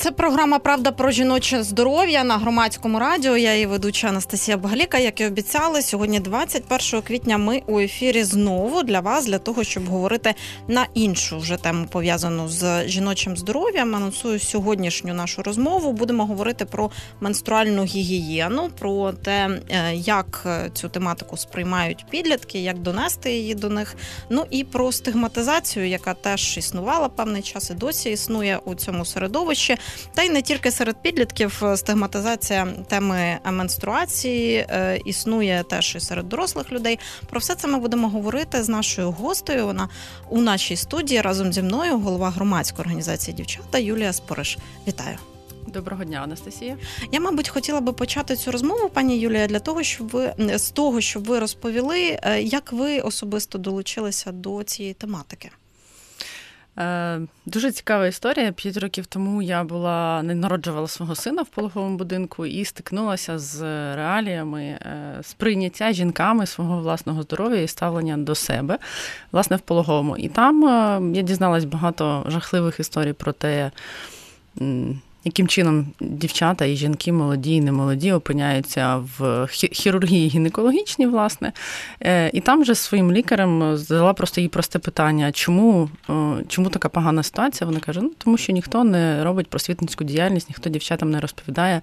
Це 0.00 0.10
програма 0.10 0.58
Правда 0.58 0.92
про 0.92 1.10
жіноче 1.10 1.62
здоров'я 1.62 2.24
на 2.24 2.38
громадському 2.38 2.98
радіо. 2.98 3.36
Я 3.36 3.54
її 3.54 3.66
ведуча 3.66 4.08
Анастасія 4.08 4.56
Багаліка. 4.56 4.98
Як 4.98 5.20
і 5.20 5.26
обіцяли, 5.26 5.82
сьогодні, 5.82 6.20
21 6.20 7.02
квітня, 7.02 7.38
ми 7.38 7.62
у 7.66 7.80
ефірі 7.80 8.24
знову 8.24 8.82
для 8.82 9.00
вас, 9.00 9.26
для 9.26 9.38
того, 9.38 9.64
щоб 9.64 9.86
говорити 9.86 10.34
на 10.68 10.86
іншу 10.94 11.38
вже 11.38 11.56
тему 11.56 11.86
пов'язану 11.90 12.48
з 12.48 12.88
жіночим 12.88 13.36
здоров'ям. 13.36 13.96
Анонсую 13.96 14.40
сьогоднішню 14.40 15.14
нашу 15.14 15.42
розмову. 15.42 15.92
Будемо 15.92 16.26
говорити 16.26 16.64
про 16.64 16.90
менструальну 17.20 17.84
гігієну, 17.84 18.70
про 18.78 19.12
те, 19.12 19.60
е, 19.70 19.94
як 19.94 20.46
цю 20.72 20.88
тематику 20.88 21.36
сприймають 21.36 22.06
підлітки, 22.10 22.58
як 22.58 22.78
донести 22.78 23.32
її 23.32 23.54
до 23.54 23.68
них. 23.68 23.96
Ну 24.30 24.44
і 24.50 24.64
про 24.64 24.92
стигматизацію, 24.92 25.88
яка 25.88 26.14
теж 26.14 26.58
існувала 26.58 27.08
певний 27.08 27.42
час 27.42 27.70
і 27.70 27.74
досі 27.74 28.10
існує 28.10 28.60
у 28.64 28.74
цьому 28.74 29.04
середовищі. 29.04 29.76
Та 30.14 30.22
й 30.22 30.30
не 30.30 30.42
тільки 30.42 30.70
серед 30.70 31.02
підлітків 31.02 31.62
е, 31.62 31.76
стигматизація 31.76 32.66
теми 32.66 33.38
менструації 33.44 34.56
е, 34.56 35.00
існує 35.04 35.64
теж 35.70 35.96
і 35.96 36.00
серед 36.00 36.28
дорослих 36.28 36.72
людей. 36.72 36.98
Про 37.26 37.40
все 37.40 37.54
це 37.54 37.68
ми 37.68 37.78
будемо 37.78 38.08
говорити 38.08 38.62
з 38.62 38.68
нашою 38.68 39.10
гостею. 39.10 39.66
Вона 39.66 39.88
у 40.28 40.40
нашій 40.40 40.76
студії 40.76 41.20
разом 41.20 41.52
зі 41.52 41.62
мною, 41.62 41.98
голова 41.98 42.30
громадської 42.30 42.80
організації 42.80 43.36
дівчата 43.36 43.78
Юлія 43.78 44.12
Спориш. 44.12 44.58
Вітаю. 44.88 45.18
Доброго 45.66 46.04
дня, 46.04 46.20
Анастасія. 46.24 46.76
Я, 47.12 47.20
мабуть, 47.20 47.48
хотіла 47.48 47.80
би 47.80 47.92
почати 47.92 48.36
цю 48.36 48.52
розмову, 48.52 48.88
пані 48.88 49.18
Юлія, 49.18 49.46
для 49.46 49.58
того, 49.58 49.82
щоб 49.82 50.08
ви 50.08 50.34
з 50.38 50.70
того, 50.70 51.00
щоб 51.00 51.24
ви 51.24 51.38
розповіли, 51.38 52.18
е, 52.22 52.42
як 52.42 52.72
ви 52.72 53.00
особисто 53.00 53.58
долучилися 53.58 54.32
до 54.32 54.62
цієї 54.62 54.94
тематики. 54.94 55.50
Е, 56.78 57.20
дуже 57.46 57.72
цікава 57.72 58.06
історія. 58.06 58.52
П'ять 58.52 58.76
років 58.76 59.06
тому 59.06 59.42
я 59.42 59.64
була 59.64 60.22
не 60.22 60.34
народжувала 60.34 60.88
свого 60.88 61.14
сина 61.14 61.42
в 61.42 61.46
пологовому 61.48 61.96
будинку 61.96 62.46
і 62.46 62.64
стикнулася 62.64 63.38
з 63.38 63.62
реаліями 63.96 64.62
е, 64.62 65.18
сприйняття 65.22 65.92
жінками 65.92 66.46
свого 66.46 66.80
власного 66.80 67.22
здоров'я 67.22 67.62
і 67.62 67.68
ставлення 67.68 68.16
до 68.16 68.34
себе, 68.34 68.78
власне, 69.32 69.56
в 69.56 69.60
пологовому. 69.60 70.16
І 70.16 70.28
там 70.28 70.64
е, 70.64 71.16
я 71.16 71.22
дізналась 71.22 71.64
багато 71.64 72.24
жахливих 72.28 72.80
історій 72.80 73.12
про 73.12 73.32
те 73.32 73.70
яким 75.24 75.48
чином 75.48 75.86
дівчата 76.00 76.64
і 76.64 76.76
жінки 76.76 77.12
молоді 77.12 77.54
і 77.54 77.60
немолоді 77.60 78.12
опиняються 78.12 78.96
в 78.96 79.46
хірургії 79.50 80.28
гінекологічній, 80.28 81.06
власне. 81.06 81.52
Е, 82.02 82.30
і 82.32 82.40
там 82.40 82.62
вже 82.62 82.74
своїм 82.74 83.12
лікарем 83.12 83.76
задала 83.76 84.12
просто 84.12 84.40
їй 84.40 84.48
просте 84.48 84.78
питання, 84.78 85.32
чому 85.32 85.90
чому 86.48 86.68
така 86.68 86.88
погана 86.88 87.22
ситуація? 87.22 87.68
Вона 87.68 87.80
каже: 87.80 88.00
ну 88.02 88.10
тому 88.18 88.36
що 88.36 88.52
ніхто 88.52 88.84
не 88.84 89.24
робить 89.24 89.46
просвітницьку 89.46 90.04
діяльність, 90.04 90.48
ніхто 90.48 90.70
дівчатам 90.70 91.10
не 91.10 91.20
розповідає. 91.20 91.82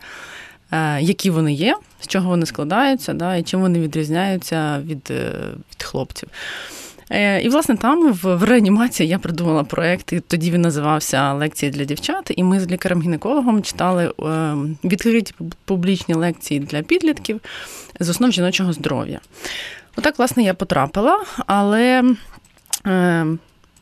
Е, 0.72 1.02
які 1.02 1.30
вони 1.30 1.54
є, 1.54 1.78
з 2.00 2.08
чого 2.08 2.30
вони 2.30 2.46
складаються, 2.46 3.14
да, 3.14 3.36
і 3.36 3.44
чим 3.44 3.62
вони 3.62 3.80
відрізняються 3.80 4.82
від 4.86 5.12
е, 5.12 5.34
від 5.72 5.84
хлопців. 5.84 6.30
Е, 7.10 7.42
і, 7.42 7.50
власне, 7.50 7.78
там 7.78 8.14
в, 8.14 8.44
реанімації 8.44 9.10
я 9.10 9.20
придумала 9.20 9.64
проєкт, 9.64 10.14
і 10.14 10.20
тоді 10.20 10.52
він 10.52 10.62
називався 10.62 11.34
Лекції 11.34 11.72
для 11.72 11.84
дівчат. 11.84 12.32
І 12.36 12.44
ми 12.44 12.60
з 12.60 12.68
лікарем-гінекологом 12.68 13.62
читали 13.62 14.06
е, 14.06 14.56
відкриті 14.84 15.34
публічні 15.66 16.16
лекції 16.16 16.60
для 16.60 16.82
підлітків 16.82 17.42
з 18.00 18.10
основ 18.10 18.32
жіночого 18.32 18.74
здоров'я. 18.74 19.20
Отак, 19.96 20.18
власне, 20.18 20.44
я 20.44 20.54
потрапила, 20.54 21.24
але. 21.46 22.04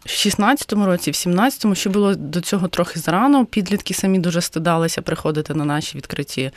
В 0.06 0.09
16-му 0.09 0.86
році, 0.86 1.11
в 1.11 1.14
17-му, 1.14 1.75
ще 1.75 1.89
було 1.89 2.16
до 2.16 2.41
цього 2.41 2.68
трохи 2.68 3.00
зарано. 3.00 3.46
Підлітки 3.46 3.94
самі 3.94 4.19
дуже 4.19 4.41
стидалися 4.41 5.02
приходити 5.02 5.53
на 5.53 5.66
наші 5.66 5.97
відкриті 5.97 6.52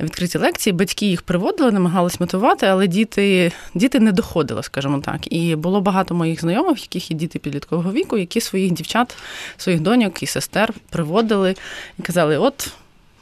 відкриті 0.00 0.38
лекції. 0.38 0.72
Батьки 0.72 1.06
їх 1.06 1.22
приводили, 1.22 1.72
намагались 1.72 2.20
мотивувати, 2.20 2.66
але 2.66 2.86
діти 2.86 3.52
діти 3.74 4.00
не 4.00 4.12
доходили, 4.12 4.62
скажімо 4.62 4.98
так. 5.04 5.32
І 5.32 5.56
було 5.56 5.80
багато 5.80 6.14
моїх 6.14 6.40
знайомих, 6.40 6.82
яких 6.82 7.10
є 7.10 7.16
діти 7.16 7.38
підліткового 7.38 7.92
віку, 7.92 8.18
які 8.18 8.40
своїх 8.40 8.72
дівчат, 8.72 9.16
своїх 9.56 9.80
доньок 9.80 10.22
і 10.22 10.26
сестер 10.26 10.72
приводили 10.90 11.54
і 11.98 12.02
казали: 12.02 12.38
от 12.38 12.72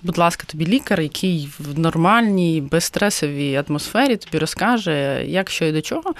будь 0.03 0.19
ласка, 0.19 0.44
тобі 0.47 0.66
лікар, 0.66 1.00
який 1.00 1.49
в 1.59 1.78
нормальній, 1.78 2.61
безстресовій 2.61 3.65
атмосфері 3.69 4.16
тобі 4.16 4.38
розкаже, 4.38 5.25
як 5.27 5.50
що 5.50 5.65
і 5.65 5.72
до 5.72 5.83
чого. 5.83 6.15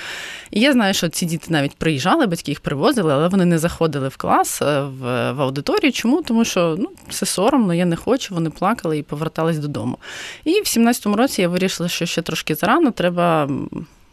І 0.51 0.61
я 0.61 0.73
знаю, 0.73 0.95
що 0.95 1.09
ці 1.09 1.27
діти 1.27 1.47
навіть 1.49 1.75
приїжджали, 1.77 2.27
батьки 2.27 2.51
їх 2.51 2.61
привозили, 2.61 3.13
але 3.13 3.29
вони 3.29 3.45
не 3.45 3.59
заходили 3.59 4.09
в 4.09 4.17
клас, 4.17 4.63
е, 4.63 4.81
в, 4.81 5.33
в 5.33 5.43
аудиторію. 5.43 5.93
Чому? 5.93 6.23
Тому 6.23 6.45
що 6.45 6.77
ну, 6.79 6.91
все 7.09 7.27
соромно, 7.27 7.75
я 7.75 7.85
не 7.85 7.97
хочу, 7.97 8.35
вони 8.35 8.51
плакали 8.51 8.99
і 8.99 9.03
повертались 9.03 9.59
додому. 9.59 9.99
І 10.45 10.51
в 10.51 10.65
17-му 10.65 11.17
році 11.17 11.43
я 11.43 11.49
вирішила, 11.49 11.89
що 11.89 12.07
ще 12.07 12.23
трошки 12.23 12.55
зарано 12.55 12.91
треба 12.91 13.49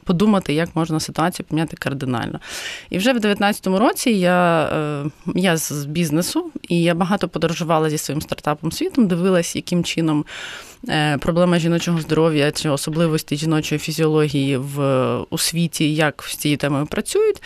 подумати, 0.07 0.53
як 0.53 0.75
можна 0.75 0.99
ситуацію 0.99 1.45
поміняти 1.49 1.77
кардинально. 1.77 2.39
І 2.89 2.97
вже 2.97 3.09
в 3.09 3.19
2019 3.19 3.67
році 3.67 4.09
я 4.09 4.63
е, 4.63 5.09
я 5.35 5.57
з 5.57 5.85
бізнесу 5.85 6.51
і 6.69 6.81
я 6.81 6.93
багато 6.95 7.27
подорожувала 7.27 7.89
зі 7.89 7.97
своїм 7.97 8.21
стартапом 8.21 8.71
світом, 8.71 9.07
дивилась, 9.07 9.55
яким 9.55 9.83
чином 9.83 10.25
е, 10.89 11.17
проблема 11.17 11.59
жіночого 11.59 12.01
здоров'я 12.01 12.51
чи 12.51 12.69
особливості 12.69 13.37
жіночої 13.37 13.79
фізіології 13.79 14.57
в 14.57 15.17
у 15.29 15.37
світі, 15.37 15.95
як 15.95 16.23
з 16.27 16.35
цією 16.35 16.57
темою 16.57 16.85
працюють. 16.85 17.41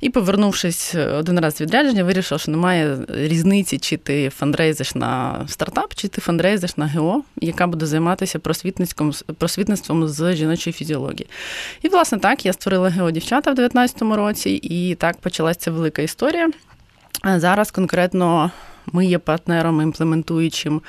І, 0.00 0.10
повернувшись 0.10 0.94
один 0.94 1.40
раз 1.40 1.60
відрядження, 1.60 2.04
вирішив, 2.04 2.40
що 2.40 2.50
немає 2.50 2.98
різниці, 3.08 3.78
чи 3.78 3.96
ти 3.96 4.28
фандрейзиш 4.28 4.94
на 4.94 5.44
стартап, 5.48 5.94
чи 5.94 6.08
ти 6.08 6.20
фандрейзиш 6.20 6.76
на 6.76 6.88
ГО, 6.88 7.22
яка 7.40 7.66
буде 7.66 7.86
займатися 7.86 8.38
просвітницьким 8.38 9.12
просвітництвом 9.38 10.08
з 10.08 10.34
жіночої 10.34 10.74
фізіології. 10.74 11.26
І, 11.82 11.88
власне, 11.88 12.18
так, 12.18 12.46
я 12.46 12.52
створила 12.52 12.90
ГО 12.90 13.10
дівчата 13.10 13.50
в 13.50 13.54
2019 13.54 14.02
році, 14.02 14.50
і 14.50 14.94
так 14.94 15.16
почалася 15.16 15.60
ця 15.60 15.70
велика 15.70 16.02
історія. 16.02 16.50
Зараз 17.36 17.70
конкретно 17.70 18.50
ми 18.92 19.06
є 19.06 19.18
партнером 19.18 19.80
імплементуючим 19.80 20.82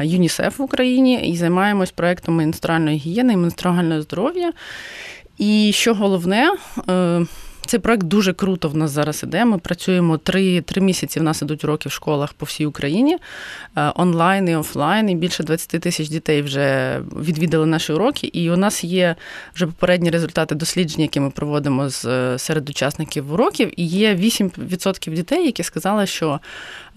ЮНІСЕФ 0.00 0.58
в 0.58 0.62
Україні 0.62 1.28
і 1.28 1.36
займаємось 1.36 1.90
проектом 1.90 2.34
менструальної 2.34 2.98
гігієни 2.98 3.32
і 3.32 3.36
менструального 3.36 4.02
здоров'я. 4.02 4.52
І 5.38 5.70
що 5.74 5.94
головне, 5.94 6.50
е, 6.88 7.26
цей 7.66 7.80
проект 7.80 8.02
дуже 8.02 8.32
круто 8.32 8.68
в 8.68 8.76
нас 8.76 8.90
зараз 8.90 9.22
іде. 9.22 9.44
Ми 9.44 9.58
працюємо 9.58 10.18
три 10.18 10.60
три 10.60 10.80
місяці. 10.82 11.20
В 11.20 11.22
нас 11.22 11.42
ідуть 11.42 11.64
уроки 11.64 11.88
в 11.88 11.92
школах 11.92 12.32
по 12.32 12.46
всій 12.46 12.66
Україні 12.66 13.16
е, 13.76 13.92
онлайн 13.94 14.48
і 14.48 14.56
офлайн. 14.56 15.10
І 15.10 15.14
більше 15.14 15.42
20 15.42 15.68
тисяч 15.68 16.08
дітей 16.08 16.42
вже 16.42 16.98
відвідали 17.16 17.66
наші 17.66 17.92
уроки. 17.92 18.26
І 18.26 18.50
у 18.50 18.56
нас 18.56 18.84
є 18.84 19.16
вже 19.54 19.66
попередні 19.66 20.10
результати 20.10 20.54
досліджень, 20.54 21.00
які 21.00 21.20
ми 21.20 21.30
проводимо 21.30 21.88
з 21.88 22.04
е, 22.04 22.38
серед 22.38 22.70
учасників 22.70 23.32
уроків. 23.32 23.80
І 23.80 23.86
є 23.86 24.14
8% 24.14 25.14
дітей, 25.14 25.46
які 25.46 25.62
сказали, 25.62 26.06
що 26.06 26.40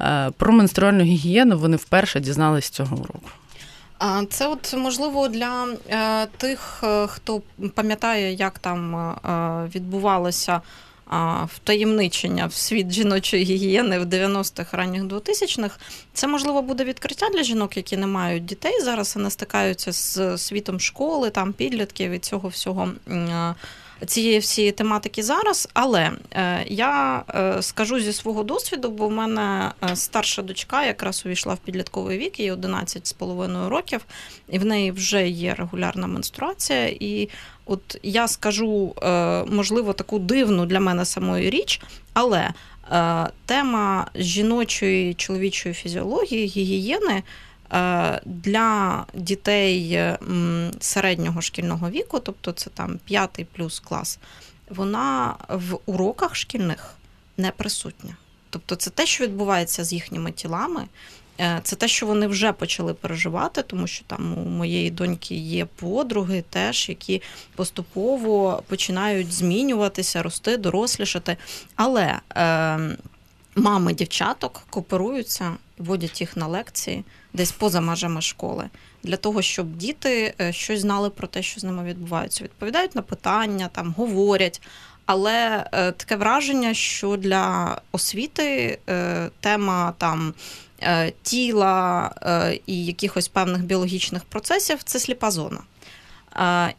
е, 0.02 0.32
про 0.38 0.54
менструальну 0.54 1.04
гігієну 1.04 1.58
вони 1.58 1.78
вперше 1.78 2.20
дізналися 2.20 2.72
цього 2.72 2.96
уроку. 2.96 3.30
Це 4.30 4.48
от 4.48 4.74
можливо 4.74 5.28
для 5.28 5.68
е, 5.90 6.26
тих, 6.38 6.84
е, 6.84 7.08
хто 7.08 7.42
пам'ятає, 7.74 8.34
як 8.34 8.60
там 8.60 8.96
е, 8.96 9.70
відбувалося 9.76 10.62
втаємничення 11.48 12.46
в 12.46 12.54
світ 12.54 12.92
жіночої 12.92 13.44
гігієни 13.44 14.00
в 14.00 14.04
90-х 14.04 14.78
ранніх 14.78 15.04
2000-х. 15.04 15.78
Це 16.14 16.28
можливо 16.28 16.62
буде 16.62 16.84
відкриття 16.84 17.30
для 17.34 17.44
жінок, 17.44 17.78
які 17.78 17.98
не 17.98 18.08
мають 18.08 18.46
дітей 18.46 18.82
зараз 18.82 19.18
не 19.18 19.30
стикаються 19.30 19.92
з 19.92 20.38
світом 20.38 20.80
школи, 20.80 21.30
там 21.30 21.54
підлітків 21.54 22.12
і 22.12 22.20
цього 22.20 22.50
всього 22.50 22.92
цієї 24.06 24.40
всієї 24.40 24.72
тематики 24.72 25.24
зараз. 25.24 25.70
Але 25.74 26.12
е, 26.32 26.66
я 26.68 27.24
е, 27.36 27.62
скажу 27.62 28.00
зі 28.00 28.14
свого 28.14 28.44
досвіду, 28.44 28.90
бо 28.90 29.08
в 29.08 29.12
мене 29.12 29.72
е, 29.84 29.96
старша 29.96 30.42
дочка 30.42 30.86
якраз 30.86 31.26
увійшла 31.26 31.54
в 31.54 31.58
підлітковий 31.58 32.18
вік, 32.18 32.40
їй 32.40 32.52
11,5 32.52 33.68
років, 33.68 34.06
і 34.50 34.60
в 34.60 34.66
неї 34.66 34.92
вже 34.92 35.30
є 35.30 35.54
регулярна 35.54 36.08
менструація. 36.08 36.88
І 36.88 37.30
от 37.66 38.00
я 38.04 38.28
скажу, 38.28 38.96
можливо, 39.48 39.94
таку 39.94 40.20
дивну 40.20 40.66
для 40.66 40.80
мене 40.80 41.06
самої 41.06 41.50
річ, 41.50 41.82
але. 42.14 42.54
Тема 43.46 44.08
жіночої 44.16 45.14
чоловічої 45.14 45.76
фізіології, 45.76 46.46
гігієни 46.46 47.24
для 48.26 49.06
дітей 49.14 50.02
середнього 50.80 51.42
шкільного 51.42 51.90
віку, 51.90 52.20
тобто 52.20 52.52
це 52.52 52.70
там 52.70 53.00
п'ятий 53.06 53.46
плюс 53.46 53.80
клас, 53.80 54.20
вона 54.70 55.36
в 55.50 55.78
уроках 55.86 56.36
шкільних 56.36 56.94
не 57.38 57.52
присутня. 57.52 58.16
Тобто 58.50 58.76
це 58.76 58.90
те, 58.90 59.06
що 59.06 59.24
відбувається 59.24 59.84
з 59.84 59.94
їхніми 59.94 60.32
тілами, 60.32 60.88
Е, 61.40 61.60
це 61.64 61.76
те, 61.76 61.88
що 61.88 62.06
вони 62.06 62.28
вже 62.28 62.54
почали 62.54 62.94
переживати, 62.94 63.62
тому 63.64 63.88
що 63.88 64.06
там 64.08 64.38
у 64.38 64.50
моєї 64.50 64.92
доньки 64.92 65.36
є 65.36 65.66
подруги, 65.66 66.44
теж 66.50 66.90
які 66.90 67.22
поступово 67.56 68.64
починають 68.68 69.34
змінюватися, 69.34 70.24
рости, 70.24 70.58
дорослішати. 70.58 71.38
Але 71.76 72.20
е, 72.36 72.98
мами 73.56 73.94
дівчаток 73.94 74.64
кооперуються, 74.70 75.54
водять 75.78 76.22
їх 76.22 76.38
на 76.38 76.48
лекції 76.48 77.04
десь 77.36 77.52
поза 77.52 77.82
межами 77.82 78.22
школи, 78.22 78.70
для 79.04 79.18
того, 79.18 79.42
щоб 79.42 79.76
діти 79.76 80.34
е, 80.42 80.54
щось 80.54 80.80
знали 80.80 81.10
про 81.10 81.28
те, 81.28 81.44
що 81.44 81.60
з 81.60 81.64
ними 81.64 81.84
відбувається. 81.84 82.44
Відповідають 82.44 82.96
на 82.96 83.02
питання, 83.02 83.70
там 83.72 83.94
говорять. 83.98 84.62
Але 85.06 85.66
е, 85.72 85.92
таке 85.92 86.16
враження, 86.16 86.74
що 86.74 87.18
для 87.18 87.78
освіти 87.92 88.80
е, 88.90 89.30
тема 89.40 89.94
там 89.98 90.34
Е, 90.82 91.14
тіла 91.24 92.12
е, 92.22 92.60
і 92.66 92.86
якихось 92.86 93.28
певних 93.28 93.64
біологічних 93.64 94.24
процесів 94.26 94.84
це 94.84 95.00
сліпа 95.00 95.32
зона. 95.32 95.60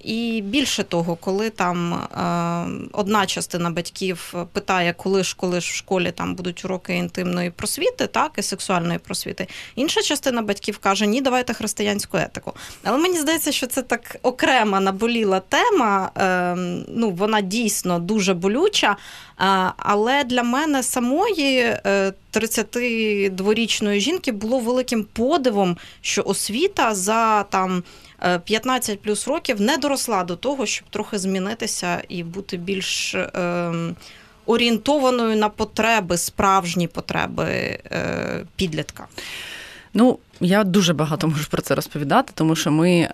І 0.00 0.42
більше 0.44 0.84
того, 0.84 1.16
коли 1.16 1.50
там 1.50 1.94
е, 1.94 2.88
одна 2.92 3.26
частина 3.26 3.70
батьків 3.70 4.34
питає, 4.52 4.92
коли 4.92 5.24
ж 5.24 5.36
коли 5.36 5.60
ж 5.60 5.70
в 5.72 5.74
школі 5.74 6.12
там 6.12 6.34
будуть 6.34 6.64
уроки 6.64 6.94
інтимної 6.94 7.50
просвіти, 7.50 8.06
так 8.06 8.32
і 8.36 8.42
сексуальної 8.42 8.98
просвіти, 8.98 9.46
інша 9.76 10.02
частина 10.02 10.42
батьків 10.42 10.78
каже, 10.78 11.06
ні, 11.06 11.20
давайте 11.20 11.54
християнську 11.54 12.16
етику. 12.16 12.52
Але 12.84 12.98
мені 12.98 13.18
здається, 13.18 13.52
що 13.52 13.66
це 13.66 13.82
так 13.82 14.16
окрема 14.22 14.80
наболіла 14.80 15.40
тема. 15.40 16.10
Ем, 16.14 16.84
ну 16.88 17.10
вона 17.10 17.40
дійсно 17.40 17.98
дуже 17.98 18.34
болюча. 18.34 18.96
Але 19.76 20.24
для 20.24 20.42
мене 20.42 20.82
самої 20.82 21.76
32-річної 22.32 23.96
е, 23.96 24.00
жінки 24.00 24.32
було 24.32 24.58
великим 24.58 25.04
подивом, 25.04 25.76
що 26.00 26.22
освіта 26.26 26.94
за 26.94 27.42
там. 27.42 27.82
15 28.44 28.90
е, 28.90 28.98
плюс 29.02 29.28
років 29.28 29.60
не 29.60 29.76
доросла 29.76 30.24
до 30.24 30.36
того, 30.36 30.66
щоб 30.66 30.88
трохи 30.88 31.18
змінитися 31.18 32.02
і 32.08 32.22
бути 32.22 32.56
більш 32.56 33.14
е, 33.14 33.72
орієнтованою 34.46 35.36
на 35.36 35.48
потреби, 35.48 36.16
справжні 36.16 36.88
потреби 36.88 37.44
е, 37.44 38.44
підлітка. 38.56 39.06
Ну, 39.94 40.18
я 40.40 40.64
дуже 40.64 40.92
багато 40.92 41.28
можу 41.28 41.50
про 41.50 41.62
це 41.62 41.74
розповідати, 41.74 42.32
тому 42.34 42.56
що 42.56 42.70
ми 42.70 43.08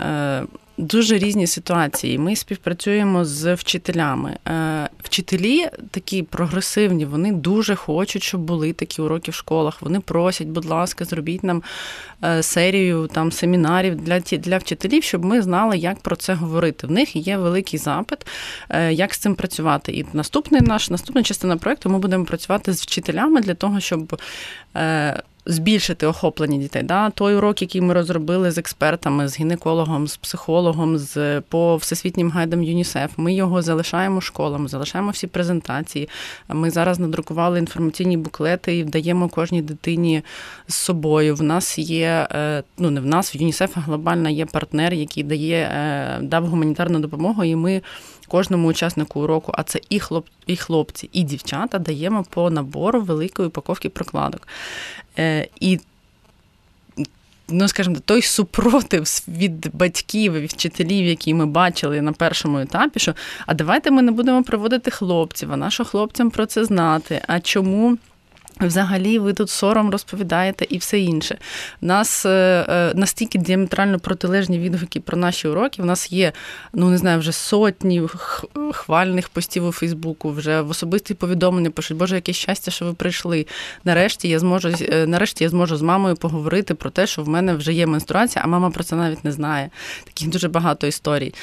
дуже 0.79 1.19
різні 1.19 1.47
ситуації. 1.47 2.19
Ми 2.19 2.37
співпрацюємо 2.37 3.25
з 3.25 3.55
вчителями. 3.55 4.37
Е, 4.49 4.89
вчителі 5.03 5.69
такі 5.91 6.23
прогресивні, 6.23 7.05
вони 7.05 7.33
дуже 7.33 7.75
хочуть, 7.75 8.23
щоб 8.23 8.41
були 8.41 8.73
такі 8.73 9.03
уроки 9.03 9.31
в 9.31 9.35
школах. 9.35 9.83
Вони 9.83 10.01
просять, 10.01 10.47
будь 10.49 10.65
ласка, 10.65 11.05
зробіть 11.05 11.45
нам 11.45 11.63
е, 12.25 12.43
серію 12.43 13.09
там 13.13 13.33
семінарів 13.33 13.97
для 13.97 14.21
для 14.21 14.59
вчителів, 14.59 15.03
щоб 15.03 15.25
ми 15.25 15.43
знали, 15.43 15.79
як 15.79 16.01
про 16.01 16.17
це 16.17 16.35
говорити. 16.35 16.87
В 16.87 16.91
них 16.91 17.17
є 17.17 17.37
великий 17.37 17.79
запит, 17.79 18.27
е, 18.69 18.93
як 18.93 19.15
з 19.15 19.19
цим 19.19 19.35
працювати. 19.35 19.93
І 19.93 20.07
наступний 20.13 20.61
наш 20.61 20.91
наступна 20.91 21.23
частина 21.23 21.57
проекту 21.57 21.91
ми 21.91 21.99
будемо 21.99 22.25
працювати 22.25 22.73
з 22.73 22.83
вчителями 22.83 23.41
для 23.41 23.55
того, 23.55 23.81
щоб 23.81 24.21
збільшити 25.47 26.07
охоплення 26.07 26.59
дітей. 26.59 26.83
Да? 26.83 27.11
Той 27.11 27.35
урок, 27.35 27.63
який 27.63 27.81
ми 27.81 27.95
розробили 27.95 28.51
з 28.51 28.59
експертами, 28.59 29.29
з 29.29 29.41
гінекологом, 29.41 30.09
з 30.09 30.17
психологом, 30.17 30.99
з 30.99 31.41
по 31.41 31.77
всесвітнім 31.77 32.31
гайдам 32.31 32.63
ЮНІСЕФ, 32.63 33.11
ми 33.17 33.35
його 33.35 33.63
залишаємо 33.63 34.21
школам, 34.21 34.69
залишаємо 34.69 35.11
всі 35.11 35.27
презентації. 35.27 36.09
Ми 36.49 36.71
зараз 36.71 36.99
надрукували 36.99 37.59
інформаційні 37.59 38.17
буклети 38.17 38.79
і 38.79 38.85
даємо 38.85 39.29
кожній 39.29 39.63
дитині 39.63 40.23
з 40.69 40.75
собою. 40.75 41.35
В 41.35 41.43
нас 41.43 41.79
є, 41.79 42.29
е, 42.31 42.63
ну 42.79 42.91
не 42.91 43.01
в 43.01 43.07
нас, 43.07 43.35
в 43.35 43.37
ЮНІСЕФ 43.37 43.71
глобальна 43.75 44.31
є 44.31 44.47
партнер, 44.47 44.95
який 44.95 45.23
дає 45.23 45.57
е, 45.57 46.19
дав 46.23 46.47
гуманітарну 46.47 46.99
допомогу, 46.99 47.45
і 47.45 47.57
ми 47.57 47.83
кожному 48.33 48.69
учаснику 48.69 49.21
уроку, 49.21 49.53
а 49.55 49.63
це 49.63 49.81
і 49.89 50.01
хлоп, 50.01 50.27
і 50.47 50.57
хлопці, 50.57 51.11
і 51.13 51.23
дівчата 51.23 51.79
даємо 51.79 52.25
по 52.31 52.51
набору 52.51 53.01
великої 53.01 53.49
упаковки 53.49 53.89
прокладок. 53.89 54.49
Е, 55.19 55.49
І 55.61 55.81
Ну, 57.49 57.69
скажімо, 57.69 57.97
той 58.05 58.23
супротив 58.23 59.05
від 59.29 59.77
батьків 59.77 60.33
і 60.33 60.47
вчителів, 60.47 61.07
які 61.07 61.35
ми 61.35 61.47
бачили 61.47 62.03
на 62.03 62.13
першому 62.13 62.59
етапі, 62.59 63.01
що 63.01 63.15
а 63.47 63.55
давайте 63.55 63.91
ми 63.91 64.03
не 64.03 64.13
будемо 64.13 64.43
приводити 64.43 64.91
хлопців, 64.91 65.53
а 65.53 65.57
нащо 65.57 65.85
хлопцям 65.85 66.31
про 66.31 66.47
це 66.47 66.65
знати? 66.65 67.23
А 67.29 67.41
чому 67.41 67.99
Взагалі, 68.61 69.19
ви 69.19 69.33
тут 69.33 69.51
сором 69.51 69.91
розповідаєте 69.91 70.67
і 70.69 70.79
все 70.79 71.01
інше. 71.01 71.39
У 71.83 71.87
нас 71.87 72.27
е, 72.27 72.67
е, 72.69 72.93
настільки 72.95 73.39
діаметрально 73.39 73.99
протилежні 73.99 74.59
відгуки 74.59 75.01
про 75.01 75.17
наші 75.17 75.49
уроки. 75.49 75.83
У 75.83 75.85
нас 75.85 76.13
є, 76.13 76.33
ну 76.73 76.91
не 76.91 76.99
знаю, 76.99 77.19
вже 77.19 77.33
сотні 77.33 78.03
хвальних 78.73 79.29
постів 79.29 79.67
у 79.67 79.73
Фейсбуку, 79.73 80.31
вже 80.31 80.61
в 80.61 80.71
особисті 80.71 81.15
повідомлення 81.15 81.71
пишуть, 81.71 81.97
Боже, 81.97 82.15
яке 82.15 82.33
щастя, 82.33 82.71
що 82.71 82.85
ви 82.85 82.93
прийшли. 82.93 83.47
Нарешті 83.85 84.29
я 84.29 84.39
зможу 84.39 84.69
е, 84.69 85.07
нарешті 85.07 85.45
я 85.45 85.51
зможу 85.51 85.77
з 85.77 85.83
мамою 85.83 86.17
поговорити 86.17 86.75
про 86.75 86.91
те, 86.91 87.07
що 87.07 87.23
в 87.23 87.29
мене 87.29 87.55
вже 87.55 87.73
є 87.73 87.87
менструація, 87.87 88.45
а 88.45 88.49
мама 88.49 88.71
про 88.71 88.85
це 88.85 88.97
навіть 88.97 89.25
не 89.25 89.33
знає. 89.33 89.71
Таких 90.05 90.29
дуже 90.29 90.49
багато 90.49 90.87
історій. 90.87 91.35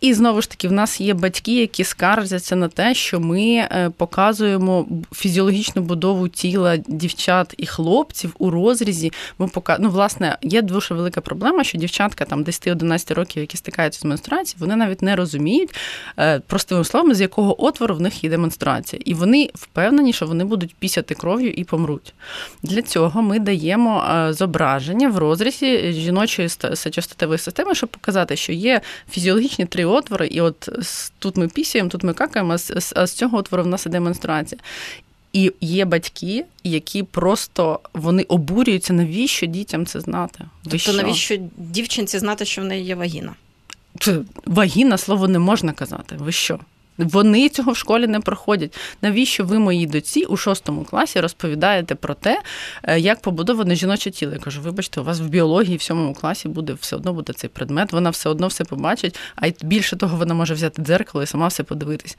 І 0.00 0.14
знову 0.14 0.42
ж 0.42 0.50
таки, 0.50 0.68
в 0.68 0.72
нас 0.72 1.00
є 1.00 1.14
батьки, 1.14 1.60
які 1.60 1.84
скаржаться 1.84 2.56
на 2.56 2.68
те, 2.68 2.94
що 2.94 3.20
ми 3.20 3.68
показуємо 3.96 4.86
фізіологічну 5.12 5.82
будову 5.82 6.07
будову 6.08 6.28
тіла 6.28 6.76
дівчат 6.76 7.54
і 7.56 7.66
хлопців 7.66 8.34
у 8.38 8.50
розрізі. 8.50 9.12
Ми 9.38 9.48
пока... 9.48 9.76
ну, 9.80 9.90
власне, 9.90 10.38
є 10.42 10.62
дуже 10.62 10.94
велика 10.94 11.20
проблема, 11.20 11.64
що 11.64 11.78
дівчатка 11.78 12.24
там 12.24 12.44
10-11 12.44 13.14
років, 13.14 13.40
які 13.40 13.56
стикаються 13.56 14.00
з 14.00 14.04
менструацією, 14.04 14.60
вони 14.60 14.76
навіть 14.76 15.02
не 15.02 15.16
розуміють 15.16 15.74
е, 16.18 16.40
простими 16.40 16.84
словами, 16.84 17.14
з 17.14 17.20
якого 17.20 17.64
отвору 17.64 17.94
в 17.94 18.00
них 18.00 18.24
є 18.24 18.38
менструація. 18.38 19.02
І 19.04 19.14
вони 19.14 19.50
впевнені, 19.54 20.12
що 20.12 20.26
вони 20.26 20.44
будуть 20.44 20.74
пісяти 20.74 21.14
кров'ю 21.14 21.50
і 21.50 21.64
помруть. 21.64 22.14
Для 22.62 22.82
цього 22.82 23.22
ми 23.22 23.38
даємо 23.38 24.04
е, 24.04 24.32
зображення 24.32 25.08
в 25.08 25.18
розрізі 25.18 25.92
жіночої 25.92 26.48
сечостатевої 26.74 27.38
системи, 27.38 27.74
щоб 27.74 27.88
показати, 27.88 28.36
що 28.36 28.52
є 28.52 28.80
фізіологічні 29.10 29.66
три 29.66 29.84
отвори, 29.84 30.26
і 30.26 30.40
от 30.40 30.68
тут 31.18 31.36
ми 31.36 31.48
пісяємо, 31.48 31.90
тут 31.90 32.02
ми 32.02 32.12
какаємо, 32.12 32.56
а 32.94 33.06
з 33.06 33.12
цього 33.12 33.38
отвору 33.38 33.62
в 33.62 33.66
нас 33.66 33.86
іде 33.86 34.00
менструація. 34.00 34.60
І 35.32 35.52
є 35.60 35.84
батьки, 35.84 36.44
які 36.64 37.02
просто 37.02 37.80
вони 37.94 38.22
обурюються, 38.22 38.92
навіщо 38.92 39.46
дітям 39.46 39.86
це 39.86 40.00
знати? 40.00 40.38
Ви 40.38 40.48
тобто 40.62 40.78
що? 40.78 40.92
навіщо 40.92 41.36
дівчинці 41.56 42.18
знати, 42.18 42.44
що 42.44 42.62
в 42.62 42.64
неї 42.64 42.84
є 42.84 42.94
вагіна? 42.94 43.34
Це 44.00 44.18
вагіна 44.46 44.98
слово 44.98 45.28
не 45.28 45.38
можна 45.38 45.72
казати. 45.72 46.16
Ви 46.18 46.32
що? 46.32 46.58
Вони 46.98 47.48
цього 47.48 47.72
в 47.72 47.76
школі 47.76 48.06
не 48.06 48.20
проходять. 48.20 48.76
Навіщо 49.02 49.44
ви 49.44 49.58
моїй 49.58 49.86
доці 49.86 50.24
у 50.24 50.36
шостому 50.36 50.84
класі 50.84 51.20
розповідаєте 51.20 51.94
про 51.94 52.14
те, 52.14 52.42
е, 52.82 53.00
як 53.00 53.22
побудоване 53.22 53.74
жіноче 53.74 54.10
тіло? 54.10 54.32
Я 54.32 54.38
кажу, 54.38 54.60
вибачте, 54.62 55.00
у 55.00 55.04
вас 55.04 55.20
в 55.20 55.26
біології 55.28 55.76
в 55.76 55.82
сьомому 55.82 56.14
класі 56.14 56.48
буде 56.48 56.72
все 56.72 56.96
одно 56.96 57.12
буде 57.12 57.32
цей 57.32 57.50
предмет, 57.50 57.92
вона 57.92 58.10
все 58.10 58.28
одно 58.28 58.46
все 58.46 58.64
побачить, 58.64 59.18
а 59.36 59.46
й 59.46 59.54
більше 59.62 59.96
того, 59.96 60.16
вона 60.16 60.34
може 60.34 60.54
взяти 60.54 60.82
дзеркало 60.82 61.24
і 61.24 61.26
сама 61.26 61.48
все 61.48 61.62
подивитись. 61.62 62.18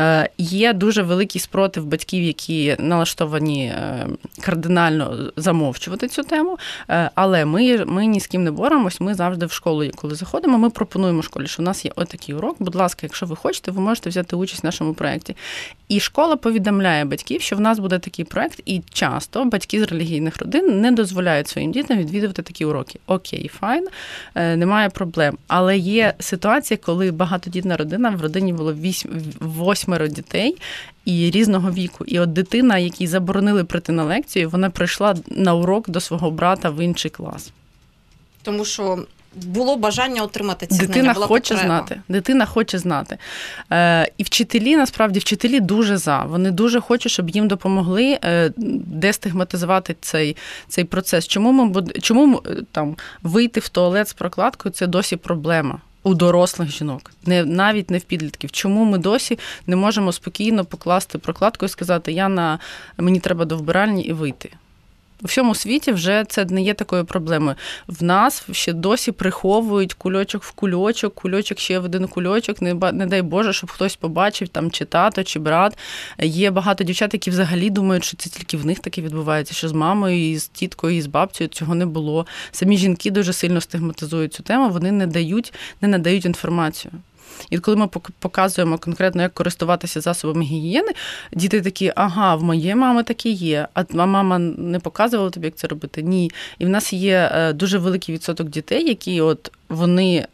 Е, 0.00 0.28
є 0.38 0.72
дуже 0.72 1.02
великий 1.02 1.40
спротив 1.40 1.86
батьків, 1.86 2.22
які 2.22 2.76
налаштовані 2.78 3.64
е, 3.66 4.06
кардинально 4.40 5.32
замовчувати 5.36 6.08
цю 6.08 6.22
тему. 6.22 6.58
Е, 6.90 7.10
але 7.14 7.44
ми 7.44 7.84
ми 7.84 8.06
ні 8.06 8.20
з 8.20 8.26
ким 8.26 8.44
не 8.44 8.50
боремось. 8.50 9.00
Ми 9.00 9.14
завжди 9.14 9.46
в 9.46 9.52
школу, 9.52 9.90
коли 9.94 10.14
заходимо, 10.14 10.58
ми 10.58 10.70
пропонуємо 10.70 11.22
школі, 11.22 11.46
що 11.46 11.62
у 11.62 11.64
нас 11.64 11.84
є 11.84 11.92
отакий 11.96 12.34
урок. 12.34 12.56
Будь 12.58 12.74
ласка, 12.74 13.00
якщо 13.02 13.26
ви 13.26 13.36
хочете, 13.36 13.70
ви 13.70 13.80
можете 13.80 14.10
взяти 14.10 14.36
участь 14.36 14.62
в 14.62 14.66
нашому 14.66 14.94
проєкті. 14.94 15.36
І 15.88 16.00
школа 16.00 16.36
повідомляє 16.36 17.04
батьків, 17.04 17.40
що 17.40 17.56
в 17.56 17.60
нас 17.60 17.78
буде 17.78 17.98
такий 17.98 18.24
проєкт, 18.24 18.60
і 18.66 18.82
часто 18.92 19.44
батьки 19.44 19.80
з 19.80 19.82
релігійних 19.82 20.38
родин 20.38 20.80
не 20.80 20.92
дозволяють 20.92 21.48
своїм 21.48 21.72
дітям 21.72 21.98
відвідувати 21.98 22.42
такі 22.42 22.64
уроки. 22.64 22.98
Окей, 23.06 23.50
файн, 23.60 23.88
немає 24.34 24.88
проблем. 24.90 25.38
Але 25.46 25.78
є 25.78 26.14
ситуація, 26.18 26.78
коли 26.82 27.10
багатодітна 27.10 27.76
родина 27.76 28.10
в 28.10 28.22
родині 28.22 28.52
було 28.52 28.74
восьм 29.40 29.87
восьмеро 29.88 30.08
дітей 30.08 30.56
і 31.04 31.30
різного 31.30 31.70
віку. 31.70 32.04
І 32.04 32.20
от 32.20 32.32
дитина, 32.32 32.78
якій 32.78 33.06
заборонили 33.06 33.64
прийти 33.64 33.92
на 33.92 34.04
лекцію, 34.04 34.50
вона 34.50 34.70
прийшла 34.70 35.14
на 35.28 35.54
урок 35.54 35.90
до 35.90 36.00
свого 36.00 36.30
брата 36.30 36.70
в 36.70 36.84
інший 36.84 37.10
клас. 37.10 37.52
Тому 38.42 38.64
що. 38.64 39.04
Було 39.34 39.76
бажання 39.76 40.22
отримати 40.22 40.66
ці 40.66 40.78
дитина 40.78 40.94
знання, 40.94 41.14
була 41.14 41.26
хоче 41.26 41.54
потреба. 41.54 41.74
знати. 41.74 42.00
Дитина 42.08 42.46
хоче 42.46 42.78
знати. 42.78 43.18
Е, 43.72 44.10
І 44.18 44.22
вчителі 44.22 44.76
насправді 44.76 45.18
вчителі 45.18 45.60
дуже 45.60 45.96
за. 45.96 46.24
Вони 46.24 46.50
дуже 46.50 46.80
хочуть, 46.80 47.12
щоб 47.12 47.30
їм 47.30 47.48
допомогли 47.48 48.18
е, 48.24 48.52
дестигматизувати 48.86 49.96
цей 50.00 50.36
цей 50.68 50.84
процес. 50.84 51.26
Чому 51.26 51.52
ми 51.52 51.82
чому 52.02 52.42
е, 52.46 52.56
там 52.72 52.96
вийти 53.22 53.60
в 53.60 53.68
туалет 53.68 54.08
з 54.08 54.12
прокладкою 54.12 54.72
це 54.72 54.86
досі 54.86 55.16
проблема? 55.16 55.80
У 56.08 56.14
дорослих 56.14 56.70
жінок, 56.70 57.12
не 57.26 57.44
навіть 57.44 57.90
не 57.90 57.98
в 57.98 58.02
підлітків. 58.02 58.50
Чому 58.50 58.84
ми 58.84 58.98
досі 58.98 59.38
не 59.66 59.76
можемо 59.76 60.12
спокійно 60.12 60.64
покласти 60.64 61.18
прокладку 61.18 61.66
і 61.66 61.68
сказати, 61.68 62.12
я 62.12 62.28
на 62.28 62.58
мені 62.98 63.20
треба 63.20 63.44
до 63.44 63.56
вбиральні 63.56 64.02
і 64.02 64.12
вийти? 64.12 64.50
У 65.22 65.26
всьому 65.26 65.54
світі 65.54 65.92
вже 65.92 66.24
це 66.28 66.44
не 66.44 66.62
є 66.62 66.74
такою 66.74 67.04
проблемою. 67.04 67.56
В 67.86 68.02
нас 68.02 68.44
ще 68.52 68.72
досі 68.72 69.12
приховують 69.12 69.94
кульочок 69.94 70.42
в 70.42 70.50
кульочок, 70.52 71.14
кульочок 71.14 71.58
ще 71.58 71.78
в 71.78 71.84
один 71.84 72.08
кульочок. 72.08 72.62
Не 72.62 72.74
не 72.74 73.06
дай 73.06 73.22
Боже, 73.22 73.52
щоб 73.52 73.70
хтось 73.70 73.96
побачив 73.96 74.48
там 74.48 74.70
чи 74.70 74.84
тато, 74.84 75.24
чи 75.24 75.38
брат. 75.38 75.78
Є 76.22 76.50
багато 76.50 76.84
дівчат, 76.84 77.14
які 77.14 77.30
взагалі 77.30 77.70
думають, 77.70 78.04
що 78.04 78.16
це 78.16 78.30
тільки 78.30 78.56
в 78.56 78.66
них 78.66 78.78
таке 78.78 79.02
відбувається, 79.02 79.54
що 79.54 79.68
з 79.68 79.72
мамою, 79.72 80.30
і 80.30 80.38
з 80.38 80.48
тіткою, 80.48 80.96
і 80.96 81.02
з 81.02 81.06
бабцею 81.06 81.48
цього 81.48 81.74
не 81.74 81.86
було. 81.86 82.26
Самі 82.50 82.76
жінки 82.76 83.10
дуже 83.10 83.32
сильно 83.32 83.60
стигматизують 83.60 84.34
цю 84.34 84.42
тему. 84.42 84.70
Вони 84.70 84.92
не 84.92 85.06
дають, 85.06 85.52
не 85.80 85.88
надають 85.88 86.24
інформацію. 86.24 86.92
І 87.50 87.58
коли 87.58 87.76
ми 87.76 87.88
показуємо 88.18 88.78
конкретно, 88.78 89.22
як 89.22 89.34
користуватися 89.34 90.00
засобами 90.00 90.44
гігієни, 90.44 90.92
діти 91.32 91.60
такі, 91.60 91.92
ага, 91.96 92.36
в 92.36 92.42
моєї 92.42 92.74
мами 92.74 93.02
такі 93.02 93.30
є. 93.30 93.68
А 93.74 93.84
мама 94.06 94.38
не 94.38 94.80
показувала 94.80 95.30
тобі, 95.30 95.46
як 95.46 95.56
це 95.56 95.66
робити? 95.66 96.02
Ні. 96.02 96.30
І 96.58 96.66
в 96.66 96.68
нас 96.68 96.92
є 96.92 97.30
е, 97.34 97.52
дуже 97.52 97.78
великий 97.78 98.14
відсоток 98.14 98.48
дітей, 98.48 98.88
які 98.88 99.20
от 99.20 99.52
вони 99.68 100.26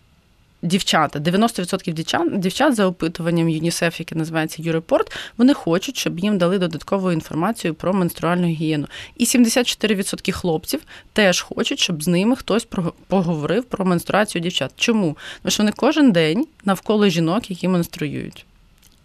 дівчата, 0.64 1.18
90% 1.18 1.92
дівчат, 1.92 2.38
дівчат 2.38 2.74
за 2.74 2.86
опитуванням 2.86 3.48
ЮНІСЕФ, 3.48 4.00
яке 4.00 4.14
називається 4.14 4.62
Юрепорт, 4.62 5.16
вони 5.36 5.54
хочуть, 5.54 5.96
щоб 5.96 6.18
їм 6.18 6.38
дали 6.38 6.58
додаткову 6.58 7.12
інформацію 7.12 7.74
про 7.74 7.92
менструальну 7.92 8.46
гігієну. 8.46 8.86
І 9.16 9.24
74% 9.24 10.32
хлопців 10.32 10.80
теж 11.12 11.40
хочуть, 11.40 11.78
щоб 11.78 12.02
з 12.02 12.08
ними 12.08 12.36
хтось 12.36 12.68
поговорив 13.06 13.64
про 13.64 13.84
менструацію 13.84 14.42
дівчат. 14.42 14.72
Чому? 14.76 15.16
Тому 15.42 15.50
що 15.50 15.62
вони 15.62 15.72
кожен 15.76 16.12
день 16.12 16.46
навколо 16.64 17.08
жінок, 17.08 17.50
які 17.50 17.68
менструюють. 17.68 18.46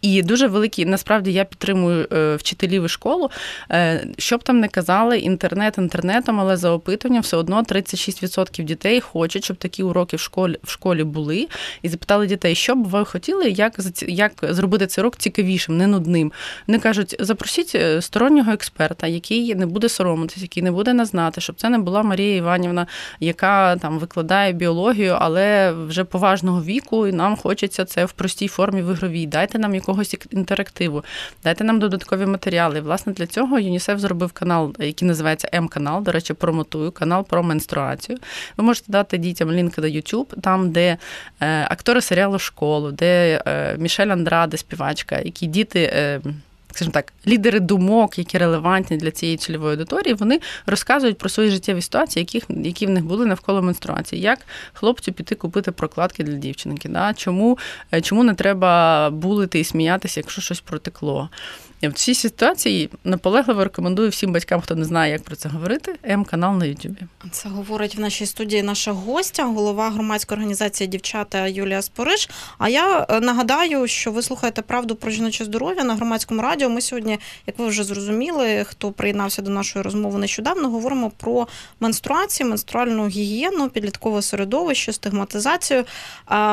І 0.02 0.22
дуже 0.22 0.48
великі, 0.48 0.86
насправді 0.86 1.34
я 1.34 1.46
підтримую 1.46 2.08
е, 2.12 2.36
вчителів 2.36 2.86
і 2.86 2.90
школу. 2.90 3.30
Е, 3.72 4.08
Щоб 4.18 4.44
там 4.44 4.60
не 4.60 4.68
казали, 4.68 5.20
інтернет 5.20 5.78
інтернетом, 5.78 6.40
але 6.40 6.58
за 6.58 6.72
опитуванням 6.72 7.22
все 7.22 7.38
одно 7.38 7.62
36% 7.64 8.64
дітей 8.64 9.02
хочуть, 9.02 9.44
щоб 9.44 9.58
такі 9.58 9.84
уроки 9.84 10.18
в 10.18 10.20
школі 10.20 10.58
в 10.64 10.72
школі 10.72 11.04
були. 11.04 11.48
І 11.82 11.90
запитали 11.90 12.28
дітей, 12.28 12.56
що 12.56 12.76
б 12.76 12.84
ви 12.84 13.06
хотіли, 13.06 13.50
як 13.50 13.74
як 14.08 14.32
зробити 14.42 14.88
цей 14.88 15.02
урок 15.02 15.18
цікавішим, 15.18 15.78
не 15.78 15.88
нудним. 15.88 16.32
Вони 16.68 16.80
кажуть, 16.80 17.16
запросіть 17.20 17.72
е, 17.76 18.02
стороннього 18.02 18.52
експерта, 18.52 19.08
який 19.08 19.56
не 19.56 19.66
буде 19.66 19.90
соромитися, 19.90 20.42
який 20.42 20.64
не 20.64 20.72
буде 20.72 20.94
нас 20.94 21.10
знати, 21.10 21.42
щоб 21.42 21.56
це 21.56 21.70
не 21.70 21.78
була 21.80 22.04
Марія 22.04 22.36
Іванівна, 22.36 22.88
яка 23.20 23.76
там 23.76 24.00
викладає 24.00 24.54
біологію, 24.54 25.18
але 25.20 25.72
вже 25.72 26.04
поважного 26.04 26.64
віку, 26.64 27.08
і 27.08 27.12
нам 27.12 27.36
хочеться 27.36 27.86
це 27.86 28.06
в 28.06 28.12
простій 28.12 28.48
формі 28.48 28.82
в 28.82 28.92
ігровій. 28.92 29.26
Дайте 29.26 29.60
нам 29.60 29.76
яку 29.76 29.89
якогось 29.90 30.18
інтерактиву, 30.32 31.04
дайте 31.44 31.64
нам 31.64 31.80
додаткові 31.80 32.26
матеріали. 32.26 32.82
Власне, 32.82 33.14
для 33.14 33.28
цього 33.28 33.60
ЮНІСЕФ 33.60 34.00
зробив 34.00 34.32
канал, 34.32 34.76
який 34.80 35.08
називається 35.08 35.50
М-канал. 35.54 36.04
До 36.04 36.12
речі, 36.12 36.34
промотую 36.34 36.92
канал 36.92 37.26
про 37.26 37.44
менструацію. 37.44 38.18
Ви 38.58 38.64
можете 38.64 38.92
дати 38.92 39.18
дітям 39.18 39.52
лінк 39.52 39.78
на 39.78 39.88
YouTube, 39.88 40.42
там, 40.42 40.72
де 40.72 40.98
е, 41.40 41.68
актори 41.70 42.02
серіалу 42.02 42.40
школу, 42.40 42.92
де 42.92 43.42
е, 43.48 43.76
Мішель 43.78 44.08
Андраде, 44.08 44.58
співачка, 44.58 45.20
які 45.20 45.48
діти. 45.48 46.22
Скажімо 46.72 46.92
так, 46.92 47.14
лідери 47.28 47.60
думок, 47.60 48.18
які 48.18 48.38
релевантні 48.38 48.98
для 48.98 49.12
цієї 49.12 49.38
цільової 49.38 49.72
аудиторії, 49.72 50.14
вони 50.14 50.40
розказують 50.66 51.18
про 51.18 51.30
свої 51.30 51.50
життєві 51.50 51.82
ситуації, 51.82 52.28
які 52.32 52.54
які 52.64 52.86
в 52.86 52.90
них 52.90 53.06
були 53.06 53.26
навколо 53.26 53.62
менструації. 53.62 54.22
Як 54.22 54.40
хлопцю 54.74 55.12
піти 55.12 55.36
купити 55.36 55.72
прокладки 55.72 56.24
для 56.24 56.34
дівчинки? 56.34 56.90
Да? 56.90 57.14
Чому, 57.14 57.58
е, 57.94 58.02
Чому 58.02 58.24
не 58.24 58.34
треба 58.34 59.10
булити 59.10 59.60
і 59.60 59.64
сміятися, 59.64 60.20
якщо 60.20 60.42
щось 60.42 60.60
протекло? 60.60 61.30
В 61.84 61.94
цій 61.94 62.14
ситуації 62.14 62.90
наполегливо 63.04 63.64
рекомендую 63.64 64.10
всім 64.10 64.34
батькам, 64.34 64.62
хто 64.62 64.76
не 64.76 64.86
знає, 64.86 65.12
як 65.12 65.24
про 65.24 65.36
це 65.36 65.50
говорити. 65.50 65.96
М-канал 66.06 66.58
на 66.58 66.66
Ютубі. 66.66 67.02
Це 67.32 67.50
говорить 67.50 67.96
в 67.96 68.00
нашій 68.00 68.26
студії 68.26 68.64
наша 68.64 68.92
гостя, 68.92 69.44
голова 69.44 69.90
громадської 69.90 70.36
організації 70.36 70.88
Дівчата 70.88 71.48
Юлія 71.48 71.82
Спориш. 71.82 72.30
А 72.58 72.70
я 72.70 73.06
е, 73.10 73.20
нагадаю, 73.20 73.88
що 73.88 74.12
ви 74.12 74.22
слухаєте 74.22 74.62
правду 74.62 74.96
про 74.96 75.12
жіноче 75.12 75.46
здоров'я 75.46 75.84
на 75.84 75.96
громадському 75.96 76.42
радіо. 76.42 76.70
Ми 76.70 76.82
сьогодні, 76.82 77.20
як 77.48 77.60
ви 77.60 77.68
вже 77.68 77.84
зрозуміли, 77.84 78.64
хто 78.68 78.92
приєднався 78.92 79.42
до 79.42 79.52
нашої 79.52 79.84
розмови 79.84 80.20
нещодавно, 80.20 80.70
говоримо 80.70 81.10
про 81.10 81.48
менструацію, 81.80 82.50
менструальну 82.50 83.08
гігієну, 83.08 83.70
підліткове 83.70 84.22
середовище, 84.22 84.94
стигматизацію. 84.94 85.86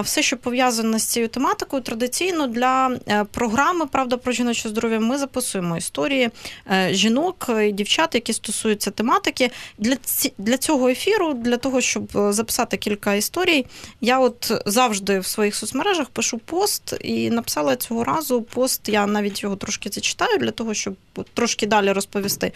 Все, 0.02 0.23
що 0.23 0.37
пов'язане 0.37 0.99
з 0.99 1.04
цією 1.04 1.28
тематикою, 1.28 1.83
традиційно 1.83 2.47
для 2.47 2.99
е, 3.09 3.25
програми 3.25 3.87
Правда 3.87 4.16
про 4.16 4.33
жіноче 4.33 4.68
здоров'я. 4.68 5.00
Ми 5.00 5.15
записуємо 5.18 5.76
історії 5.76 6.30
е, 6.70 6.88
жінок 6.94 7.50
і 7.64 7.73
дівчат, 7.73 8.14
які 8.14 8.32
стосуються 8.32 8.90
тематики. 8.90 9.50
Для 9.78 9.96
для 10.38 10.58
цього 10.58 10.88
ефіру, 10.88 11.35
для 11.35 11.56
того, 11.56 11.80
щоб 11.80 12.16
е, 12.16 12.32
записати 12.32 12.76
кілька 12.76 13.14
історій, 13.14 13.66
я 14.00 14.18
от 14.18 14.52
завжди 14.66 15.18
в 15.18 15.26
своїх 15.26 15.54
соцмережах 15.54 16.08
пишу 16.08 16.38
пост 16.38 16.94
і 17.00 17.30
написала 17.30 17.76
цього 17.76 18.04
разу 18.04 18.42
пост. 18.42 18.88
Я 18.88 19.06
навіть 19.06 19.42
його 19.42 19.56
трошки 19.56 19.88
зачитаю 19.92 20.38
для 20.38 20.50
того, 20.50 20.75
щоб 20.75 20.94
трошки 21.35 21.66
далі 21.66 21.92
розповісти. 21.92 22.52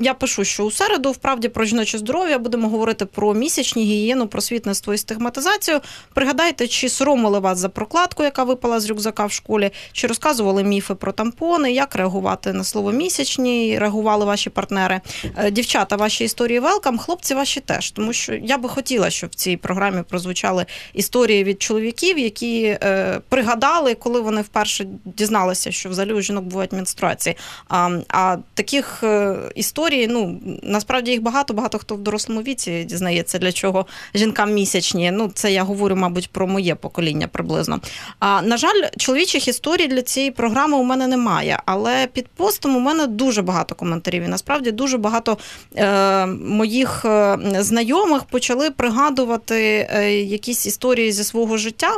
Я 0.00 0.14
пишу, 0.14 0.44
що 0.44 0.64
у 0.64 0.70
середу, 0.70 1.12
вправді, 1.12 1.48
про 1.48 1.64
жіноче 1.64 1.98
здоров'я 1.98 2.38
будемо 2.38 2.68
говорити 2.68 3.04
про 3.04 3.34
місячні 3.34 3.84
гігієну, 3.84 4.26
просвітництво 4.26 4.94
і 4.94 4.98
стигматизацію. 4.98 5.80
Пригадайте, 6.14 6.68
чи 6.68 6.88
соромили 6.88 7.38
вас 7.38 7.58
за 7.58 7.68
прокладку, 7.68 8.24
яка 8.24 8.44
випала 8.44 8.80
з 8.80 8.90
рюкзака 8.90 9.26
в 9.26 9.32
школі, 9.32 9.70
чи 9.92 10.06
розказували 10.06 10.64
міфи 10.64 10.94
про 10.94 11.12
тампони, 11.12 11.72
як 11.72 11.94
реагувати 11.94 12.52
на 12.52 12.64
слово 12.64 12.92
місячні, 12.92 13.78
реагували 13.78 14.24
ваші 14.24 14.50
партнери. 14.50 15.00
Е, 15.36 15.50
дівчата, 15.50 15.96
ваші 15.96 16.24
історії 16.24 16.60
велкам, 16.60 16.98
хлопці 16.98 17.34
ваші 17.34 17.60
теж. 17.60 17.90
Тому 17.90 18.12
що 18.12 18.34
я 18.34 18.58
би 18.58 18.68
хотіла, 18.68 19.10
щоб 19.10 19.30
в 19.30 19.34
цій 19.34 19.56
програмі 19.56 20.02
прозвучали 20.08 20.66
історії 20.94 21.44
від 21.44 21.62
чоловіків, 21.62 22.18
які 22.18 22.64
е, 22.64 23.20
пригадали, 23.28 23.94
коли 23.94 24.20
вони 24.20 24.42
вперше 24.42 24.86
дізналися, 25.04 25.72
що 25.72 25.88
взагалі 25.88 26.12
у 26.12 26.20
жінок 26.20 26.44
бувають 26.44 26.72
менструації. 26.72 27.36
А, 27.68 27.98
а 28.08 28.36
таких 28.54 29.02
е, 29.02 29.36
історій 29.54 29.87
історії. 29.88 30.08
Ну 30.08 30.40
насправді 30.62 31.10
їх 31.10 31.22
багато, 31.22 31.54
багато 31.54 31.78
хто 31.78 31.94
в 31.94 31.98
дорослому 31.98 32.42
віці 32.42 32.84
дізнається, 32.84 33.38
для 33.38 33.52
чого 33.52 33.86
жінкам 34.14 34.52
місячні. 34.52 35.10
Ну, 35.10 35.30
це 35.34 35.52
я 35.52 35.62
говорю, 35.62 35.96
мабуть, 35.96 36.30
про 36.30 36.46
моє 36.46 36.74
покоління 36.74 37.28
приблизно. 37.28 37.80
А 38.20 38.42
на 38.42 38.56
жаль, 38.56 38.82
чоловічих 38.96 39.48
історій 39.48 39.86
для 39.86 40.02
цієї 40.02 40.30
програми 40.30 40.76
у 40.76 40.82
мене 40.82 41.06
немає. 41.06 41.62
Але 41.66 42.06
під 42.06 42.28
постом 42.28 42.76
у 42.76 42.80
мене 42.80 43.06
дуже 43.06 43.42
багато 43.42 43.74
коментарів. 43.74 44.22
І 44.22 44.28
насправді 44.28 44.70
дуже 44.70 44.98
багато 44.98 45.38
е, 45.76 46.26
моїх 46.26 47.04
е, 47.04 47.38
знайомих 47.58 48.24
почали 48.24 48.70
пригадувати 48.70 49.88
е, 49.90 50.12
якісь 50.14 50.66
історії 50.66 51.12
зі 51.12 51.24
свого 51.24 51.56
життя, 51.56 51.90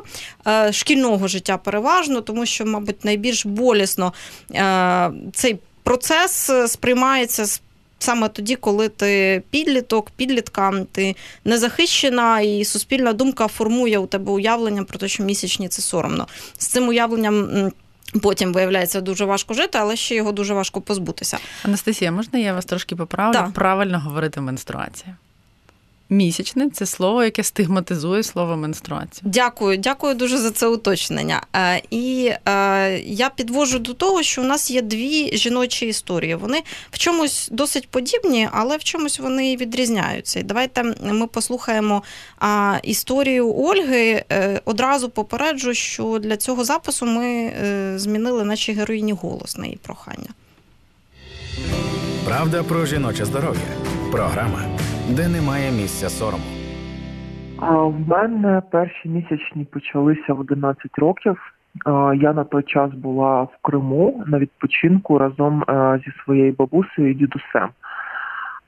е, 0.47 0.73
шкільного 0.73 1.29
життя 1.29 1.57
переважно, 1.57 2.21
тому 2.21 2.47
що, 2.47 2.67
мабуть, 2.67 3.05
найбільш 3.05 3.47
болісно 3.47 4.13
е, 4.55 5.11
цей 5.33 5.59
процес 5.83 6.51
сприймається 6.67 7.45
з 7.45 7.61
саме 8.03 8.29
тоді, 8.29 8.57
коли 8.57 8.89
ти 8.89 9.43
підліток, 9.51 10.11
підлітка, 10.11 10.73
ти 10.93 11.17
незахищена, 11.45 12.41
і 12.41 12.65
суспільна 12.65 13.13
думка 13.13 13.49
формує 13.49 13.99
у 13.99 14.07
тебе 14.07 14.33
уявлення 14.33 14.85
про 14.85 14.99
те, 14.99 15.09
що 15.09 15.23
місячні 15.23 15.69
це 15.69 15.83
соромно. 15.83 16.27
З 16.59 16.67
цим 16.67 16.89
уявленням. 16.89 17.71
Потім 18.23 18.53
виявляється 18.53 19.01
дуже 19.01 19.25
важко 19.25 19.55
жити, 19.55 19.79
але 19.79 19.97
ще 19.97 20.15
його 20.15 20.33
дуже 20.33 20.55
важко 20.55 20.81
позбутися. 20.81 21.39
Анастасія, 21.63 22.13
можна 22.13 22.39
я 22.39 22.55
вас 22.55 22.65
трошки 22.65 22.97
поправлю? 22.97 23.33
Да. 23.33 23.53
Правильно 23.55 24.01
говорити 24.01 24.41
менструація. 24.41 25.17
Місячне 26.13 26.71
це 26.71 26.87
слово, 26.87 27.25
яке 27.25 27.43
стигматизує 27.43 28.23
слово 28.23 28.57
менструація. 28.57 29.23
Дякую, 29.25 29.77
дякую 29.77 30.15
дуже 30.15 30.39
за 30.39 30.51
це 30.51 30.67
уточнення. 30.67 31.43
Е, 31.57 31.83
і 31.91 32.33
е, 32.49 32.99
я 32.99 33.31
підвожу 33.31 33.79
до 33.79 33.95
того, 33.95 34.23
що 34.23 34.43
у 34.43 34.45
нас 34.45 34.71
є 34.71 34.83
дві 34.83 35.37
жіночі 35.37 35.87
історії. 35.87 36.35
Вони 36.35 36.63
в 36.91 36.99
чомусь 36.99 37.49
досить 37.53 37.89
подібні, 37.89 38.49
але 38.53 38.77
в 38.77 38.85
чомусь 38.85 39.19
вони 39.19 39.57
відрізняються. 39.57 40.41
І 40.41 40.43
давайте 40.43 40.95
ми 41.03 41.27
послухаємо 41.27 42.03
історію 42.83 43.55
Ольги. 43.57 44.25
Е, 44.33 44.61
одразу 44.65 45.09
попереджу, 45.09 45.75
що 45.75 46.19
для 46.23 46.37
цього 46.37 46.65
запису 46.65 47.07
ми 47.07 47.53
змінили 47.97 48.45
наші 48.45 48.73
героїні 48.73 49.13
голос 49.13 49.57
на 49.57 49.65
її 49.65 49.79
прохання. 49.83 50.29
Правда 52.25 52.63
про 52.63 52.87
жіноче 52.87 53.25
здоров'я. 53.25 53.61
Програма 54.13 54.79
де 55.17 55.29
немає 55.29 55.71
місця 55.71 56.09
сорому. 56.09 56.45
А 57.59 57.83
в 57.83 58.09
мене 58.09 58.63
перші 58.71 59.09
місячні 59.09 59.65
почалися 59.65 60.35
в 60.35 60.41
11 60.41 60.99
років. 60.99 61.55
Я 62.15 62.33
на 62.33 62.45
той 62.45 62.63
час 62.63 62.93
була 62.93 63.43
в 63.43 63.57
Криму 63.63 64.25
на 64.27 64.39
відпочинку 64.39 65.19
разом 65.19 65.65
зі 66.05 66.13
своєю 66.25 66.53
бабусею 66.53 67.11
і 67.11 67.15
дідусем. 67.15 67.69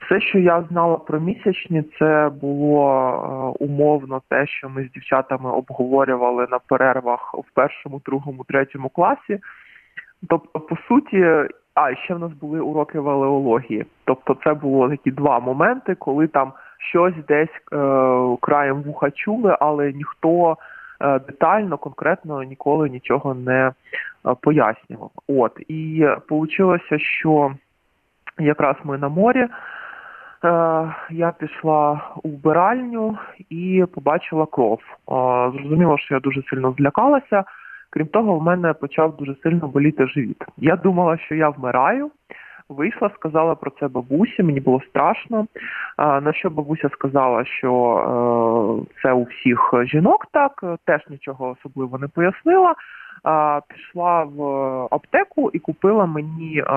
Все, 0.06 0.20
що 0.20 0.38
я 0.38 0.64
знала 0.70 0.96
про 0.96 1.20
місячні, 1.20 1.84
це 1.98 2.30
було 2.40 3.56
умовно 3.60 4.22
те, 4.28 4.46
що 4.46 4.68
ми 4.68 4.84
з 4.84 4.92
дівчатами 4.92 5.50
обговорювали 5.50 6.46
на 6.50 6.58
перервах 6.58 7.34
в 7.34 7.54
першому, 7.54 8.00
другому, 8.04 8.44
третьому 8.48 8.88
класі. 8.88 9.38
Тобто, 10.28 10.60
по 10.60 10.76
суті, 10.88 11.26
а 11.74 11.94
ще 11.94 12.14
в 12.14 12.18
нас 12.18 12.32
були 12.32 12.60
уроки 12.60 12.98
валеології. 12.98 13.86
Тобто, 14.04 14.36
це 14.44 14.54
було 14.54 14.88
такі 14.88 15.10
два 15.10 15.40
моменти, 15.40 15.94
коли 15.94 16.26
там 16.26 16.52
щось 16.78 17.14
десь 17.28 17.48
е, 17.72 17.76
краєм 18.40 18.82
вуха 18.82 19.10
чули, 19.10 19.56
але 19.60 19.92
ніхто 19.92 20.56
е, 21.00 21.18
детально, 21.18 21.78
конкретно 21.78 22.42
ніколи 22.42 22.88
нічого 22.88 23.34
не 23.34 23.66
е, 23.66 23.72
пояснював. 24.40 25.10
От 25.28 25.52
і 25.68 26.06
вийшло, 26.30 26.78
що 26.98 27.52
якраз 28.38 28.76
ми 28.84 28.98
на 28.98 29.08
морі. 29.08 29.40
Е, 29.40 29.48
я 31.10 31.32
пішла 31.38 32.00
у 32.22 32.28
вбиральню 32.28 33.18
і 33.50 33.84
побачила 33.94 34.46
кров. 34.46 34.80
Зрозуміло, 35.52 35.98
що 35.98 36.14
я 36.14 36.20
дуже 36.20 36.42
сильно 36.42 36.74
злякалася. 36.78 37.44
Крім 37.94 38.06
того, 38.06 38.38
в 38.38 38.42
мене 38.42 38.72
почав 38.72 39.16
дуже 39.16 39.34
сильно 39.42 39.68
боліти 39.68 40.06
живіт. 40.06 40.44
Я 40.56 40.76
думала, 40.76 41.18
що 41.18 41.34
я 41.34 41.48
вмираю. 41.48 42.10
Вийшла, 42.68 43.10
сказала 43.14 43.54
про 43.54 43.70
це 43.70 43.88
бабусі, 43.88 44.42
мені 44.42 44.60
було 44.60 44.80
страшно. 44.88 45.46
На 45.98 46.32
що 46.32 46.50
бабуся 46.50 46.88
сказала, 46.88 47.44
що 47.44 47.72
е, 48.86 48.92
це 49.02 49.12
у 49.12 49.22
всіх 49.22 49.74
жінок 49.84 50.26
так, 50.32 50.64
теж 50.84 51.00
нічого 51.10 51.56
особливо 51.58 51.98
не 51.98 52.08
пояснила. 52.08 52.74
Пішла 53.68 54.24
в 54.24 54.42
аптеку 54.90 55.50
і 55.52 55.58
купила 55.58 56.06
мені 56.06 56.58
е, 56.58 56.72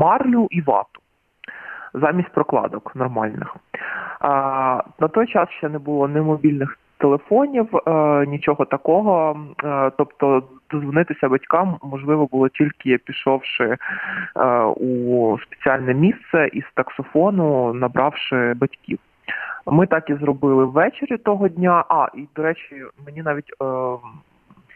марлю 0.00 0.48
і 0.50 0.60
вату 0.60 1.00
замість 1.94 2.32
прокладок 2.32 2.96
нормальних. 2.96 3.56
На 5.00 5.08
той 5.12 5.26
час 5.26 5.48
ще 5.50 5.68
не 5.68 5.78
було 5.78 6.08
ні 6.08 6.20
мобільних 6.20 6.78
телефонів, 6.98 7.76
е, 7.76 8.26
нічого 8.26 8.64
такого. 8.64 9.40
Е, 9.64 9.90
тобто 9.98 10.42
дозвонитися 10.70 11.28
батькам 11.28 11.76
можливо 11.82 12.26
було 12.26 12.48
тільки 12.48 12.98
пішовши 12.98 13.76
е, 14.36 14.62
у 14.64 15.38
спеціальне 15.38 15.94
місце 15.94 16.48
із 16.52 16.64
таксофону, 16.74 17.72
набравши 17.72 18.54
батьків. 18.56 18.98
Ми 19.66 19.86
так 19.86 20.10
і 20.10 20.14
зробили 20.14 20.64
ввечері 20.64 21.16
того 21.16 21.48
дня. 21.48 21.84
А 21.88 22.08
і 22.14 22.28
до 22.36 22.42
речі, 22.42 22.84
мені 23.06 23.22
навіть 23.22 23.52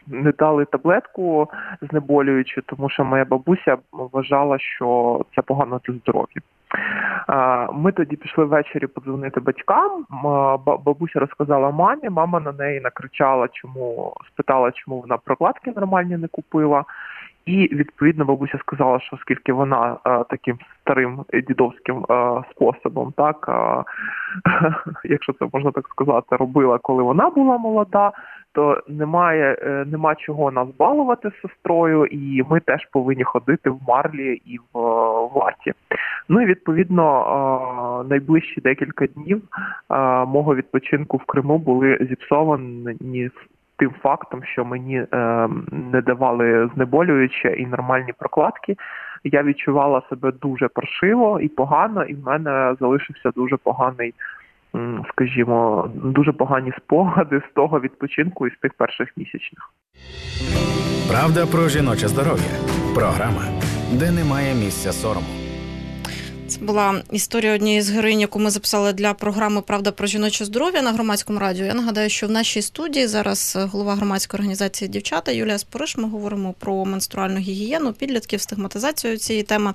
не 0.07 0.31
дали 0.31 0.65
таблетку 0.65 1.49
знеболюючи, 1.81 2.61
тому 2.61 2.89
що 2.89 3.05
моя 3.05 3.25
бабуся 3.25 3.77
вважала, 3.91 4.59
що 4.59 5.19
це 5.35 5.41
погано 5.41 5.81
для 5.87 5.93
здоров'я. 5.93 6.41
Ми 7.73 7.91
тоді 7.91 8.15
пішли 8.15 8.45
ввечері 8.45 8.87
подзвонити 8.87 9.39
батькам. 9.39 10.05
Бабуся 10.65 11.19
розказала 11.19 11.71
мамі. 11.71 12.09
Мама 12.09 12.39
на 12.39 12.51
неї 12.51 12.81
накричала, 12.81 13.47
чому 13.47 14.13
спитала, 14.27 14.71
чому 14.71 15.01
вона 15.01 15.17
прокладки 15.17 15.73
нормальні 15.75 16.17
не 16.17 16.27
купила. 16.27 16.85
І 17.45 17.75
відповідно 17.75 18.25
бабуся 18.25 18.57
сказала, 18.57 18.99
що 18.99 19.15
оскільки 19.15 19.53
вона 19.53 19.97
а, 20.03 20.23
таким 20.23 20.57
старим 20.81 21.25
дідовським 21.47 22.05
способом, 22.51 23.13
так 23.17 23.49
якщо 25.03 25.33
це 25.33 25.45
можна 25.53 25.71
так 25.71 25.87
сказати, 25.87 26.35
робила, 26.35 26.77
коли 26.77 27.03
вона 27.03 27.29
була 27.29 27.57
молода, 27.57 28.11
то 28.53 28.83
немає 28.87 29.57
е, 29.61 29.85
нема 29.87 30.15
чого 30.15 30.51
нас 30.51 30.67
балувати 30.79 31.29
з 31.29 31.41
сестрою, 31.41 32.05
і 32.05 32.43
ми 32.49 32.59
теж 32.59 32.87
повинні 32.91 33.23
ходити 33.23 33.69
в 33.69 33.79
марлі 33.87 34.41
і 34.45 34.57
в 34.57 34.79
ваті. 35.33 35.73
Ну 36.29 36.41
і 36.41 36.45
відповідно 36.45 38.05
найближчі 38.09 38.61
декілька 38.61 39.07
днів 39.07 39.41
мого 40.27 40.55
відпочинку 40.55 41.17
в 41.17 41.23
Криму 41.23 41.57
були 41.57 41.97
зіпсовані 42.09 43.29
тим 43.77 43.91
фактом, 44.01 44.43
що 44.43 44.65
мені 44.65 45.05
е, 45.13 45.49
не 45.71 46.01
давали 46.01 46.69
знеболююче 46.75 47.53
і 47.53 47.65
нормальні 47.65 48.13
прокладки. 48.19 48.75
Я 49.23 49.43
відчувала 49.43 50.01
себе 50.09 50.31
дуже 50.31 50.67
паршиво 50.67 51.39
і 51.39 51.47
погано, 51.47 52.03
і 52.03 52.13
в 52.13 52.25
мене 52.25 52.75
залишився 52.79 53.31
дуже 53.35 53.57
поганий 53.57 54.13
скажімо, 55.09 55.89
дуже 55.95 56.31
погані 56.31 56.71
спогади 56.77 57.41
з 57.49 57.53
того 57.55 57.79
відпочинку 57.79 58.47
і 58.47 58.51
з 58.51 58.57
тих 58.57 58.73
перших 58.73 59.17
місячних. 59.17 59.73
Правда 61.11 61.45
про 61.45 61.67
жіноче 61.69 62.07
здоров'я. 62.07 62.53
Програма, 62.95 63.43
де 63.91 64.11
немає 64.11 64.55
місця 64.55 64.91
сорому. 64.91 65.42
Це 66.53 66.59
була 66.59 67.03
історія 67.11 67.53
однієї 67.53 67.81
з 67.81 67.89
героїнь, 67.89 68.21
яку 68.21 68.39
ми 68.39 68.49
записали 68.49 68.93
для 68.93 69.13
програми 69.13 69.61
Правда 69.61 69.91
про 69.91 70.07
жіноче 70.07 70.45
здоров'я 70.45 70.81
на 70.81 70.91
громадському 70.91 71.39
радіо. 71.39 71.65
Я 71.65 71.73
нагадаю, 71.73 72.09
що 72.09 72.27
в 72.27 72.31
нашій 72.31 72.61
студії 72.61 73.07
зараз 73.07 73.57
голова 73.71 73.95
громадської 73.95 74.39
організації 74.39 74.89
Дівчата 74.89 75.31
Юлія 75.31 75.57
Спориш. 75.57 75.97
Ми 75.97 76.09
говоримо 76.09 76.53
про 76.53 76.85
менструальну 76.85 77.39
гігієну, 77.39 77.93
підлітків, 77.93 78.41
стигматизацію 78.41 79.17
цієї 79.17 79.43
теми. 79.43 79.73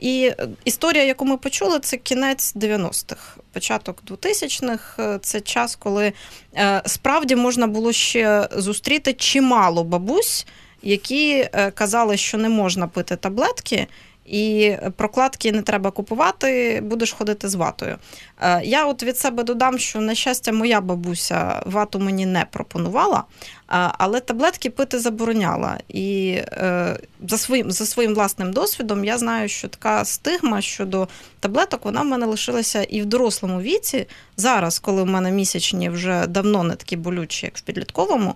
І 0.00 0.32
історія, 0.64 1.04
яку 1.04 1.24
ми 1.24 1.36
почули, 1.36 1.78
це 1.78 1.96
кінець 1.96 2.56
90-х, 2.56 3.36
початок 3.52 4.02
2000-х. 4.08 5.18
Це 5.18 5.40
час, 5.40 5.76
коли 5.76 6.12
е, 6.56 6.82
справді 6.86 7.36
можна 7.36 7.66
було 7.66 7.92
ще 7.92 8.48
зустріти 8.52 9.12
чимало 9.12 9.84
бабусь, 9.84 10.46
які 10.82 11.48
е, 11.52 11.70
казали, 11.70 12.16
що 12.16 12.38
не 12.38 12.48
можна 12.48 12.88
пити 12.88 13.16
таблетки. 13.16 13.86
І 14.24 14.76
прокладки 14.96 15.52
не 15.52 15.62
треба 15.62 15.90
купувати, 15.90 16.80
будеш 16.84 17.12
ходити 17.12 17.48
з 17.48 17.54
ватою. 17.54 17.98
Е, 18.40 18.62
я 18.64 18.86
от 18.86 19.02
від 19.02 19.18
себе 19.18 19.42
додам, 19.42 19.78
що, 19.78 20.00
на 20.00 20.14
щастя, 20.14 20.52
моя 20.52 20.80
бабуся 20.80 21.62
вату 21.66 21.98
мені 21.98 22.26
не 22.26 22.46
пропонувала, 22.50 23.18
е, 23.18 23.22
але 23.68 24.20
таблетки 24.20 24.70
пити 24.70 24.98
забороняла. 24.98 25.78
І 25.88 26.38
е, 26.38 26.98
за 27.28 27.38
своїм 27.38 27.70
за 27.70 27.86
своїм 27.86 28.14
власним 28.14 28.52
досвідом 28.52 29.04
я 29.04 29.18
знаю, 29.18 29.48
що 29.48 29.68
така 29.68 30.04
стигма 30.04 30.60
щодо 30.60 31.08
таблеток 31.40 31.84
вона 31.84 32.02
в 32.02 32.06
мене 32.06 32.26
лишилася 32.26 32.82
і 32.82 33.02
в 33.02 33.06
дорослому 33.06 33.60
віці. 33.60 34.06
Зараз, 34.36 34.78
коли 34.78 35.02
в 35.02 35.06
мене 35.06 35.30
місячні 35.30 35.90
вже 35.90 36.26
давно 36.26 36.62
не 36.62 36.74
такі 36.74 36.96
болючі, 36.96 37.46
як 37.46 37.56
в 37.56 37.60
підлітковому. 37.60 38.34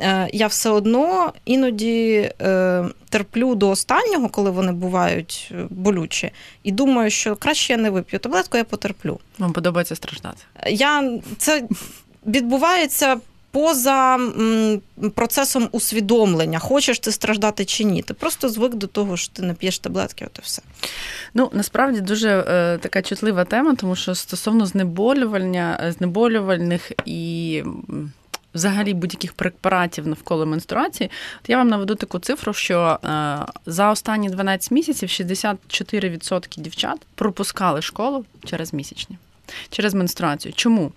Е, 0.00 0.30
я 0.32 0.46
все 0.46 0.70
одно 0.70 1.32
іноді 1.44 2.30
е, 2.42 2.84
терплю 3.08 3.54
до 3.54 3.68
останнього, 3.68 4.28
коли 4.28 4.50
вони 4.50 4.72
бувають 4.72 5.52
е, 5.52 5.66
болючі, 5.70 6.30
і 6.62 6.72
думаю, 6.72 7.10
що 7.10 7.36
краще 7.36 7.72
я 7.72 7.76
не 7.76 7.90
вип'ю 7.90 8.18
таблетку, 8.18 8.56
я 8.56 8.64
потерплю. 8.64 9.20
Вам 9.38 9.52
подобається 9.52 9.96
страждати? 9.96 10.38
Я 10.66 11.18
це 11.38 11.62
відбувається. 12.26 13.16
Поза 13.52 14.18
процесом 15.14 15.68
усвідомлення, 15.72 16.58
хочеш 16.58 16.98
ти 16.98 17.12
страждати 17.12 17.64
чи 17.64 17.84
ні. 17.84 18.02
Ти 18.02 18.14
просто 18.14 18.48
звик 18.48 18.74
до 18.74 18.86
того, 18.86 19.16
що 19.16 19.32
ти 19.32 19.42
не 19.42 19.54
п'єш 19.54 19.78
таблетки, 19.78 20.24
от 20.24 20.38
і 20.38 20.42
все. 20.42 20.62
Ну 21.34 21.50
насправді 21.52 22.00
дуже 22.00 22.44
е, 22.48 22.78
така 22.78 23.02
чутлива 23.02 23.44
тема, 23.44 23.74
тому 23.74 23.96
що 23.96 24.14
стосовно 24.14 24.66
знеболювання, 24.66 25.94
знеболювальних 25.98 26.92
і 27.06 27.62
взагалі 28.54 28.94
будь-яких 28.94 29.32
препаратів 29.32 30.06
навколо 30.06 30.46
менструації, 30.46 31.10
то 31.42 31.52
я 31.52 31.58
вам 31.58 31.68
наведу 31.68 31.94
таку 31.94 32.18
цифру, 32.18 32.52
що 32.52 32.98
е, 33.04 33.38
за 33.66 33.90
останні 33.90 34.30
12 34.30 34.70
місяців 34.70 35.08
64% 35.08 36.60
дівчат 36.60 36.98
пропускали 37.14 37.82
школу 37.82 38.24
через 38.44 38.74
місячні 38.74 39.18
через 39.70 39.94
менструацію. 39.94 40.52
Чому? 40.56 40.92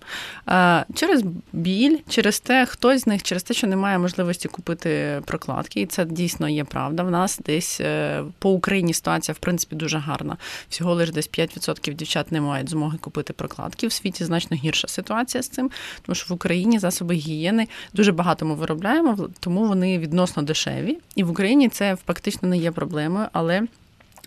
Через 0.94 1.24
біль, 1.52 1.98
через 2.08 2.40
те, 2.40 2.66
хтось 2.66 3.00
з 3.00 3.06
них, 3.06 3.22
через 3.22 3.42
те, 3.42 3.54
що 3.54 3.66
немає 3.66 3.98
можливості 3.98 4.48
купити 4.48 5.22
прокладки, 5.24 5.80
і 5.80 5.86
це 5.86 6.04
дійсно 6.04 6.48
є 6.48 6.64
правда. 6.64 7.02
В 7.02 7.10
нас 7.10 7.40
десь 7.46 7.80
е, 7.80 8.22
по 8.38 8.50
Україні 8.50 8.94
ситуація 8.94 9.34
в 9.34 9.38
принципі 9.38 9.76
дуже 9.76 9.98
гарна. 9.98 10.36
Всього 10.68 10.94
лише 10.94 11.12
десь 11.12 11.30
5% 11.30 11.94
дівчат 11.94 12.32
не 12.32 12.40
мають 12.40 12.70
змоги 12.70 12.98
купити 12.98 13.32
прокладки. 13.32 13.86
В 13.86 13.92
світі 13.92 14.24
значно 14.24 14.56
гірша 14.56 14.88
ситуація 14.88 15.42
з 15.42 15.48
цим, 15.48 15.70
тому 16.02 16.14
що 16.14 16.26
в 16.28 16.32
Україні 16.32 16.78
засоби 16.78 17.14
гігієни 17.14 17.68
дуже 17.92 18.12
багато 18.12 18.46
ми 18.46 18.54
виробляємо, 18.54 19.28
тому 19.40 19.66
вони 19.66 19.98
відносно 19.98 20.42
дешеві. 20.42 20.98
І 21.14 21.22
в 21.22 21.30
Україні 21.30 21.68
це 21.68 21.96
фактично 22.06 22.48
не 22.48 22.58
є 22.58 22.70
проблемою, 22.70 23.26
але 23.32 23.62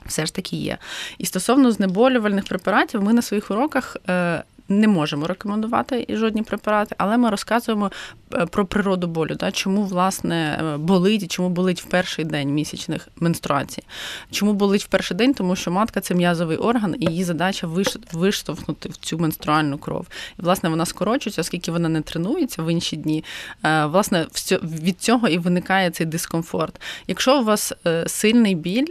все 0.07 0.25
ж 0.25 0.35
таки 0.35 0.55
є. 0.55 0.77
І 1.17 1.25
стосовно 1.25 1.71
знеболювальних 1.71 2.45
препаратів, 2.45 3.03
ми 3.03 3.13
на 3.13 3.21
своїх 3.21 3.51
уроках 3.51 3.97
е, 4.09 4.43
не 4.69 4.87
можемо 4.87 5.27
рекомендувати 5.27 6.05
і 6.07 6.15
жодні 6.15 6.43
препарати, 6.43 6.95
але 6.97 7.17
ми 7.17 7.29
розказуємо 7.29 7.91
е, 8.33 8.45
про 8.45 8.65
природу 8.65 9.07
болю, 9.07 9.35
да, 9.39 9.51
чому 9.51 9.83
власне 9.83 10.59
е, 10.63 10.77
болить 10.77 11.23
і 11.23 11.27
чому 11.27 11.49
болить 11.49 11.81
в 11.81 11.85
перший 11.85 12.25
день 12.25 12.49
місячних 12.49 13.07
менструацій. 13.15 13.83
Чому 14.31 14.53
болить 14.53 14.83
в 14.83 14.87
перший 14.87 15.17
день? 15.17 15.33
Тому 15.33 15.55
що 15.55 15.71
матка 15.71 16.01
це 16.01 16.15
м'язовий 16.15 16.57
орган, 16.57 16.95
і 16.99 17.05
її 17.05 17.23
задача 17.23 17.67
виштовхнути 18.13 18.89
в 18.89 18.97
цю 18.97 19.17
менструальну 19.17 19.77
кров. 19.77 20.07
І 20.39 20.41
власне 20.41 20.69
вона 20.69 20.85
скорочується, 20.85 21.41
оскільки 21.41 21.71
вона 21.71 21.89
не 21.89 22.01
тренується 22.01 22.63
в 22.63 22.71
інші 22.71 22.95
дні. 22.95 23.23
Е, 23.63 23.85
власне, 23.85 24.27
від 24.61 25.01
цього 25.01 25.27
і 25.27 25.37
виникає 25.37 25.91
цей 25.91 26.05
дискомфорт. 26.05 26.81
Якщо 27.07 27.39
у 27.39 27.43
вас 27.43 27.73
сильний 28.07 28.55
біль, 28.55 28.87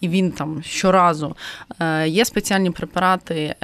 і 0.00 0.08
він 0.08 0.32
там 0.32 0.62
щоразу 0.62 1.36
є 2.06 2.24
спеціальні 2.24 2.70
препарати 2.70 3.54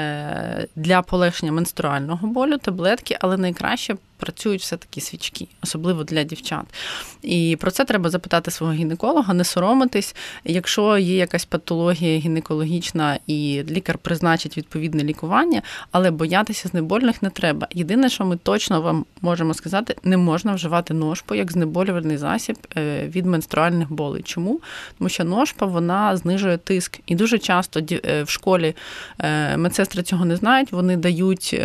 для 0.76 1.02
полегшення 1.14 1.52
менструального 1.52 2.28
болю, 2.28 2.58
таблетки, 2.58 3.16
але 3.20 3.36
найкраще 3.36 3.96
працюють 4.16 4.60
все-таки 4.60 5.00
свічки, 5.00 5.48
особливо 5.62 6.04
для 6.04 6.22
дівчат. 6.22 6.64
І 7.22 7.56
про 7.60 7.70
це 7.70 7.84
треба 7.84 8.10
запитати 8.10 8.50
свого 8.50 8.72
гінеколога, 8.72 9.34
не 9.34 9.44
соромитись. 9.44 10.16
Якщо 10.44 10.98
є 10.98 11.16
якась 11.16 11.44
патологія 11.44 12.18
гінекологічна 12.18 13.18
і 13.26 13.62
лікар 13.70 13.98
призначить 13.98 14.56
відповідне 14.56 15.04
лікування, 15.04 15.62
але 15.90 16.10
боятися 16.10 16.68
знебольних 16.68 17.22
не 17.22 17.30
треба. 17.30 17.68
Єдине, 17.70 18.08
що 18.08 18.24
ми 18.24 18.36
точно 18.36 18.80
вам 18.80 19.04
можемо 19.20 19.54
сказати, 19.54 19.96
не 20.04 20.16
можна 20.16 20.54
вживати 20.54 20.94
ножпу 20.94 21.34
як 21.34 21.52
знеболювальний 21.52 22.16
засіб 22.16 22.56
е, 22.76 23.08
від 23.08 23.26
менструальних 23.26 23.92
болей. 23.92 24.22
Чому? 24.22 24.60
Тому 24.98 25.08
що 25.08 25.24
ножпа 25.24 25.66
вона 25.66 26.16
знижує 26.16 26.58
тиск. 26.58 27.00
І 27.06 27.14
дуже 27.14 27.38
часто 27.38 27.80
е, 27.92 28.22
в 28.22 28.30
школі 28.30 28.74
е, 29.18 29.56
медсестри 29.56 30.02
цього 30.02 30.24
не 30.24 30.36
знають, 30.36 30.72
вони 30.72 30.96
дають 30.96 31.60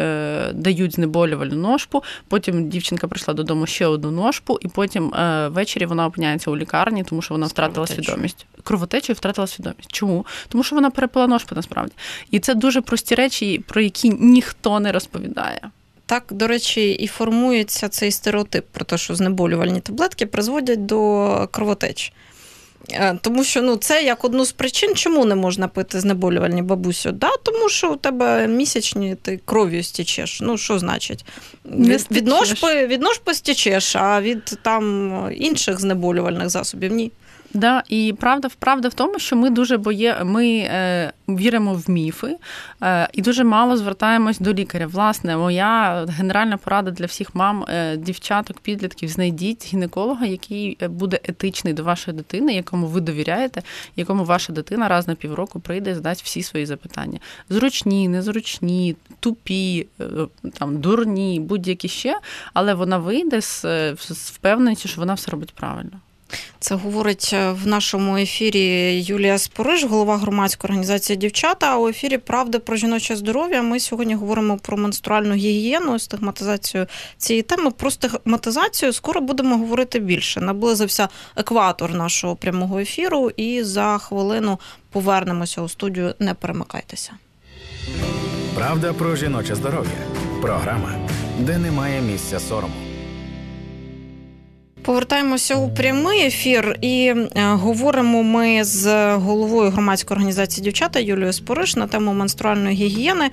дають 0.54 0.96
знеболювальну 0.96 1.56
ножпу. 1.56 2.04
Потім 2.40 2.70
дівчинка 2.70 3.08
прийшла 3.08 3.34
додому 3.34 3.66
ще 3.66 3.86
одну 3.86 4.12
ножпу, 4.12 4.58
і 4.62 4.68
потім 4.68 5.14
ввечері 5.48 5.86
вона 5.86 6.06
опиняється 6.06 6.52
у 6.52 6.58
лікарні, 6.58 7.04
тому 7.04 7.22
що 7.22 7.34
вона 7.34 7.48
втратила 7.48 7.88
свідомість. 7.88 8.46
Кровотечу 8.64 9.14
і 9.14 9.16
втратила 9.16 9.48
свідомість. 9.48 9.92
Чому? 9.92 10.26
Тому 10.50 10.64
що 10.64 10.76
вона 10.76 10.90
перепила 10.90 11.28
ножпу 11.28 11.56
насправді. 11.56 11.94
І 12.32 12.40
це 12.40 12.56
дуже 12.56 12.82
прості 12.82 13.16
речі, 13.16 13.64
про 13.68 13.82
які 13.82 14.10
ніхто 14.10 14.80
не 14.80 14.92
розповідає. 14.92 15.62
Так, 16.06 16.24
до 16.30 16.48
речі, 16.48 16.92
і 16.92 17.08
формується 17.08 17.90
цей 17.90 18.12
стереотип 18.12 18.66
про 18.72 18.86
те, 18.86 18.98
що 18.98 19.16
знеболювальні 19.16 19.80
таблетки 19.80 20.26
призводять 20.26 20.86
до 20.86 21.48
кровотеч. 21.52 22.14
Е, 22.92 23.18
тому 23.22 23.44
що 23.44 23.62
ну, 23.62 23.76
це 23.76 24.04
як 24.04 24.26
одну 24.26 24.46
з 24.46 24.52
причин, 24.52 24.96
чому 24.96 25.26
не 25.26 25.36
можна 25.36 25.68
пити 25.68 26.00
знеболювальні 26.00 26.62
бабусю. 26.62 27.12
Да, 27.12 27.30
Тому 27.44 27.70
що 27.70 27.94
у 27.94 27.96
тебе 27.96 28.48
місячні 28.48 29.16
ти 29.22 29.40
кров'ю 29.46 29.84
стічеш. 29.84 30.42
Ну, 30.42 30.58
що 30.58 30.80
значить? 30.80 31.26
Від, 31.66 32.08
від, 32.12 32.28
ножпи, 32.28 32.88
від 32.88 33.02
ножпи 33.02 33.34
стічеш, 33.34 33.96
а 33.96 34.22
від 34.22 34.46
там 34.62 35.14
інших 35.36 35.80
знеболювальних 35.80 36.50
засобів 36.50 36.92
ні. 36.92 37.12
Да, 37.54 37.84
і 37.90 38.16
правда, 38.20 38.48
правда 38.60 38.88
в 38.88 38.94
тому, 38.94 39.20
що 39.20 39.36
ми 39.36 39.50
дуже 39.50 39.78
боє, 39.78 40.22
ми 40.24 40.48
е, 40.58 41.12
віримо 41.30 41.74
в 41.74 41.90
міфи 41.90 42.36
е, 42.84 43.10
і 43.14 43.22
дуже 43.22 43.44
мало 43.44 43.78
звертаємось 43.78 44.40
до 44.40 44.54
лікаря. 44.54 44.88
Власне, 44.88 45.38
моя 45.38 46.06
генеральна 46.10 46.58
порада 46.58 46.92
для 46.92 47.06
всіх 47.06 47.36
мам, 47.36 47.66
е, 47.70 47.98
дівчаток, 47.98 48.60
підлітків: 48.60 49.10
знайдіть 49.10 49.74
гінеколога, 49.74 50.26
який 50.26 50.78
е, 50.82 50.88
буде 50.88 51.20
етичний 51.24 51.74
до 51.74 51.84
вашої 51.84 52.18
дитини, 52.18 52.54
якому 52.54 52.88
ви 52.88 53.02
довіряєте, 53.02 53.62
якому 53.96 54.24
ваша 54.24 54.54
дитина 54.54 54.88
раз 54.88 55.08
на 55.08 55.16
півроку 55.16 55.60
прийде 55.60 55.92
і 55.92 55.96
здасть 55.96 56.24
всі 56.24 56.44
свої 56.44 56.66
запитання. 56.66 57.20
Зручні, 57.50 58.08
незручні, 58.08 58.96
тупі, 59.20 59.88
е, 60.02 60.06
там 60.54 60.78
дурні, 60.78 61.40
будь-які 61.40 61.88
ще, 61.88 62.20
але 62.54 62.74
вона 62.74 62.98
вийде 62.98 63.42
з, 63.42 63.62
з 63.98 64.32
впевненістю, 64.32 64.90
що 64.90 65.02
вона 65.02 65.14
все 65.14 65.32
робить 65.32 65.54
правильно. 65.54 66.00
Це 66.60 66.76
говорить 66.76 67.30
е, 67.34 67.52
в 67.52 67.68
нашому 67.68 68.18
ефірі 68.18 68.96
Юлія 69.08 69.38
Спориш, 69.38 69.84
голова 69.84 70.18
громадської 70.18 70.70
організації 70.70 71.18
Дівчата. 71.18 71.74
А 71.74 71.78
у 71.78 71.88
ефірі 71.88 72.18
Правда 72.18 72.60
про 72.60 72.76
жіноче 72.76 73.16
здоров'я. 73.16 73.62
Ми 73.62 73.80
сьогодні 73.80 74.16
говоримо 74.16 74.58
про 74.58 74.78
менструальну 74.78 75.34
гігієну, 75.34 76.00
стигматизацію 76.00 76.88
цієї 77.18 77.44
теми. 77.44 77.72
Про 77.72 77.92
стигматизацію 77.92 78.94
скоро 78.94 79.22
будемо 79.22 79.58
говорити 79.58 80.00
більше. 80.00 80.42
Наблизився 80.42 81.10
екватор 81.36 81.94
нашого 81.94 82.36
прямого 82.36 82.80
ефіру, 82.80 83.30
і 83.30 83.64
за 83.64 83.98
хвилину 83.98 84.60
повернемося 84.90 85.62
у 85.62 85.70
студію. 85.70 86.14
Не 86.20 86.34
перемикайтеся. 86.34 87.12
Правда 88.56 88.94
про 88.94 89.16
жіноче 89.16 89.56
здоров'я. 89.56 90.08
Програма, 90.42 90.96
де 91.40 91.58
немає 91.58 92.02
місця 92.02 92.40
сорому. 92.40 92.89
Повертаємося 94.82 95.56
у 95.56 95.70
прямий 95.70 96.26
ефір 96.26 96.78
і 96.82 97.14
е, 97.16 97.30
говоримо 97.36 98.24
ми 98.24 98.64
з 98.64 99.14
головою 99.16 99.70
громадської 99.70 100.16
організації 100.16 100.64
дівчата 100.64 101.00
Юлією 101.00 101.34
Спориш 101.34 101.76
на 101.76 101.88
тему 101.88 102.14
менструальної 102.14 102.76
гігієни. 102.76 103.30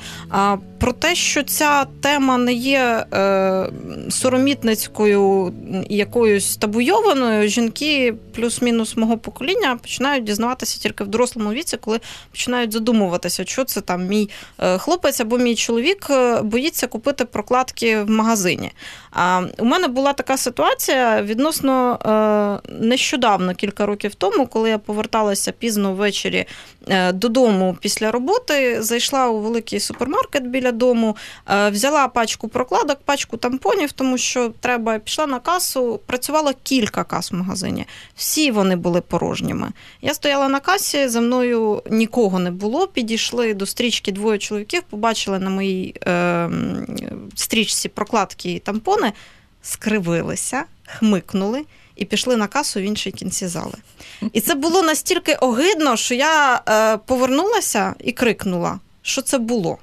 Про 0.78 0.92
те, 0.92 1.14
що 1.14 1.42
ця 1.42 1.86
тема 2.02 2.38
не 2.38 2.52
є 2.52 3.06
е, 3.12 3.70
соромітницькою 4.10 5.52
якоюсь 5.88 6.56
табуйованою, 6.56 7.48
жінки 7.48 8.14
плюс-мінус 8.34 8.96
мого 8.96 9.18
покоління 9.18 9.78
починають 9.82 10.24
дізнаватися 10.24 10.78
тільки 10.78 11.04
в 11.04 11.06
дорослому 11.06 11.52
віці, 11.52 11.76
коли 11.76 12.00
починають 12.30 12.72
задумуватися, 12.72 13.44
що 13.44 13.64
це 13.64 13.80
там 13.80 14.06
мій 14.06 14.30
е, 14.58 14.78
хлопець 14.78 15.20
або 15.20 15.38
мій 15.38 15.54
чоловік 15.54 16.10
боїться 16.42 16.86
купити 16.86 17.24
прокладки 17.24 18.02
в 18.02 18.10
магазині. 18.10 18.72
А 19.18 19.42
у 19.58 19.64
мене 19.64 19.88
була 19.88 20.12
така 20.12 20.36
ситуація 20.36 21.22
відносно 21.22 21.98
е, 22.64 22.72
нещодавно, 22.80 23.54
кілька 23.54 23.86
років 23.86 24.14
тому, 24.14 24.46
коли 24.46 24.70
я 24.70 24.78
поверталася 24.78 25.52
пізно 25.52 25.92
ввечері 25.92 26.46
е, 26.88 27.12
додому 27.12 27.76
після 27.80 28.10
роботи, 28.10 28.82
зайшла 28.82 29.28
у 29.28 29.40
великий 29.40 29.80
супермаркет 29.80 30.46
біля 30.46 30.72
дому, 30.72 31.16
е, 31.50 31.70
взяла 31.70 32.08
пачку 32.08 32.48
прокладок, 32.48 32.98
пачку 33.04 33.36
тампонів, 33.36 33.92
тому 33.92 34.18
що 34.18 34.52
треба 34.60 34.98
пішла 34.98 35.26
на 35.26 35.38
касу. 35.38 36.00
Працювало 36.06 36.52
кілька 36.62 37.04
кас 37.04 37.32
в 37.32 37.34
магазині. 37.34 37.86
Всі 38.16 38.50
вони 38.50 38.76
були 38.76 39.00
порожніми. 39.00 39.68
Я 40.02 40.14
стояла 40.14 40.48
на 40.48 40.60
касі, 40.60 41.08
за 41.08 41.20
мною 41.20 41.82
нікого 41.90 42.38
не 42.38 42.50
було. 42.50 42.86
Підійшли 42.86 43.54
до 43.54 43.66
стрічки 43.66 44.12
двоє 44.12 44.38
чоловіків, 44.38 44.82
побачили 44.90 45.38
на 45.38 45.50
моїй 45.50 45.94
е, 46.06 46.50
стрічці 47.34 47.88
прокладки 47.88 48.52
і 48.52 48.58
тампони 48.58 49.05
вони 49.06 49.12
скривилися, 49.62 50.64
хмикнули 50.86 51.64
і 51.96 52.04
пішли 52.04 52.36
на 52.36 52.46
касу 52.46 52.80
в 52.80 52.82
іншій 52.82 53.10
кінці 53.10 53.46
зали. 53.46 53.74
І 54.32 54.40
це 54.40 54.54
було 54.54 54.82
настільки 54.82 55.34
огидно, 55.34 55.96
що 55.96 56.14
я 56.14 56.62
е, 56.68 56.96
повернулася 56.96 57.94
і 57.98 58.12
крикнула, 58.12 58.80
що 59.02 59.22
це 59.22 59.38
було. 59.38 59.78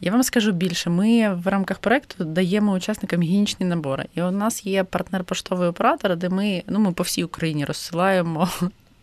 Я 0.00 0.12
вам 0.12 0.22
скажу 0.22 0.52
більше, 0.52 0.90
ми 0.90 1.34
в 1.34 1.48
рамках 1.48 1.78
проекту 1.78 2.24
даємо 2.24 2.72
учасникам 2.72 3.22
гігієнічні 3.22 3.66
набори. 3.66 4.04
І 4.14 4.22
у 4.22 4.30
нас 4.30 4.66
є 4.66 4.84
партнер 4.84 5.24
поштовий 5.24 5.68
оператор, 5.68 6.16
де 6.16 6.28
ми 6.28 6.62
ну, 6.66 6.78
ми 6.78 6.92
по 6.92 7.02
всій 7.02 7.24
Україні 7.24 7.64
розсилаємо 7.64 8.48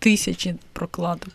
тисячі 0.01 0.55
прокладок. 0.73 1.29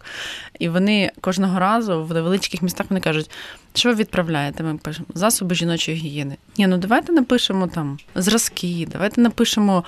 І 0.59 0.68
вони 0.68 1.11
кожного 1.20 1.59
разу 1.59 2.05
в 2.05 2.14
невеличких 2.14 2.62
містах 2.62 2.87
вони 2.90 3.00
кажуть, 3.00 3.31
що 3.74 3.88
ви 3.88 3.94
відправляєте? 3.94 4.62
Ми 4.62 4.76
пишемо 4.76 5.07
засоби 5.14 5.55
жіночої 5.55 5.96
гігієни. 5.96 6.37
Ні, 6.59 6.66
ну 6.66 6.79
давайте 6.79 7.12
напишемо 7.12 7.66
там 7.66 7.98
зразки, 8.14 8.88
давайте 8.92 9.20
напишемо, 9.20 9.85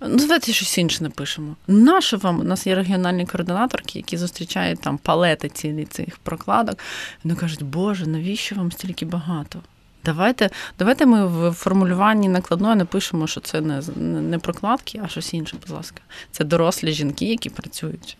ну 0.00 0.16
давайте 0.16 0.52
щось 0.52 0.78
інше 0.78 1.02
напишемо. 1.02 1.56
Нащо 1.66 2.16
вам? 2.16 2.40
У 2.40 2.44
нас 2.44 2.66
є 2.66 2.74
регіональні 2.74 3.26
координаторки, 3.26 3.98
які 3.98 4.16
зустрічають 4.16 4.80
там 4.80 4.98
палети 4.98 5.48
цілі 5.48 5.84
цих 5.84 6.18
прокладок. 6.18 6.78
Вони 7.24 7.36
кажуть, 7.36 7.62
Боже, 7.62 8.06
навіщо 8.06 8.56
вам 8.56 8.72
стільки 8.72 9.06
багато? 9.06 9.62
Давайте 10.04 10.50
давайте 10.78 11.06
ми 11.06 11.26
в 11.26 11.52
формулюванні 11.52 12.28
накладної 12.28 12.76
напишемо, 12.76 13.26
що 13.26 13.40
це 13.40 13.60
не 13.60 13.82
не 14.20 14.38
прокладки, 14.38 15.00
а 15.04 15.08
щось 15.08 15.34
інше, 15.34 15.56
будь 15.60 15.70
ласка. 15.70 16.00
Це 16.30 16.44
дорослі 16.44 16.92
жінки, 16.92 17.24
які 17.24 17.50
працюють 17.50 18.16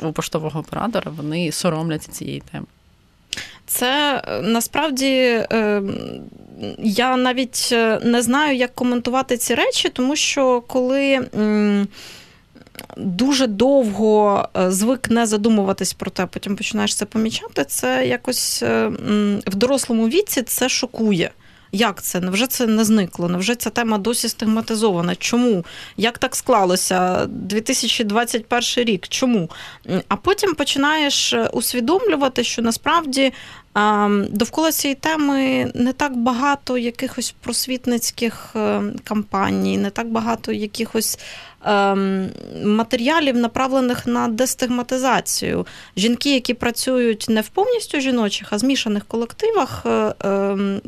у 0.00 0.12
поштового 0.12 0.60
оператора, 0.60 1.12
вони 1.16 1.52
соромляться 1.52 2.12
цієї 2.12 2.42
теми. 2.52 2.66
Це 3.66 4.22
е, 4.26 4.40
насправді 4.42 5.06
е, 5.08 5.82
я 6.78 7.16
навіть 7.16 7.68
не 8.04 8.22
знаю, 8.22 8.56
як 8.56 8.74
коментувати 8.74 9.36
ці 9.36 9.54
речі, 9.54 9.88
тому 9.88 10.16
що 10.16 10.60
коли 10.60 11.28
дуже 12.96 13.46
довго 13.46 14.48
е, 14.56 14.70
звик 14.70 15.10
не 15.10 15.26
задумуватись 15.26 15.92
про 15.92 16.10
те, 16.10 16.26
потім 16.26 16.56
починаєш 16.56 16.94
це 16.94 17.04
помічати. 17.04 17.64
Це 17.64 18.06
якось 18.06 18.62
е, 18.62 18.88
в 19.46 19.54
дорослому 19.54 20.08
віці 20.08 20.42
це 20.42 20.68
шокує. 20.68 21.30
Як 21.72 22.02
це? 22.02 22.20
Невже 22.20 22.46
це 22.46 22.66
не 22.66 22.84
зникло? 22.84 23.28
Невже 23.28 23.54
ця 23.54 23.70
тема 23.70 23.98
досі 23.98 24.28
стигматизована? 24.28 25.14
Чому? 25.14 25.64
Як 25.96 26.18
так 26.18 26.36
склалося? 26.36 27.26
2021 27.26 28.62
рік? 28.76 29.08
Чому? 29.08 29.50
А 30.08 30.16
потім 30.16 30.54
починаєш 30.54 31.32
е, 31.32 31.48
усвідомлювати, 31.52 32.44
що 32.44 32.62
насправді 32.62 33.32
довкола 34.30 34.72
цієї 34.72 34.94
теми 34.94 35.72
не 35.74 35.92
так 35.92 36.16
багато 36.16 36.78
якихось 36.78 37.34
просвітницьких 37.40 38.56
кампаній, 39.04 39.78
не 39.78 39.90
так 39.90 40.08
багато 40.08 40.52
якихось 40.52 41.18
Ем, 41.64 42.30
матеріалів, 42.64 43.36
направлених 43.36 44.06
на 44.06 44.28
дестигматизацію. 44.28 45.66
Жінки, 45.96 46.34
які 46.34 46.54
працюють 46.54 47.26
не 47.28 47.40
в 47.40 47.48
повністю 47.48 48.00
жіночих, 48.00 48.48
а 48.50 48.58
змішаних 48.58 49.04
колективах, 49.04 49.82
е, 49.86 50.14
ем, 50.20 50.80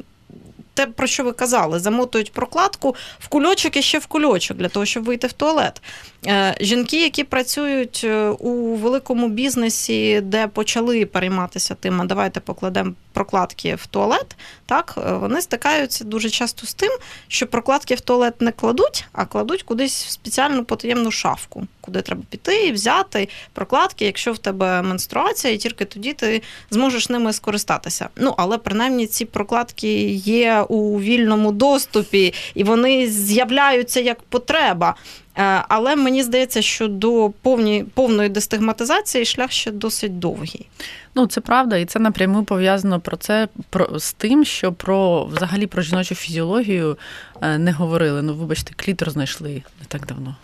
те, 0.75 0.87
про 0.87 1.07
що 1.07 1.25
ви 1.25 1.33
казали, 1.33 1.79
замотують 1.79 2.33
прокладку 2.33 2.95
в 3.19 3.29
кульочок 3.29 3.77
і 3.77 3.83
ще 3.83 3.99
в 3.99 4.07
кульочок 4.07 4.57
для 4.57 4.69
того, 4.69 4.87
щоб 4.87 5.05
вийти 5.05 5.27
в 5.27 5.33
туалет. 5.33 5.83
Е, 6.27 6.57
жінки, 6.61 7.03
які 7.03 7.25
працюють 7.25 8.01
е, 8.05 8.29
у 8.29 8.75
великому 8.75 9.29
бізнесі, 9.29 10.21
де 10.21 10.47
почали 10.47 11.07
перейматися 11.07 11.75
тим, 11.75 12.01
а 12.01 12.05
давайте 12.05 12.41
покладемо 12.41 12.93
прокладки 13.13 13.75
в 13.75 13.87
туалет, 13.87 14.37
так 14.67 14.95
е, 14.99 15.13
вони 15.13 15.43
стикаються 15.43 16.05
дуже 16.05 16.31
часто 16.31 16.67
з 16.67 16.75
тим, 16.75 16.91
що 17.29 17.47
прокладки 17.47 17.95
в 17.95 18.01
туалет 18.01 18.41
не 18.41 18.53
кладуть, 18.53 19.05
а 19.13 19.25
кладуть 19.25 19.63
кудись 19.63 20.05
в 20.05 20.11
спеціальну 20.11 20.65
потаємну 20.65 21.11
шафку, 21.11 21.67
куди 21.85 22.03
треба 22.03 22.23
піти 22.31 22.67
і 22.67 22.73
взяти 22.73 23.29
прокладки, 23.53 24.05
якщо 24.05 24.33
в 24.33 24.39
тебе 24.39 24.83
менструація, 24.83 25.55
і 25.55 25.57
тільки 25.57 25.85
тоді 25.85 26.13
ти 26.13 26.43
зможеш 26.71 27.09
ними 27.09 27.33
скористатися. 27.33 28.09
Ну 28.17 28.35
але 28.37 28.59
принаймні 28.59 29.07
ці 29.07 29.25
прокладки 29.25 30.09
є 30.13 30.61
у 30.69 31.01
вільному 31.01 31.53
доступі 31.53 32.35
і 32.55 32.65
вони 32.65 33.07
з'являються 33.09 34.01
як 34.01 34.23
потреба. 34.23 34.95
Е, 35.39 35.65
але 35.69 35.97
мені 35.97 36.23
здається, 36.23 36.63
що 36.63 36.89
до 36.89 37.33
повні, 37.43 37.85
повної 37.95 38.29
дестигматизації 38.29 39.25
шлях 39.25 39.53
ще 39.53 39.71
досить 39.71 40.19
довгий. 40.19 40.69
Ну, 41.15 41.27
це 41.27 41.41
правда, 41.41 41.77
і 41.77 41.85
це 41.85 41.99
напряму 41.99 42.45
пов'язано 42.45 43.01
про 43.01 43.17
це 43.17 43.49
про 43.71 43.99
з 43.99 44.13
тим, 44.13 44.45
що 44.45 44.73
про 44.73 45.25
взагалі 45.25 45.67
про 45.67 45.83
жіночу 45.83 46.15
фізіологію 46.15 46.99
е, 47.41 47.59
не 47.59 47.73
говорили. 47.73 48.23
Ну, 48.23 48.35
вибачте, 48.35 48.75
клітор 48.77 49.11
знайшли 49.11 49.51
не 49.51 49.87
так 49.89 50.07
давно. 50.07 50.37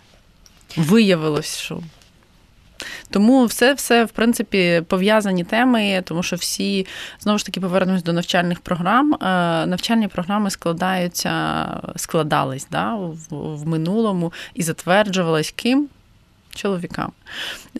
Виявилось, 0.77 1.57
що 1.57 1.79
тому 3.09 3.45
все, 3.45 3.73
все, 3.73 4.05
в 4.05 4.11
принципі, 4.11 4.83
пов'язані 4.87 5.43
теми, 5.43 6.01
тому 6.05 6.23
що 6.23 6.35
всі 6.35 6.87
знову 7.19 7.37
ж 7.37 7.45
таки 7.45 7.59
повернемось 7.59 8.03
до 8.03 8.13
навчальних 8.13 8.59
програм. 8.59 9.13
Е, 9.13 9.17
навчальні 9.65 10.07
програми 10.07 10.49
складаються, 10.49 11.65
складались 11.95 12.67
да, 12.71 12.95
в, 12.95 13.15
в 13.31 13.67
минулому 13.67 14.33
і 14.53 14.63
затверджувались 14.63 15.51
ким 15.51 15.89
чоловікам. 16.55 17.11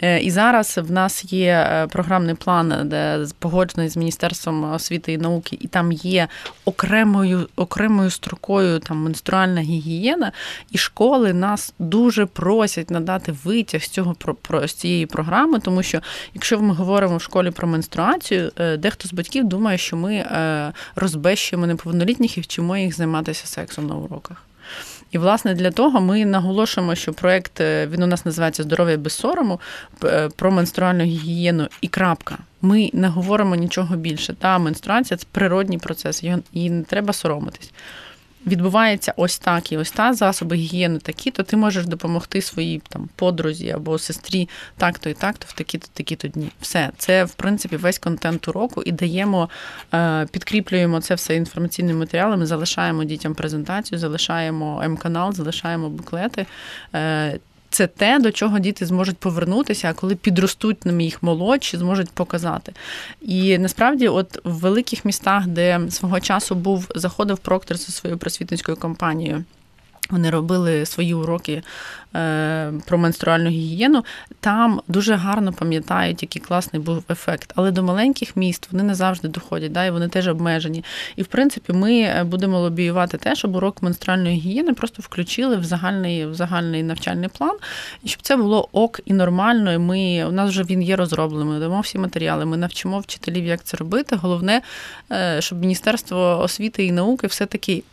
Е, 0.01 0.19
і 0.19 0.31
зараз 0.31 0.79
в 0.83 0.91
нас 0.91 1.33
є 1.33 1.67
е, 1.71 1.87
програмний 1.87 2.35
план, 2.35 2.89
де 2.89 3.25
погоджений 3.39 3.89
з 3.89 3.97
Міністерством 3.97 4.73
освіти 4.73 5.13
і 5.13 5.17
науки, 5.17 5.57
і 5.61 5.67
там 5.67 5.91
є 5.91 6.27
окремою 6.65 7.49
окремою 7.55 8.09
строкою 8.09 8.79
там 8.79 8.97
менструальна 8.97 9.61
гігієна, 9.61 10.31
і 10.71 10.77
школи 10.77 11.33
нас 11.33 11.73
дуже 11.79 12.25
просять 12.25 12.91
надати 12.91 13.35
витяг 13.43 13.81
з 13.81 13.89
цього 13.89 14.15
про 14.41 14.67
з 14.67 14.73
цієї 14.73 15.05
програми, 15.05 15.59
тому 15.59 15.83
що 15.83 16.01
якщо 16.33 16.59
ми 16.59 16.73
говоримо 16.73 17.17
в 17.17 17.21
школі 17.21 17.51
про 17.51 17.67
менструацію, 17.67 18.51
е, 18.59 18.77
дехто 18.77 19.07
з 19.07 19.13
батьків 19.13 19.43
думає, 19.43 19.77
що 19.77 19.97
ми 19.97 20.25
розбещуємо 20.95 21.67
неповнолітніх 21.67 22.37
і 22.37 22.41
вчимо 22.41 22.77
їх 22.77 22.95
займатися 22.95 23.47
сексом 23.47 23.87
на 23.87 23.95
уроках. 23.95 24.43
І, 25.11 25.17
власне, 25.17 25.53
для 25.53 25.71
того 25.71 26.01
ми 26.01 26.25
наголошуємо, 26.25 26.95
що 26.95 27.13
проєкт 27.13 27.61
е, 27.61 27.87
він 27.87 28.03
у 28.03 28.07
нас 28.07 28.25
називається 28.25 28.63
Здоров'я 28.63 28.97
без 28.97 29.13
сорому 29.13 29.59
е, 30.03 30.29
про 30.35 30.51
менструальну 30.51 31.03
гігієну 31.03 31.67
і 31.81 31.87
крапка. 31.87 32.37
Ми 32.61 32.89
не 32.93 33.07
говоримо 33.07 33.55
нічого 33.55 33.95
більше. 33.95 34.33
Та 34.33 34.57
менструація 34.57 35.17
це 35.17 35.25
природній 35.31 35.77
процес, 35.77 36.23
її 36.53 36.69
не 36.69 36.83
треба 36.83 37.13
соромитись 37.13 37.71
відбувається 38.47 39.13
ось 39.17 39.39
так 39.39 39.71
і 39.71 39.77
ось 39.77 39.91
та 39.91 40.13
засоби 40.13 40.55
гігієни 40.55 40.99
такі, 40.99 41.31
то 41.31 41.43
ти 41.43 41.57
можеш 41.57 41.85
допомогти 41.85 42.41
своїй 42.41 42.81
там 42.89 43.09
подрузі 43.15 43.69
або 43.69 43.99
сестрі 43.99 44.49
так-то 44.77 45.09
і 45.09 45.13
так-то 45.13 45.45
в 45.49 45.53
такі-то 45.53 45.87
такі-то 45.93 46.27
дні. 46.27 46.51
Все, 46.61 46.89
це 46.97 47.23
в 47.23 47.33
принципі 47.33 47.77
весь 47.77 47.99
контент 47.99 48.47
уроку 48.47 48.83
і 48.85 48.91
даємо, 48.91 49.49
е, 49.93 50.27
підкріплюємо 50.31 51.01
це 51.01 51.15
все 51.15 51.35
інформаційними 51.35 51.99
матеріалами, 51.99 52.45
залишаємо 52.45 53.03
дітям 53.03 53.35
презентацію, 53.35 53.99
залишаємо 53.99 54.81
М-канал, 54.83 55.33
залишаємо 55.33 55.89
буклети. 55.89 56.45
Це 57.71 57.87
те, 57.87 58.19
до 58.19 58.31
чого 58.31 58.59
діти 58.59 58.85
зможуть 58.85 59.17
повернутися, 59.17 59.89
а 59.89 59.93
коли 59.93 60.15
підростуть 60.15 60.85
нам 60.85 61.01
їх 61.01 61.23
молодші, 61.23 61.77
зможуть 61.77 62.09
показати. 62.09 62.73
І 63.21 63.57
насправді, 63.57 64.07
от 64.07 64.39
в 64.43 64.51
великих 64.51 65.05
містах, 65.05 65.47
де 65.47 65.79
свого 65.89 66.19
часу 66.19 66.55
був 66.55 66.87
заходив 66.95 67.37
проктор 67.37 67.77
зі 67.77 67.91
своєю 67.91 68.17
просвітницькою 68.17 68.77
компанією. 68.77 69.43
Вони 70.11 70.29
робили 70.29 70.85
свої 70.85 71.13
уроки 71.13 71.63
е, 72.15 72.73
про 72.85 72.97
менструальну 72.97 73.49
гігієну. 73.49 74.05
Там 74.39 74.81
дуже 74.87 75.15
гарно 75.15 75.53
пам'ятають, 75.53 76.21
який 76.21 76.41
класний 76.41 76.81
був 76.81 77.03
ефект. 77.09 77.53
Але 77.55 77.71
до 77.71 77.83
маленьких 77.83 78.35
міст 78.35 78.67
вони 78.71 78.83
не 78.83 78.95
завжди 78.95 79.27
доходять, 79.27 79.71
да, 79.71 79.85
і 79.85 79.91
вони 79.91 80.07
теж 80.07 80.27
обмежені. 80.27 80.83
І 81.15 81.21
в 81.21 81.27
принципі, 81.27 81.73
ми 81.73 81.99
е, 82.01 82.23
будемо 82.23 82.59
лобіювати 82.59 83.17
те, 83.17 83.35
щоб 83.35 83.55
урок 83.55 83.83
менструальної 83.83 84.35
гігієни 84.39 84.73
просто 84.73 85.01
включили 85.01 85.57
в 85.57 85.63
загальний 85.63 86.25
в 86.25 86.35
загальний 86.35 86.83
навчальний 86.83 87.29
план, 87.29 87.57
і 88.03 88.07
щоб 88.07 88.21
це 88.21 88.35
було 88.35 88.69
ок 88.71 88.99
і 89.05 89.13
нормально. 89.13 89.73
І 89.73 89.77
ми 89.77 90.25
у 90.25 90.31
нас 90.31 90.49
вже 90.49 90.63
він 90.63 90.81
є 90.81 90.95
розроблений. 90.95 91.47
Ми 91.47 91.59
дамо 91.59 91.79
всі 91.79 91.97
матеріали. 91.97 92.45
Ми 92.45 92.57
навчимо 92.57 92.99
вчителів, 92.99 93.45
як 93.45 93.63
це 93.63 93.77
робити. 93.77 94.15
Головне, 94.15 94.61
е, 95.11 95.37
щоб 95.41 95.59
Міністерство 95.59 96.39
освіти 96.39 96.85
і 96.85 96.91
науки 96.91 97.27
все 97.27 97.45
таки 97.45 97.83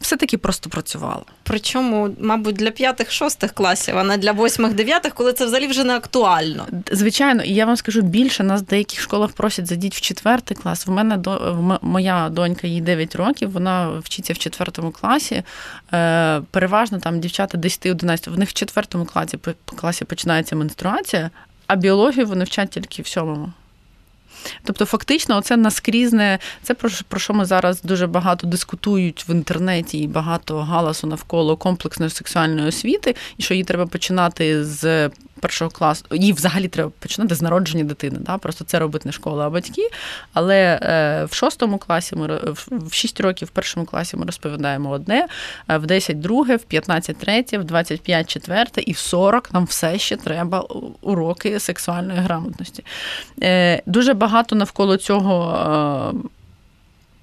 все-таки 0.00 0.36
просто 0.36 0.70
працювала. 0.70 1.22
Причому, 1.42 2.10
мабуть, 2.20 2.56
для 2.56 2.70
п'ятих-шостих 2.70 3.52
класів, 3.52 3.98
а 3.98 4.04
не 4.04 4.16
для 4.16 4.32
восьмих-дев'ятих, 4.32 5.14
коли 5.14 5.32
це 5.32 5.46
взагалі 5.46 5.66
вже 5.66 5.84
не 5.84 5.96
актуально. 5.96 6.66
Звичайно, 6.92 7.42
і 7.42 7.54
я 7.54 7.66
вам 7.66 7.76
скажу 7.76 8.00
більше, 8.02 8.44
нас 8.44 8.60
в 8.60 8.64
деяких 8.64 9.00
школах 9.00 9.32
просять 9.32 9.66
зайдіть 9.66 9.94
в 9.94 10.00
четвертий 10.00 10.56
клас. 10.56 10.86
В 10.86 10.90
мене 10.90 11.16
до 11.16 11.58
моя 11.82 12.28
донька, 12.28 12.66
їй 12.66 12.80
9 12.80 13.16
років, 13.16 13.50
вона 13.50 13.98
вчиться 13.98 14.32
в 14.32 14.38
четвертому 14.38 14.90
класі. 14.90 15.42
Е, 15.92 16.40
переважно 16.50 16.98
там 16.98 17.20
дівчата 17.20 17.58
10-11, 17.58 18.30
в 18.30 18.38
них 18.38 18.48
в 18.48 18.52
четвертому 18.52 19.04
класі 19.04 19.38
класі 19.76 20.04
починається 20.04 20.56
менструація, 20.56 21.30
а 21.66 21.76
біологію 21.76 22.26
вони 22.26 22.44
вчать 22.44 22.70
тільки 22.70 23.02
в 23.02 23.06
сьомому. 23.06 23.52
Тобто, 24.64 24.84
фактично, 24.84 25.40
це 25.40 25.56
наскрізне, 25.56 26.38
це 26.62 26.74
про, 26.74 26.90
про 27.08 27.20
що 27.20 27.34
ми 27.34 27.44
зараз 27.44 27.82
дуже 27.82 28.06
багато 28.06 28.46
дискутують 28.46 29.24
в 29.28 29.30
інтернеті 29.30 29.98
і 29.98 30.06
багато 30.06 30.58
галасу 30.58 31.06
навколо 31.06 31.56
комплексної 31.56 32.10
сексуальної 32.10 32.68
освіти, 32.68 33.14
і 33.38 33.42
що 33.42 33.54
її 33.54 33.64
треба 33.64 33.86
починати 33.86 34.64
з 34.64 35.10
першого 35.38 35.70
класу, 35.70 36.04
їй 36.12 36.32
взагалі 36.32 36.68
треба 36.68 36.90
починати 36.98 37.34
з 37.34 37.42
народження 37.42 37.84
дитини. 37.84 38.18
Да? 38.20 38.38
Просто 38.38 38.64
це 38.64 38.78
робить 38.78 39.06
не 39.06 39.12
школа, 39.12 39.46
а 39.46 39.50
батьки. 39.50 39.90
Але 40.32 40.80
е, 40.82 41.24
в 41.24 41.34
шостому 41.34 41.78
класі 41.78 42.16
ми 42.16 42.40
в 42.70 42.92
6 42.92 43.20
років 43.20 43.48
в 43.48 43.50
першому 43.50 43.86
класі 43.86 44.16
ми 44.16 44.26
розповідаємо 44.26 44.90
одне, 44.90 45.26
в 45.68 45.86
10 45.86 46.20
друге, 46.20 46.56
в 46.56 46.62
15 46.62 47.16
третє, 47.16 47.58
в 47.58 47.64
25 47.64 48.30
четверте, 48.30 48.80
і 48.80 48.92
в 48.92 48.98
40 48.98 49.54
нам 49.54 49.64
все 49.64 49.98
ще 49.98 50.16
треба 50.16 50.64
уроки 51.00 51.60
сексуальної 51.60 52.18
грамотності. 52.18 52.84
Е, 53.42 53.82
дуже 53.86 54.14
багато 54.14 54.56
навколо 54.56 54.96
цього. 54.96 56.14
Е, 56.24 56.28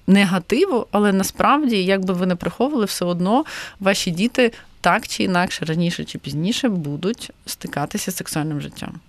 негативу, 0.06 0.86
але 0.90 1.12
насправді, 1.12 1.84
як 1.84 2.04
би 2.04 2.14
ви 2.14 2.26
не 2.26 2.36
приховували, 2.36 2.84
все 2.84 3.04
одно 3.04 3.44
ваші 3.80 4.10
діти 4.10 4.52
так 4.86 5.08
чи 5.08 5.22
інакше, 5.22 5.64
раніше 5.64 6.04
чи 6.04 6.18
пізніше 6.18 6.68
будуть 6.68 7.30
стикатися 7.46 8.10
з 8.10 8.16
сексуальним 8.16 8.60
життям. 8.60 9.00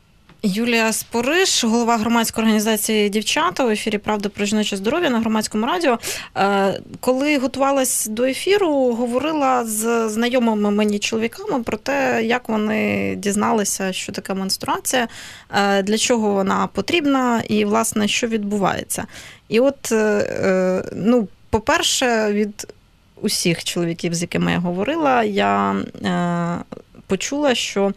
Юлія 0.43 0.93
Спориш, 0.93 1.63
голова 1.63 1.97
громадської 1.97 2.43
організації 2.43 3.09
Дівчата 3.09 3.65
у 3.65 3.69
ефірі 3.69 3.97
Правда 3.97 4.29
про 4.29 4.45
жіноче 4.45 4.77
здоров'я 4.77 5.09
на 5.09 5.19
громадському 5.19 5.65
радіо. 5.65 5.99
Е, 6.37 6.81
коли 6.99 7.37
готувалась 7.37 8.05
до 8.05 8.23
ефіру, 8.23 8.93
говорила 8.93 9.65
з 9.65 10.09
знайомими 10.09 10.71
мені 10.71 10.99
чоловіками 10.99 11.63
про 11.63 11.77
те, 11.77 12.23
як 12.25 12.49
вони 12.49 13.15
дізналися, 13.15 13.93
що 13.93 14.11
таке 14.11 14.33
менструація, 14.33 15.07
е, 15.51 15.83
для 15.83 15.97
чого 15.97 16.33
вона 16.33 16.67
потрібна, 16.67 17.43
і 17.49 17.65
власне 17.65 18.07
що 18.07 18.27
відбувається. 18.27 19.05
І 19.49 19.59
от, 19.59 19.91
е, 19.91 20.83
ну, 20.95 21.27
по-перше, 21.49 22.33
від 22.33 22.67
усіх 23.21 23.63
чоловіків, 23.63 24.13
з 24.13 24.21
якими 24.21 24.51
я 24.51 24.60
говорила, 24.60 25.23
я 25.23 25.71
е, 25.71 26.63
почула, 27.08 27.56
що 27.56 27.93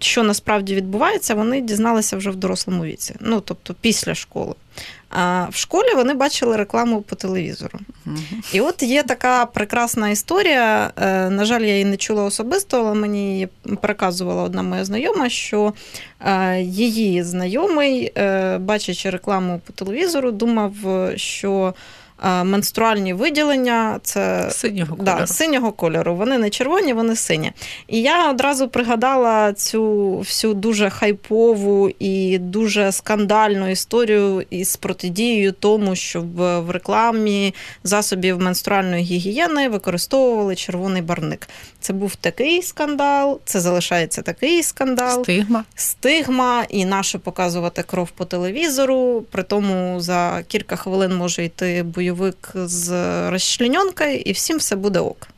що 0.00 0.22
насправді 0.22 0.74
відбувається, 0.74 1.34
вони 1.34 1.60
дізналися 1.60 2.16
вже 2.16 2.30
в 2.30 2.36
дорослому 2.36 2.84
віці, 2.84 3.14
ну 3.20 3.40
тобто 3.40 3.74
після 3.80 4.14
школи. 4.14 4.54
А 5.10 5.46
в 5.50 5.56
школі 5.56 5.94
вони 5.96 6.14
бачили 6.14 6.56
рекламу 6.56 7.02
по 7.02 7.16
телевізору. 7.16 7.78
І 8.52 8.60
от 8.60 8.82
є 8.82 9.02
така 9.02 9.46
прекрасна 9.46 10.08
історія. 10.10 10.90
Е, 10.96 11.30
на 11.30 11.44
жаль, 11.44 11.60
я 11.60 11.72
її 11.72 11.84
не 11.84 11.96
чула 11.96 12.22
особисто, 12.22 12.80
але 12.80 12.94
мені 12.94 13.32
її 13.32 13.48
переказувала 13.80 14.42
одна 14.42 14.62
моя 14.62 14.84
знайома, 14.84 15.28
що 15.28 15.72
е, 16.20 16.60
її 16.60 17.22
знайомий, 17.22 18.12
бачачи 18.58 19.10
рекламу 19.10 19.60
по 19.66 19.72
телевізору, 19.72 20.30
думав, 20.30 20.74
що 21.16 21.74
менструальні 22.24 23.14
виділення. 23.14 24.00
Це 24.02 24.50
синього 24.50 24.96
кольору. 24.96 25.18
Да, 25.18 25.26
синього 25.26 25.72
кольору. 25.72 26.14
Вони 26.14 26.38
не 26.38 26.50
червоні, 26.50 26.92
вони 26.92 27.16
сині. 27.16 27.52
І 27.88 28.00
я 28.00 28.30
одразу 28.30 28.68
пригадала 28.68 29.52
цю 29.52 30.14
всю 30.18 30.54
дуже 30.54 30.90
хайпову 30.90 31.90
і 31.98 32.38
дуже 32.38 32.92
скандальну 32.92 33.70
історію 33.70 34.44
із 34.50 34.76
протидією 34.76 35.52
тому, 35.52 35.96
щоб 35.96 36.36
в 36.36 36.70
рекламі 36.70 37.54
засобів 37.84 38.40
менструальної 38.40 39.04
гігієни 39.04 39.68
використовували 39.68 40.56
червоний 40.56 41.02
барник. 41.02 41.48
Це 41.80 41.92
був 41.92 42.16
такий 42.16 42.62
скандал, 42.62 43.40
це 43.44 43.60
залишається 43.60 44.22
такий 44.22 44.62
скандал. 44.62 45.22
Стигма. 45.22 45.64
Стигма, 45.74 46.64
і 46.68 46.84
наше 46.84 47.18
показувати 47.18 47.82
кров 47.82 48.10
по 48.10 48.24
телевізору. 48.24 49.24
При 49.30 49.42
тому 49.42 50.00
за 50.00 50.42
кілька 50.48 50.76
хвилин 50.76 51.16
може 51.16 51.44
йти 51.44 51.82
бойовик 52.12 52.50
з 52.54 52.90
розчлененкою, 53.30 54.16
і 54.16 54.32
всім 54.32 54.58
все 54.58 54.76
буде 54.76 54.98
ок. 55.00 55.28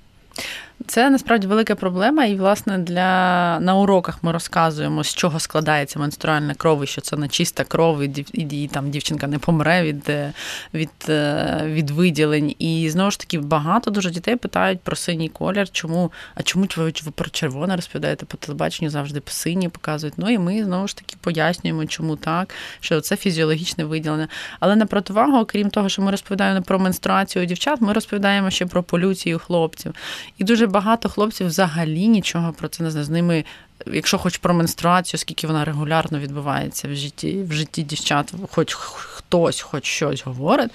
Це 0.90 1.11
насправді 1.11 1.46
велика 1.46 1.74
проблема, 1.74 2.24
і 2.24 2.37
власне 2.37 2.79
для 2.79 3.61
на 3.61 3.74
уроках 3.74 4.18
ми 4.22 4.33
розказуємо, 4.33 5.05
з 5.05 5.14
чого 5.14 5.40
складається 5.40 5.98
менструальна 5.98 6.55
кров, 6.55 6.85
і 6.85 6.87
що 6.87 7.00
це 7.00 7.16
не 7.16 7.29
чиста 7.29 7.64
кров, 7.64 8.03
і, 8.03 8.26
і, 8.33 8.62
і 8.62 8.68
там 8.68 8.90
дівчинка 8.90 9.26
не 9.26 9.38
помре 9.38 9.83
від 9.83 10.09
е, 10.09 10.33
від, 10.74 10.90
е, 11.09 11.61
від 11.64 11.90
виділень. 11.90 12.55
І 12.59 12.90
знову 12.90 13.11
ж 13.11 13.20
таки 13.20 13.38
багато 13.38 13.90
дуже 13.90 14.11
дітей 14.11 14.37
питають 14.37 14.81
про 14.81 14.96
синій 14.96 15.29
колір. 15.29 15.70
Чому? 15.70 16.12
А 16.35 16.42
чому 16.42 16.66
ви 16.76 16.92
про 17.14 17.31
червоне 17.31 17.76
розповідаєте 17.76 18.26
по 18.26 18.37
телебаченню? 18.37 18.90
Завжди 18.90 19.20
по 19.20 19.31
синій 19.31 19.68
показують. 19.68 20.14
Ну 20.16 20.31
і 20.31 20.38
ми 20.38 20.64
знову 20.64 20.88
ж 20.88 20.96
таки 20.96 21.16
пояснюємо, 21.20 21.87
чому 21.87 22.16
так, 22.16 22.55
що 22.81 23.00
це 23.00 23.16
фізіологічне 23.16 23.85
виділення. 23.85 24.29
Але 24.61 24.76
на 24.76 24.87
противагу, 24.87 25.38
окрім 25.38 25.70
того, 25.70 25.88
що 25.88 26.03
ми 26.03 26.11
розповідаємо 26.11 26.62
про 26.62 26.79
менструацію 26.79 27.44
у 27.44 27.46
дівчат, 27.46 27.81
ми 27.81 27.92
розповідаємо 27.92 28.50
ще 28.50 28.66
про 28.66 28.83
полюцію 28.83 29.38
хлопців. 29.38 29.94
І 30.38 30.44
дуже 30.44 30.66
багато 30.66 30.80
хлопців 31.09 31.47
взагалі 31.47 32.09
нічого 32.09 32.53
про 32.53 32.69
це 32.69 32.83
не 32.83 32.90
знає. 32.90 33.05
З 33.05 33.11
ними 33.11 33.45
якщо 33.87 34.19
хоч 34.19 34.37
про 34.37 34.55
менструацію, 34.55 35.19
скільки 35.19 35.47
вона 35.47 35.64
регулярно 35.64 36.19
відбувається 36.19 36.88
в 36.88 36.95
житті 36.95 37.43
в 37.43 37.53
житті 37.53 37.83
дівчат, 37.83 38.35
хоч 38.51 38.75
хтось, 38.75 39.61
хоч 39.61 39.85
щось 39.85 40.25
говорить, 40.25 40.71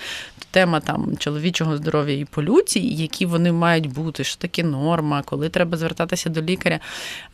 тема 0.55 0.79
там 0.79 1.17
чоловічого 1.17 1.77
здоров'я 1.77 2.17
і 2.17 2.25
полюції, 2.25 2.95
які 2.95 3.25
вони 3.25 3.51
мають 3.51 3.93
бути, 3.93 4.23
що 4.23 4.37
таке 4.37 4.63
норма, 4.63 5.21
коли 5.25 5.49
треба 5.49 5.77
звертатися 5.77 6.29
до 6.29 6.41
лікаря, 6.41 6.79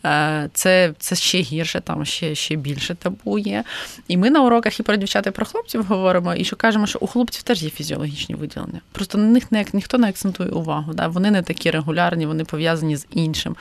е, 0.06 0.50
це 0.54 0.94
це 1.00 1.16
ще 1.16 1.40
гірше, 1.40 1.82
там 1.82 2.06
ще 2.06 2.36
ще 2.36 2.56
більше 2.56 2.96
табу 2.96 3.40
є. 3.40 3.64
І 4.08 4.18
ми 4.18 4.30
на 4.30 4.42
уроках 4.42 4.80
і 4.80 4.84
про 4.84 4.96
дівчат, 4.96 5.28
і 5.28 5.32
про 5.32 5.46
хлопців 5.46 5.84
говоримо, 5.84 6.36
і 6.36 6.44
що 6.44 6.56
кажемо, 6.56 6.88
що 6.88 7.00
у 7.02 7.08
хлопців 7.08 7.44
теж 7.44 7.64
є 7.64 7.70
фізіологічні 7.70 8.36
виділення. 8.36 8.82
Просто 8.92 9.18
на 9.18 9.24
них 9.24 9.52
не 9.52 9.66
ніхто 9.74 9.98
не 9.98 10.10
акцентує 10.10 10.50
увагу. 10.50 10.94
Да? 10.94 11.08
Вони 11.08 11.32
не 11.32 11.42
такі 11.42 11.72
регулярні, 11.72 12.26
вони 12.26 12.44
пов'язані 12.44 12.96
з 12.96 13.08
іншим. 13.12 13.56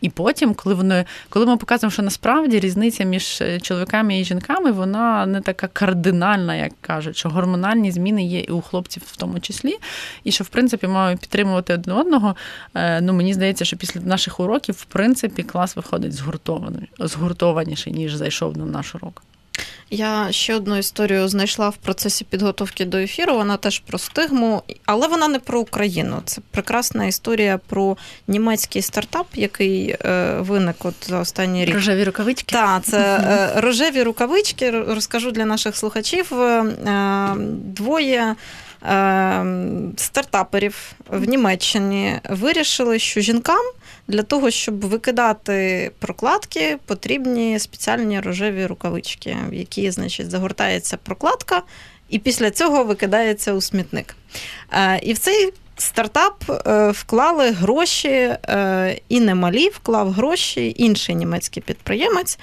І 0.00 0.10
потім, 0.10 0.54
коли 0.54 0.74
вони, 0.74 1.04
коли 1.28 1.46
ми 1.46 1.56
показуємо, 1.56 1.92
що 1.92 2.02
насправді 2.02 2.60
різниця 2.60 3.04
між 3.04 3.38
е, 3.42 3.60
чоловіками 3.60 4.20
і 4.20 4.24
жінками 4.24 4.72
вона 4.72 5.26
не 5.26 5.40
така 5.40 5.66
кардинальна, 5.66 6.54
як 6.54 6.72
кажуть, 6.80 7.16
що 7.16 7.28
гормональні 7.28 7.92
зміни 7.92 8.26
є 8.26 8.40
і 8.40 8.50
у 8.50 8.60
хлопців 8.60 9.02
в 9.12 9.16
тому 9.16 9.40
числі, 9.40 9.78
і 10.24 10.32
що 10.32 10.44
в 10.44 10.48
принципі 10.48 10.86
маємо 10.86 11.20
підтримувати 11.20 11.74
один 11.74 11.94
одного. 11.94 12.36
Е, 12.74 13.00
ну 13.00 13.12
мені 13.12 13.34
здається, 13.34 13.64
що 13.64 13.76
після 13.76 14.00
наших 14.00 14.40
уроків 14.40 14.74
в 14.74 14.84
принципі 14.84 15.42
клас 15.42 15.76
виходить 15.76 16.12
згуртований, 16.12 16.88
згуртованіший 16.98 17.92
ніж 17.92 18.14
зайшов 18.14 18.56
на 18.56 18.64
наш 18.64 18.94
урок. 18.94 19.22
Я 19.90 20.32
ще 20.32 20.54
одну 20.54 20.76
історію 20.76 21.28
знайшла 21.28 21.68
в 21.68 21.76
процесі 21.76 22.24
підготовки 22.24 22.84
до 22.84 22.98
ефіру. 22.98 23.34
Вона 23.34 23.56
теж 23.56 23.78
про 23.78 23.98
стигму, 23.98 24.62
але 24.84 25.08
вона 25.08 25.28
не 25.28 25.38
про 25.38 25.60
Україну. 25.60 26.22
Це 26.24 26.40
прекрасна 26.50 27.06
історія 27.06 27.60
про 27.66 27.96
німецький 28.28 28.82
стартап, 28.82 29.26
який 29.34 29.96
е, 30.04 30.36
виник 30.40 30.76
от 30.84 30.94
за 31.06 31.20
останній 31.20 31.64
рік. 31.64 31.74
Рожеві 31.74 32.04
рукавички. 32.04 32.56
Так, 32.56 32.82
це 32.82 32.98
е, 32.98 33.60
рожеві 33.60 34.02
рукавички. 34.02 34.70
Розкажу 34.70 35.30
для 35.30 35.44
наших 35.44 35.76
слухачів. 35.76 36.40
Е, 36.40 37.34
двоє. 37.48 38.34
Стартаперів 39.96 40.92
в 41.10 41.24
Німеччині 41.24 42.20
вирішили, 42.30 42.98
що 42.98 43.20
жінкам 43.20 43.72
для 44.08 44.22
того, 44.22 44.50
щоб 44.50 44.84
викидати 44.84 45.90
прокладки, 45.98 46.78
потрібні 46.86 47.58
спеціальні 47.58 48.20
рожеві 48.20 48.66
рукавички, 48.66 49.36
в 49.50 49.54
які, 49.54 49.90
значить, 49.90 50.30
загортається 50.30 50.96
прокладка, 50.96 51.62
і 52.08 52.18
після 52.18 52.50
цього 52.50 52.84
викидається 52.84 53.52
у 53.52 53.60
смітник. 53.60 54.16
Е, 54.72 54.98
і 55.02 55.12
в 55.12 55.18
цей 55.18 55.52
стартап 55.76 56.44
е, 56.66 56.90
вклали 56.90 57.50
гроші 57.50 58.08
е, 58.08 59.00
і 59.08 59.20
немалі, 59.20 59.68
вклав 59.68 60.12
гроші 60.12 60.74
інший 60.76 61.14
німецький 61.14 61.62
підприємець. 61.62 62.38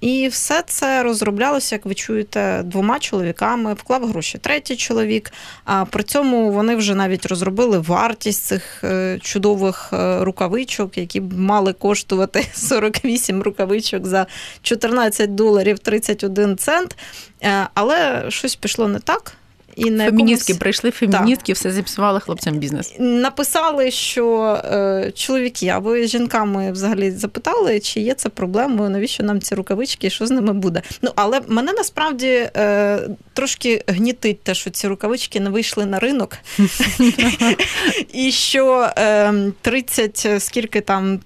І 0.00 0.28
все 0.28 0.62
це 0.66 1.02
розроблялося, 1.02 1.74
як 1.74 1.86
ви 1.86 1.94
чуєте, 1.94 2.62
двома 2.64 2.98
чоловіками, 2.98 3.74
вклав 3.74 4.08
гроші 4.08 4.38
третій 4.38 4.76
чоловік. 4.76 5.32
А 5.64 5.84
при 5.84 6.02
цьому 6.02 6.52
вони 6.52 6.76
вже 6.76 6.94
навіть 6.94 7.26
розробили 7.26 7.78
вартість 7.78 8.44
цих 8.44 8.84
е, 8.84 9.18
чудових 9.22 9.90
е, 9.92 10.24
рукавичок, 10.24 10.98
які 10.98 11.20
б 11.20 11.38
мали 11.38 11.72
коштувати 11.72 12.46
48 12.54 13.42
рукавичок 13.42 14.06
за 14.06 14.26
14 14.62 15.34
доларів 15.34 15.78
31 15.78 16.56
цент. 16.56 16.96
Е, 17.42 17.66
але 17.74 18.24
щось 18.28 18.56
пішло 18.56 18.88
не 18.88 18.98
так. 18.98 19.32
І 19.76 19.90
на 19.90 20.04
Феміністки 20.04 20.52
якомусь... 20.52 20.60
прийшли, 20.60 20.90
феміністки, 20.90 21.52
так. 21.52 21.56
все 21.56 21.72
зіпсували 21.72 22.20
хлопцям 22.20 22.58
бізнес. 22.58 22.94
Написали, 22.98 23.90
що 23.90 24.58
е, 24.64 25.12
чоловіки 25.14 25.68
або 25.68 25.96
жінками 25.96 26.72
взагалі 26.72 27.10
запитали, 27.10 27.80
чи 27.80 28.00
є 28.00 28.14
це 28.14 28.28
проблемою, 28.28 28.90
навіщо 28.90 29.22
нам 29.22 29.40
ці 29.40 29.54
рукавички, 29.54 30.10
що 30.10 30.26
з 30.26 30.30
ними 30.30 30.52
буде. 30.52 30.82
Ну, 31.02 31.10
але 31.14 31.40
мене 31.48 31.72
насправді 31.72 32.48
е, 32.56 33.00
трошки 33.32 33.84
гнітить 33.86 34.42
те, 34.42 34.54
що 34.54 34.70
ці 34.70 34.88
рукавички 34.88 35.40
не 35.40 35.50
вийшли 35.50 35.86
на 35.86 35.98
ринок. 35.98 36.38
І 38.12 38.32
що 38.32 38.88
е, 38.98 39.34
30, 39.60 40.26
скільки 40.38 40.80
там 40.80 41.18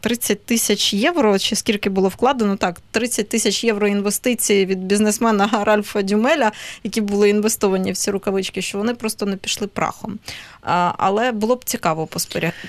30 0.00 0.30
е, 0.30 0.32
е, 0.32 0.36
тисяч 0.44 0.94
євро, 0.94 1.38
чи 1.38 1.56
скільки 1.56 1.90
було 1.90 2.08
вкладено, 2.08 2.56
так, 2.56 2.80
30 2.90 3.28
тисяч 3.28 3.64
євро 3.64 3.88
інвестицій 3.88 4.66
від 4.66 4.78
бізнесмена 4.84 5.50
Ральфа 5.64 6.02
Дюмеля, 6.02 6.52
які 6.84 7.00
були 7.00 7.17
були 7.18 7.30
інвестовані 7.30 7.92
в 7.92 7.96
ці 7.96 8.10
рукавички, 8.10 8.62
що 8.62 8.78
вони 8.78 8.94
просто 8.94 9.26
не 9.26 9.36
пішли 9.36 9.66
прахом. 9.66 10.18
Але 10.96 11.32
було 11.32 11.56
б 11.56 11.64
цікаво 11.64 12.08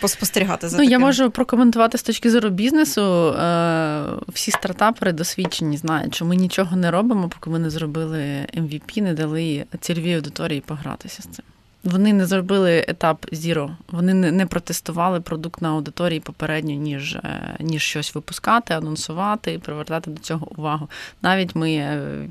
поспостерігати 0.02 0.70
за 0.70 0.78
ну, 0.78 0.84
таким. 0.84 0.92
Я 0.92 1.00
можу 1.00 1.32
прокоментувати 1.32 1.98
з 1.98 2.04
точки 2.04 2.32
зору 2.32 2.50
бізнесу. 2.50 3.02
Е, 3.02 4.04
всі 4.28 4.52
стартапери 4.52 5.12
досвідчені 5.12 5.78
знають, 5.78 6.16
що 6.16 6.26
ми 6.26 6.36
нічого 6.36 6.76
не 6.76 6.92
робимо, 6.92 7.30
поки 7.30 7.50
ми 7.50 7.60
не 7.60 7.70
зробили 7.70 8.20
MVP, 8.58 9.02
не 9.02 9.14
дали 9.14 9.66
цільовій 9.80 10.14
аудиторії 10.14 10.62
погратися 10.62 11.22
з 11.22 11.26
цим. 11.26 11.46
Вони 11.84 12.14
не 12.14 12.26
зробили 12.26 12.86
етап 12.88 13.26
Zero, 13.32 13.76
вони 13.92 14.14
не 14.14 14.46
протестували 14.46 15.22
продукт 15.22 15.62
на 15.62 15.70
аудиторії 15.70 16.20
попередньо, 16.20 16.74
ніж 16.74 17.16
е, 17.16 17.56
ніж 17.60 17.84
щось 17.84 18.16
випускати, 18.16 18.74
анонсувати, 18.74 19.60
привертати 19.60 20.12
до 20.12 20.22
цього 20.22 20.48
увагу. 20.58 20.90
Навіть 21.22 21.56
ми 21.56 21.72
е, 21.72 22.28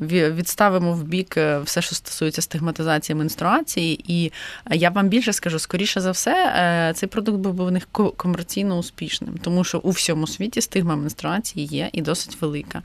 відставимо 0.00 0.92
в 0.92 1.02
бік 1.02 1.36
е, 1.36 1.58
все, 1.58 1.82
що 1.82 1.94
стосується 1.94 2.42
стигматизації 2.42 3.16
менструації. 3.16 4.04
І 4.08 4.32
я 4.70 4.90
вам 4.90 5.08
більше 5.08 5.32
скажу, 5.32 5.58
скоріше 5.58 6.00
за 6.00 6.10
все, 6.10 6.92
цей 6.96 7.08
продукт 7.08 7.38
був 7.38 7.60
у 7.60 7.70
них 7.70 7.88
комерційно 8.16 8.78
успішним, 8.78 9.38
тому 9.42 9.64
що 9.64 9.78
у 9.78 9.90
всьому 9.90 10.26
світі 10.26 10.60
стигма 10.60 10.96
менструації 10.96 11.66
є 11.66 11.90
і 11.92 12.02
досить 12.02 12.36
велика. 12.40 12.82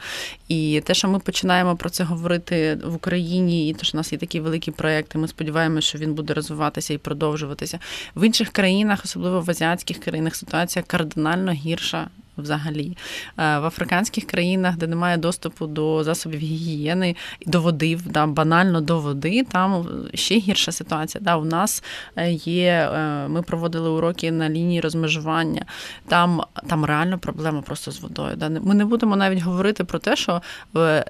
І 0.47 0.81
те, 0.85 0.93
що 0.93 1.07
ми 1.07 1.19
починаємо 1.19 1.75
про 1.75 1.89
це 1.89 2.03
говорити 2.03 2.79
в 2.85 2.95
Україні, 2.95 3.69
і 3.69 3.73
те, 3.73 3.83
що 3.83 3.97
у 3.97 3.99
нас 3.99 4.11
є 4.11 4.17
такі 4.17 4.39
великі 4.39 4.71
проекти, 4.71 5.17
ми 5.17 5.27
сподіваємося, 5.27 5.87
що 5.87 5.97
він 5.97 6.13
буде 6.13 6.33
розвиватися 6.33 6.93
і 6.93 6.97
продовжуватися. 6.97 7.79
В 8.15 8.23
інших 8.23 8.49
країнах, 8.49 9.01
особливо 9.05 9.41
в 9.41 9.49
азіатських 9.49 9.99
країнах, 9.99 10.35
ситуація 10.35 10.83
кардинально 10.87 11.51
гірша 11.51 12.07
взагалі. 12.37 12.97
Е, 13.37 13.59
в 13.59 13.65
африканських 13.65 14.27
країнах, 14.27 14.77
де 14.77 14.87
немає 14.87 15.17
доступу 15.17 15.67
до 15.67 16.03
засобів 16.03 16.39
гігієни, 16.39 17.15
до 17.45 17.61
води, 17.61 17.99
да, 18.05 18.27
банально 18.27 18.81
до 18.81 18.99
води, 18.99 19.43
там 19.43 19.85
ще 20.13 20.37
гірша 20.37 20.71
ситуація. 20.71 21.21
Да, 21.23 21.37
У 21.37 21.45
нас 21.45 21.83
е, 22.15 22.31
є, 22.31 22.91
е, 22.93 23.27
ми 23.27 23.41
проводили 23.41 23.89
уроки 23.89 24.31
на 24.31 24.49
лінії 24.49 24.81
розмежування, 24.81 25.65
там 26.07 26.41
там 26.67 26.85
реально 26.85 27.19
проблема 27.19 27.61
просто 27.61 27.91
з 27.91 27.99
водою. 27.99 28.35
Да. 28.35 28.49
Ми 28.49 28.75
не 28.75 28.85
будемо 28.85 29.15
навіть 29.15 29.43
говорити 29.43 29.83
про 29.83 29.99
те, 29.99 30.15
що 30.15 30.41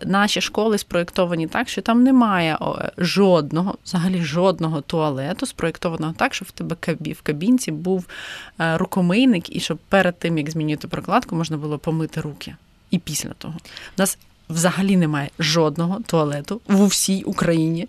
наші 0.06 0.42
школи 0.42 0.78
спроєктовані 0.78 1.48
так, 1.48 1.70
що 1.70 1.82
там 1.82 2.04
немає 2.04 2.58
жодного, 2.98 3.78
взагалі 3.86 4.22
жодного 4.22 4.82
туалету, 4.82 5.46
спроєктованого 5.46 6.13
так, 6.18 6.34
щоб 6.34 6.48
в 6.48 6.52
тебе 6.52 6.76
в 7.13 7.22
кабінці 7.22 7.72
був 7.72 8.06
рукомийник, 8.58 9.56
і 9.56 9.60
щоб 9.60 9.78
перед 9.78 10.20
тим, 10.20 10.38
як 10.38 10.50
змінювати 10.50 10.88
проклад, 10.88 11.16
палатку 11.17 11.36
можна 11.36 11.58
було 11.58 11.77
помити 11.80 12.21
руки. 12.21 12.56
І 12.91 12.99
після 12.99 13.30
того. 13.30 13.53
У 13.97 14.01
нас 14.01 14.17
взагалі 14.49 14.97
немає 14.97 15.30
жодного 15.39 15.99
туалету 16.06 16.61
в 16.68 16.82
усій 16.82 17.24
Україні 17.24 17.88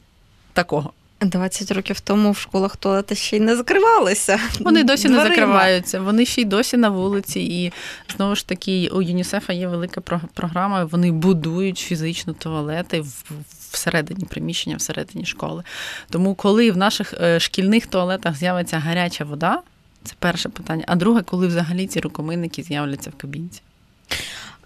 такого. 0.53 0.93
20 1.21 1.71
років 1.71 2.01
тому 2.01 2.31
в 2.31 2.39
школах 2.39 2.77
туалети 2.77 3.15
ще 3.15 3.37
й 3.37 3.41
не 3.41 3.57
закривалися. 3.57 4.41
Вони 4.61 4.85
досі 4.85 5.09
Дверима. 5.09 5.25
не 5.25 5.31
закриваються, 5.31 6.01
вони 6.01 6.27
ще 6.27 6.41
й 6.41 6.45
досі 6.45 6.77
на 6.77 6.89
вулиці. 6.89 7.41
І 7.41 7.73
знову 8.17 8.35
ж 8.35 8.47
таки, 8.49 8.89
у 8.93 9.03
ЮНІСЕФа 9.03 9.53
є 9.53 9.69
велика 9.69 10.01
про- 10.01 10.21
програма. 10.35 10.85
Вони 10.85 11.13
будують 11.13 11.79
фізично 11.79 12.33
туалети 12.33 13.01
в- 13.01 13.25
всередині 13.71 14.25
приміщення, 14.25 14.77
всередині 14.77 15.25
школи. 15.25 15.63
Тому, 16.11 16.35
коли 16.35 16.71
в 16.71 16.77
наших 16.77 17.15
е, 17.21 17.41
шкільних 17.41 17.87
туалетах 17.87 18.37
з'явиться 18.37 18.79
гаряча 18.79 19.25
вода, 19.25 19.61
це 20.05 20.15
перше 20.19 20.49
питання. 20.49 20.85
А 20.87 20.97
друге, 20.97 21.23
коли 21.23 21.47
взагалі 21.47 21.87
ці 21.87 22.01
рукомийники 22.01 22.63
з'являться 22.63 23.11
в 23.11 23.15
кабінці. 23.15 23.63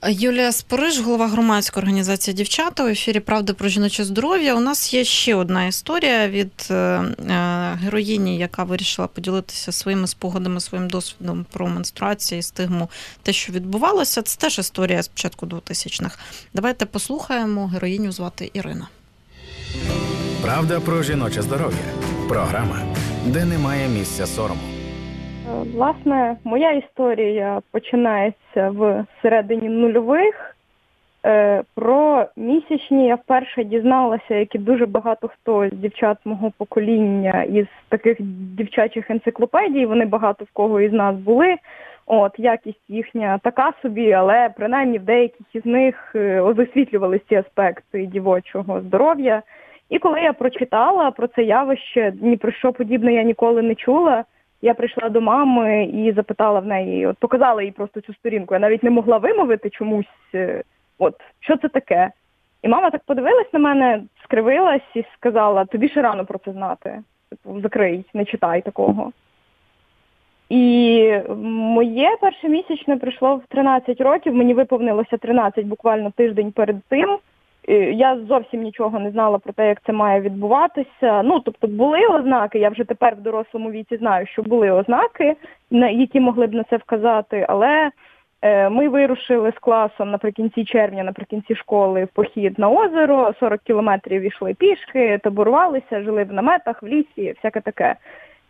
Юлія 0.08 0.52
Спориш, 0.52 0.98
голова 0.98 1.28
громадської 1.28 1.82
організації 1.82 2.34
Дівчата 2.34 2.84
у 2.84 2.86
ефірі 2.86 3.20
Правда 3.20 3.52
про 3.52 3.68
жіноче 3.68 4.04
здоров'я. 4.04 4.54
У 4.54 4.60
нас 4.60 4.94
є 4.94 5.04
ще 5.04 5.34
одна 5.34 5.66
історія 5.66 6.28
від 6.28 6.52
е, 6.70 6.74
е, 6.74 7.04
героїні, 7.82 8.38
яка 8.38 8.64
вирішила 8.64 9.08
поділитися 9.08 9.72
своїми 9.72 10.06
спогадами, 10.06 10.60
своїм 10.60 10.88
досвідом 10.88 11.46
про 11.52 11.68
менструацію 11.68 12.38
і 12.38 12.42
стигму, 12.42 12.90
те, 13.22 13.32
що 13.32 13.52
відбувалося. 13.52 14.22
Це 14.22 14.38
теж 14.38 14.58
історія 14.58 15.02
з 15.02 15.08
початку 15.08 15.46
2000-х. 15.46 16.18
Давайте 16.54 16.86
послухаємо. 16.86 17.66
Героїню 17.66 18.12
звати 18.12 18.50
Ірина. 18.54 18.88
Правда 20.42 20.80
про 20.80 21.02
жіноче 21.02 21.42
здоров'я. 21.42 21.92
Програма, 22.28 22.82
де 23.26 23.44
немає 23.44 23.88
місця 23.88 24.26
сорому. 24.26 24.81
Е, 25.52 25.64
Власне, 25.74 26.36
моя 26.44 26.72
історія 26.72 27.60
починається 27.70 28.70
в 28.70 29.04
середині 29.22 29.68
нульових. 29.68 30.56
Е, 31.26 31.62
Про 31.74 32.26
місячні 32.36 33.06
я 33.06 33.14
вперше 33.14 33.64
дізналася, 33.64 34.34
як 34.34 34.54
і 34.54 34.58
дуже 34.58 34.86
багато 34.86 35.28
хто 35.28 35.68
з 35.68 35.72
дівчат 35.72 36.18
мого 36.24 36.52
покоління 36.58 37.42
із 37.42 37.66
таких 37.88 38.16
дівчачих 38.56 39.10
енциклопедій. 39.10 39.86
Вони 39.86 40.04
багато 40.06 40.44
в 40.44 40.48
кого 40.52 40.80
із 40.80 40.92
нас 40.92 41.16
були. 41.16 41.56
От 42.06 42.32
якість 42.38 42.82
їхня 42.88 43.38
така 43.42 43.72
собі, 43.82 44.12
але 44.12 44.48
принаймні 44.56 44.98
в 44.98 45.02
деяких 45.02 45.46
із 45.52 45.66
них 45.66 46.12
е, 46.14 46.40
висвітлювалися 46.40 47.24
ці 47.28 47.34
аспекти 47.34 48.06
дівочого 48.06 48.80
здоров'я. 48.80 49.42
І 49.88 49.98
коли 49.98 50.20
я 50.20 50.32
прочитала 50.32 51.10
про 51.10 51.26
це 51.26 51.42
явище, 51.42 52.12
ні 52.20 52.36
про 52.36 52.52
що 52.52 52.72
подібне 52.72 53.14
я 53.14 53.22
ніколи 53.22 53.62
не 53.62 53.74
чула. 53.74 54.24
Я 54.62 54.74
прийшла 54.74 55.08
до 55.08 55.20
мами 55.20 55.84
і 55.84 56.12
запитала 56.12 56.60
в 56.60 56.66
неї, 56.66 57.06
от 57.06 57.18
показала 57.18 57.62
їй 57.62 57.70
просто 57.70 58.00
цю 58.00 58.14
сторінку. 58.14 58.54
Я 58.54 58.60
навіть 58.60 58.82
не 58.82 58.90
могла 58.90 59.18
вимовити 59.18 59.70
чомусь, 59.70 60.06
е, 60.34 60.62
от 60.98 61.14
що 61.40 61.56
це 61.56 61.68
таке. 61.68 62.10
І 62.62 62.68
мама 62.68 62.90
так 62.90 63.02
подивилась 63.06 63.52
на 63.52 63.58
мене, 63.58 64.02
скривилась 64.24 64.82
і 64.94 65.04
сказала: 65.14 65.64
тобі 65.64 65.88
ще 65.88 66.02
рано 66.02 66.24
про 66.24 66.38
це 66.38 66.52
знати. 66.52 67.02
Типу, 67.30 67.60
закрий, 67.60 68.04
не 68.14 68.24
читай 68.24 68.62
такого. 68.62 69.12
І 70.48 71.12
моє 71.46 72.16
перше 72.20 72.48
місячне 72.48 72.96
прийшло 72.96 73.36
в 73.36 73.42
13 73.48 74.00
років, 74.00 74.34
мені 74.34 74.54
виповнилося 74.54 75.16
13 75.16 75.66
буквально 75.66 76.10
тиждень 76.10 76.52
перед 76.52 76.76
тим. 76.88 77.18
Е, 77.68 77.74
Я 77.92 78.18
зовсім 78.28 78.62
нічого 78.62 78.98
не 78.98 79.10
знала 79.10 79.38
про 79.38 79.52
те, 79.52 79.68
як 79.68 79.82
це 79.86 79.92
має 79.92 80.20
відбуватися. 80.20 81.22
Ну, 81.22 81.40
тобто 81.40 81.66
були 81.66 82.06
ознаки, 82.06 82.58
я 82.58 82.68
вже 82.68 82.84
тепер 82.84 83.14
в 83.14 83.20
дорослому 83.20 83.70
віці 83.70 83.96
знаю, 83.96 84.26
що 84.26 84.42
були 84.42 84.70
ознаки, 84.70 85.36
на 85.70 85.88
які 85.88 86.20
могли 86.20 86.46
б 86.46 86.54
на 86.54 86.64
це 86.64 86.76
вказати, 86.76 87.46
але 87.48 87.90
е, 88.42 88.68
ми 88.68 88.88
вирушили 88.88 89.52
з 89.56 89.58
класом 89.58 90.10
наприкінці 90.10 90.64
червня, 90.64 91.04
наприкінці 91.04 91.54
школи 91.54 92.04
в 92.04 92.08
похід 92.08 92.58
на 92.58 92.70
озеро, 92.70 93.34
40 93.40 93.60
кілометрів 93.62 94.22
йшли 94.22 94.54
пішки, 94.54 95.20
таборувалися, 95.22 96.02
жили 96.02 96.24
в 96.24 96.32
наметах, 96.32 96.82
в 96.82 96.86
лісі, 96.86 97.32
всяке 97.36 97.60
таке. 97.60 97.96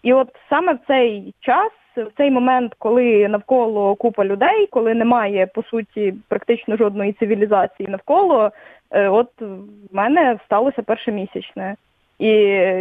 І 0.02 0.12
от 0.12 0.28
саме 0.48 0.72
в 0.72 0.78
цей 0.86 1.34
час, 1.40 1.72
в 1.96 2.10
цей 2.16 2.30
момент, 2.30 2.74
коли 2.78 3.28
навколо 3.28 3.94
купа 3.94 4.24
людей, 4.24 4.66
коли 4.70 4.94
немає 4.94 5.46
по 5.46 5.62
суті 5.62 6.14
практично 6.28 6.76
жодної 6.76 7.12
цивілізації 7.12 7.88
навколо, 7.88 8.50
е, 8.90 9.08
от 9.08 9.28
в 9.40 9.94
мене 9.96 10.38
сталося 10.46 10.82
перше 10.82 11.12
місячне. 11.12 11.76
І 12.18 12.28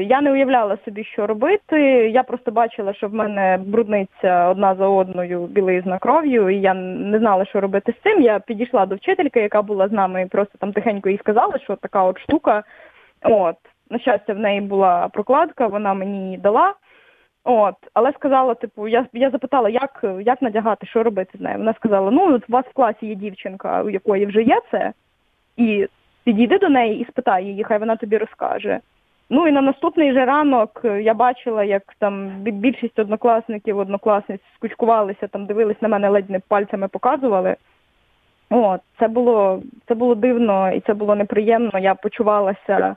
я 0.07 0.21
не 0.21 0.31
уявляла 0.31 0.77
собі, 0.85 1.03
що 1.03 1.27
робити. 1.27 1.81
Я 2.09 2.23
просто 2.23 2.51
бачила, 2.51 2.93
що 2.93 3.07
в 3.07 3.13
мене 3.13 3.59
брудниця 3.65 4.49
одна 4.49 4.75
за 4.75 4.87
одною 4.87 5.45
білизна 5.45 5.99
кров'ю, 5.99 6.49
і 6.49 6.61
я 6.61 6.73
не 6.73 7.19
знала, 7.19 7.45
що 7.45 7.61
робити 7.61 7.93
з 7.99 8.03
цим. 8.03 8.21
Я 8.21 8.39
підійшла 8.39 8.85
до 8.85 8.95
вчительки, 8.95 9.39
яка 9.41 9.61
була 9.61 9.87
з 9.87 9.91
нами, 9.91 10.21
і 10.21 10.25
просто 10.25 10.57
там 10.57 10.73
тихенько 10.73 11.09
їй 11.09 11.17
сказала, 11.17 11.59
що 11.59 11.75
така 11.75 12.03
от 12.03 12.19
штука. 12.19 12.63
От, 13.23 13.55
на 13.89 13.99
щастя, 13.99 14.33
в 14.33 14.39
неї 14.39 14.61
була 14.61 15.07
прокладка, 15.07 15.67
вона 15.67 15.93
мені 15.93 16.25
її 16.25 16.37
дала. 16.37 16.73
От, 17.43 17.75
але 17.93 18.11
сказала, 18.11 18.53
типу, 18.53 18.87
я 18.87 19.05
я 19.13 19.29
запитала, 19.29 19.69
як 19.69 20.05
як 20.21 20.41
надягати, 20.41 20.87
що 20.87 21.03
робити 21.03 21.37
з 21.37 21.41
нею. 21.41 21.57
Вона 21.57 21.73
сказала: 21.73 22.11
ну, 22.11 22.35
от 22.35 22.49
у 22.49 22.53
вас 22.53 22.65
в 22.65 22.73
класі 22.73 23.05
є 23.05 23.15
дівчинка, 23.15 23.83
у 23.83 23.89
якої 23.89 24.25
вже 24.25 24.41
є 24.43 24.59
це, 24.71 24.93
і 25.57 25.87
підійди 26.23 26.57
до 26.57 26.69
неї 26.69 26.99
і 26.99 27.05
спитай 27.05 27.45
її, 27.45 27.63
хай 27.63 27.79
вона 27.79 27.95
тобі 27.95 28.17
розкаже. 28.17 28.79
Ну 29.29 29.47
і 29.47 29.51
на 29.51 29.61
наступний 29.61 30.13
же 30.13 30.25
ранок 30.25 30.81
я 30.83 31.13
бачила, 31.13 31.63
як 31.63 31.83
там 31.99 32.29
більшість 32.39 32.99
однокласників, 32.99 33.77
однокласниць 33.77 34.41
скучкувалися, 34.55 35.27
там 35.27 35.45
дивились 35.45 35.81
на 35.81 35.87
мене, 35.87 36.09
ледь 36.09 36.29
не 36.29 36.39
пальцями 36.39 36.87
показували. 36.87 37.55
От, 38.49 38.81
це 38.99 39.07
було 39.07 39.61
це 39.87 39.95
було 39.95 40.15
дивно 40.15 40.71
і 40.71 40.79
це 40.79 40.93
було 40.93 41.15
неприємно. 41.15 41.79
Я 41.79 41.95
почувалася. 41.95 42.95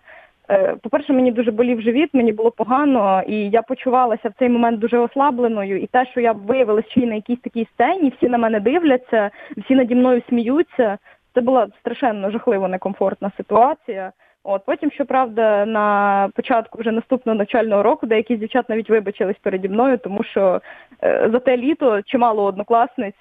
Е, 0.50 0.76
По-перше, 0.82 1.12
мені 1.12 1.32
дуже 1.32 1.50
болів 1.50 1.80
живіт, 1.80 2.10
мені 2.12 2.32
було 2.32 2.50
погано, 2.50 3.22
і 3.26 3.50
я 3.50 3.62
почувалася 3.62 4.28
в 4.28 4.32
цей 4.38 4.48
момент 4.48 4.78
дуже 4.78 4.98
ослабленою. 4.98 5.78
І 5.78 5.86
те, 5.86 6.06
що 6.06 6.20
я 6.20 6.32
виявилася 6.32 7.00
й 7.00 7.06
на 7.06 7.14
якійсь 7.14 7.40
такій 7.40 7.68
сцені, 7.74 8.12
всі 8.16 8.28
на 8.28 8.38
мене 8.38 8.60
дивляться, 8.60 9.30
всі 9.56 9.74
наді 9.74 9.94
мною 9.94 10.22
сміються. 10.28 10.98
Це 11.34 11.40
була 11.40 11.68
страшенно 11.80 12.30
жахливо 12.30 12.68
некомфортна 12.68 13.30
ситуація. 13.36 14.12
От 14.44 14.62
потім, 14.66 14.90
щоправда, 14.90 15.66
на 15.66 16.28
початку 16.34 16.78
вже 16.78 16.92
наступного 16.92 17.38
навчального 17.38 17.82
року 17.82 18.06
деякі 18.06 18.36
з 18.36 18.38
дівчат 18.38 18.68
навіть 18.68 18.90
вибачились 18.90 19.36
переді 19.42 19.68
мною, 19.68 19.98
тому 19.98 20.24
що 20.24 20.60
е, 21.02 21.28
за 21.32 21.38
те 21.38 21.56
літо 21.56 22.02
чимало 22.02 22.44
однокласниць 22.44 23.14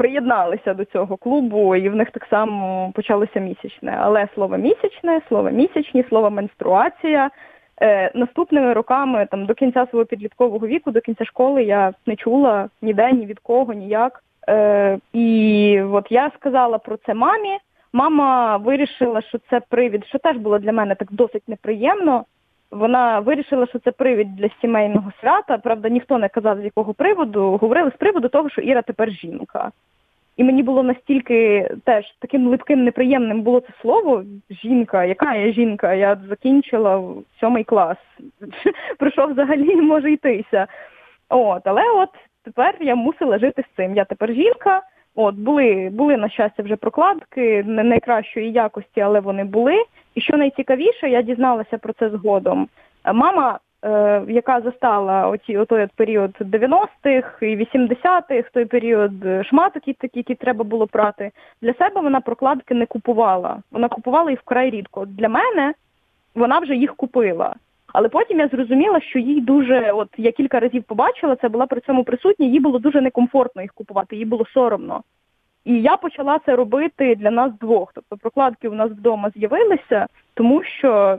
приєдналися 0.00 0.74
до 0.74 0.84
цього 0.84 1.16
клубу, 1.16 1.76
і 1.76 1.88
в 1.88 1.96
них 1.96 2.10
так 2.10 2.26
само 2.30 2.92
почалося 2.94 3.40
місячне. 3.40 3.98
Але 4.00 4.28
слово 4.34 4.56
місячне, 4.56 5.20
слово 5.28 5.50
місячні, 5.50 6.04
слово 6.08 6.30
менструація. 6.30 7.30
Е, 7.82 8.10
наступними 8.14 8.72
роками, 8.72 9.26
там 9.30 9.46
до 9.46 9.54
кінця 9.54 9.86
свого 9.90 10.04
підліткового 10.04 10.66
віку, 10.66 10.90
до 10.90 11.00
кінця 11.00 11.24
школи, 11.24 11.64
я 11.64 11.92
не 12.06 12.16
чула 12.16 12.68
ніде, 12.82 13.12
ні 13.12 13.26
від 13.26 13.38
кого, 13.38 13.72
ніяк. 13.72 14.24
Е, 14.48 14.98
і 15.12 15.82
от 15.92 16.06
я 16.10 16.30
сказала 16.38 16.78
про 16.78 16.96
це 16.96 17.14
мамі. 17.14 17.58
Мама 17.92 18.56
вирішила, 18.56 19.22
що 19.22 19.38
це 19.50 19.60
привід, 19.68 20.06
що 20.06 20.18
теж 20.18 20.36
було 20.36 20.58
для 20.58 20.72
мене 20.72 20.94
так 20.94 21.12
досить 21.12 21.48
неприємно. 21.48 22.24
Вона 22.70 23.20
вирішила, 23.20 23.66
що 23.66 23.78
це 23.78 23.92
привід 23.92 24.36
для 24.36 24.48
сімейного 24.60 25.12
свята. 25.20 25.58
Правда, 25.58 25.88
ніхто 25.88 26.18
не 26.18 26.28
казав 26.28 26.60
з 26.60 26.64
якого 26.64 26.94
приводу. 26.94 27.56
Говорили 27.56 27.90
з 27.90 27.98
приводу 27.98 28.28
того, 28.28 28.50
що 28.50 28.60
Іра 28.60 28.82
тепер 28.82 29.10
жінка. 29.10 29.70
І 30.36 30.44
мені 30.44 30.62
було 30.62 30.82
настільки 30.82 31.70
теж 31.84 32.04
таким 32.18 32.48
липким, 32.48 32.84
неприємним 32.84 33.42
було 33.42 33.60
це 33.60 33.68
слово 33.80 34.24
жінка. 34.50 35.04
Яка 35.04 35.34
я 35.34 35.52
жінка? 35.52 35.94
Я 35.94 36.18
закінчила 36.28 37.14
сьомий 37.40 37.64
клас. 37.64 37.96
Про 38.98 39.26
взагалі 39.26 39.76
може 39.76 40.12
йтися? 40.12 40.66
От, 41.28 41.62
але 41.64 41.82
от 41.90 42.10
тепер 42.44 42.76
я 42.80 42.94
мусила 42.94 43.38
жити 43.38 43.64
з 43.72 43.76
цим. 43.76 43.96
Я 43.96 44.04
тепер 44.04 44.32
жінка. 44.32 44.82
От 45.20 45.34
були, 45.34 45.90
були 45.92 46.16
на 46.16 46.28
щастя 46.28 46.62
вже 46.62 46.76
прокладки 46.76 47.64
не 47.66 47.84
найкращої 47.84 48.52
якості, 48.52 49.00
але 49.00 49.20
вони 49.20 49.44
були. 49.44 49.84
І 50.14 50.20
що 50.20 50.36
найцікавіше, 50.36 51.10
я 51.10 51.22
дізналася 51.22 51.78
про 51.78 51.92
це 51.92 52.10
згодом. 52.10 52.68
Мама, 53.14 53.58
е, 53.84 54.22
яка 54.28 54.60
застала 54.60 55.28
оці 55.28 55.56
отой 55.56 55.84
от 55.84 55.90
період 55.92 56.30
90-х 56.40 57.46
і 57.46 57.56
80-х, 57.56 58.50
той 58.52 58.64
період 58.64 59.12
шматок, 59.46 59.88
які, 59.88 60.08
які 60.14 60.34
треба 60.34 60.64
було 60.64 60.86
прати, 60.86 61.30
для 61.62 61.74
себе 61.74 62.00
вона 62.00 62.20
прокладки 62.20 62.74
не 62.74 62.86
купувала. 62.86 63.58
Вона 63.70 63.88
купувала 63.88 64.30
їх 64.30 64.40
вкрай 64.40 64.70
рідко. 64.70 65.06
Для 65.06 65.28
мене 65.28 65.74
вона 66.34 66.58
вже 66.58 66.74
їх 66.74 66.96
купила. 66.96 67.54
Але 67.92 68.08
потім 68.08 68.38
я 68.38 68.48
зрозуміла, 68.48 69.00
що 69.00 69.18
їй 69.18 69.40
дуже, 69.40 69.92
от 69.92 70.08
я 70.16 70.32
кілька 70.32 70.60
разів 70.60 70.84
побачила, 70.84 71.36
це 71.36 71.48
була 71.48 71.66
при 71.66 71.80
цьому 71.80 72.04
присутня, 72.04 72.46
їй 72.46 72.60
було 72.60 72.78
дуже 72.78 73.00
некомфортно 73.00 73.62
їх 73.62 73.72
купувати, 73.72 74.16
їй 74.16 74.24
було 74.24 74.46
соромно. 74.54 75.02
І 75.64 75.82
я 75.82 75.96
почала 75.96 76.38
це 76.46 76.56
робити 76.56 77.14
для 77.14 77.30
нас 77.30 77.52
двох. 77.60 77.92
Тобто 77.94 78.16
прокладки 78.16 78.68
у 78.68 78.74
нас 78.74 78.90
вдома 78.90 79.30
з'явилися, 79.36 80.06
тому 80.34 80.62
що 80.62 81.18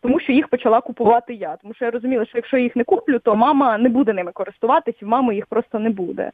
тому 0.00 0.20
що 0.20 0.32
їх 0.32 0.48
почала 0.48 0.80
купувати 0.80 1.34
я. 1.34 1.56
Тому 1.56 1.74
що 1.74 1.84
я 1.84 1.90
розуміла, 1.90 2.26
що 2.26 2.38
якщо 2.38 2.56
я 2.56 2.62
їх 2.62 2.76
не 2.76 2.84
куплю, 2.84 3.18
то 3.18 3.36
мама 3.36 3.78
не 3.78 3.88
буде 3.88 4.12
ними 4.12 4.32
користуватись, 4.32 5.02
і 5.02 5.04
мами 5.04 5.34
їх 5.34 5.46
просто 5.46 5.78
не 5.78 5.90
буде. 5.90 6.30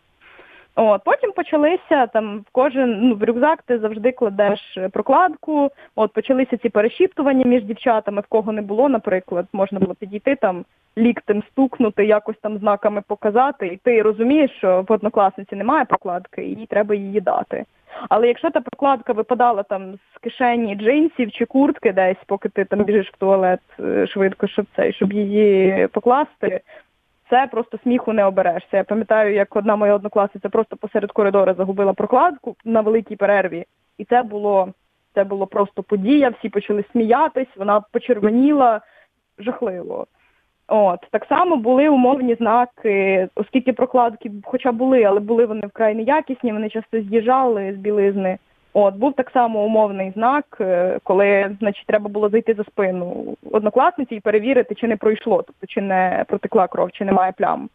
От, 0.76 1.02
Потім 1.04 1.32
почалися 1.32 2.06
там 2.06 2.38
в 2.38 2.50
кожен 2.52 2.98
ну, 3.08 3.14
в 3.14 3.24
рюкзак 3.24 3.62
ти 3.62 3.78
завжди 3.78 4.12
кладеш 4.12 4.78
прокладку. 4.92 5.70
От 5.96 6.12
почалися 6.12 6.56
ці 6.56 6.68
перешіптування 6.68 7.44
між 7.44 7.64
дівчатами, 7.64 8.20
в 8.20 8.26
кого 8.26 8.52
не 8.52 8.62
було, 8.62 8.88
наприклад, 8.88 9.46
можна 9.52 9.78
було 9.78 9.94
підійти 9.94 10.36
там, 10.36 10.64
ліктем 10.98 11.42
стукнути, 11.52 12.04
якось 12.04 12.36
там 12.42 12.58
знаками 12.58 13.02
показати, 13.06 13.66
і 13.66 13.76
ти 13.76 14.02
розумієш, 14.02 14.50
що 14.50 14.84
в 14.88 14.92
однокласниці 14.92 15.56
немає 15.56 15.84
прокладки, 15.84 16.42
і 16.42 16.54
їй 16.54 16.66
треба 16.66 16.94
її 16.94 17.20
дати. 17.20 17.64
Але 18.08 18.28
якщо 18.28 18.50
та 18.50 18.60
прокладка 18.60 19.12
випадала 19.12 19.62
там 19.62 19.94
з 19.94 20.18
кишені 20.20 20.74
джинсів 20.74 21.32
чи 21.32 21.44
куртки 21.44 21.92
десь, 21.92 22.16
поки 22.26 22.48
ти 22.48 22.64
там 22.64 22.84
біжиш 22.84 23.10
в 23.10 23.16
туалет 23.16 23.60
е, 23.80 24.06
швидко, 24.06 24.46
щоб 24.46 24.66
цей, 24.76 24.92
щоб 24.92 25.12
її 25.12 25.86
покласти, 25.92 26.60
це 27.31 27.47
просто 27.47 27.78
сміху 27.83 28.12
не 28.12 28.24
оберешся. 28.24 28.76
Я 28.76 28.85
пам'ятаю, 28.85 29.35
як 29.35 29.57
одна 29.57 29.76
моя 29.76 29.95
однокласниця 29.95 30.49
просто 30.49 30.76
посеред 30.76 31.12
коридора 31.12 31.55
загубила 31.55 31.93
прокладку 31.93 32.57
на 32.64 32.81
великій 32.81 33.16
перерві, 33.16 33.64
і 33.99 34.05
це 34.05 34.22
було 34.22 34.68
це 35.14 35.24
було 35.24 35.47
просто 35.47 35.83
подія. 35.83 36.28
Всі 36.28 36.49
почали 36.49 36.85
сміятись, 36.93 37.57
вона 37.57 37.81
почервоніла 37.93 38.81
жахливо. 39.39 40.07
От 40.68 41.01
так 41.11 41.24
само 41.24 41.57
були 41.57 41.89
умовні 41.89 42.35
знаки, 42.35 43.28
оскільки 43.35 43.72
прокладки, 43.72 44.31
хоча 44.45 44.72
були, 44.72 45.05
але 45.05 45.20
були 45.20 45.47
вони 45.47 45.66
вкрай 45.66 45.95
неякісні, 45.95 46.53
вони 46.53 46.68
часто 46.68 47.01
з'їжджали 47.01 47.72
з 47.72 47.76
білизни. 47.76 48.39
От 48.72 48.94
був 48.94 49.14
так 49.14 49.30
само 49.30 49.64
умовний 49.64 50.10
знак, 50.10 50.44
е, 50.60 50.98
коли 51.04 51.56
значить 51.60 51.86
треба 51.86 52.08
було 52.08 52.28
зайти 52.28 52.54
за 52.54 52.64
спину 52.64 53.36
однокласниці 53.52 54.14
і 54.14 54.20
перевірити, 54.20 54.74
чи 54.74 54.88
не 54.88 54.96
пройшло, 54.96 55.42
тобто 55.46 55.66
чи 55.66 55.80
не 55.80 56.24
протекла 56.28 56.68
кров, 56.68 56.92
чи 56.92 57.04
немає 57.04 57.32
плям 57.36 57.68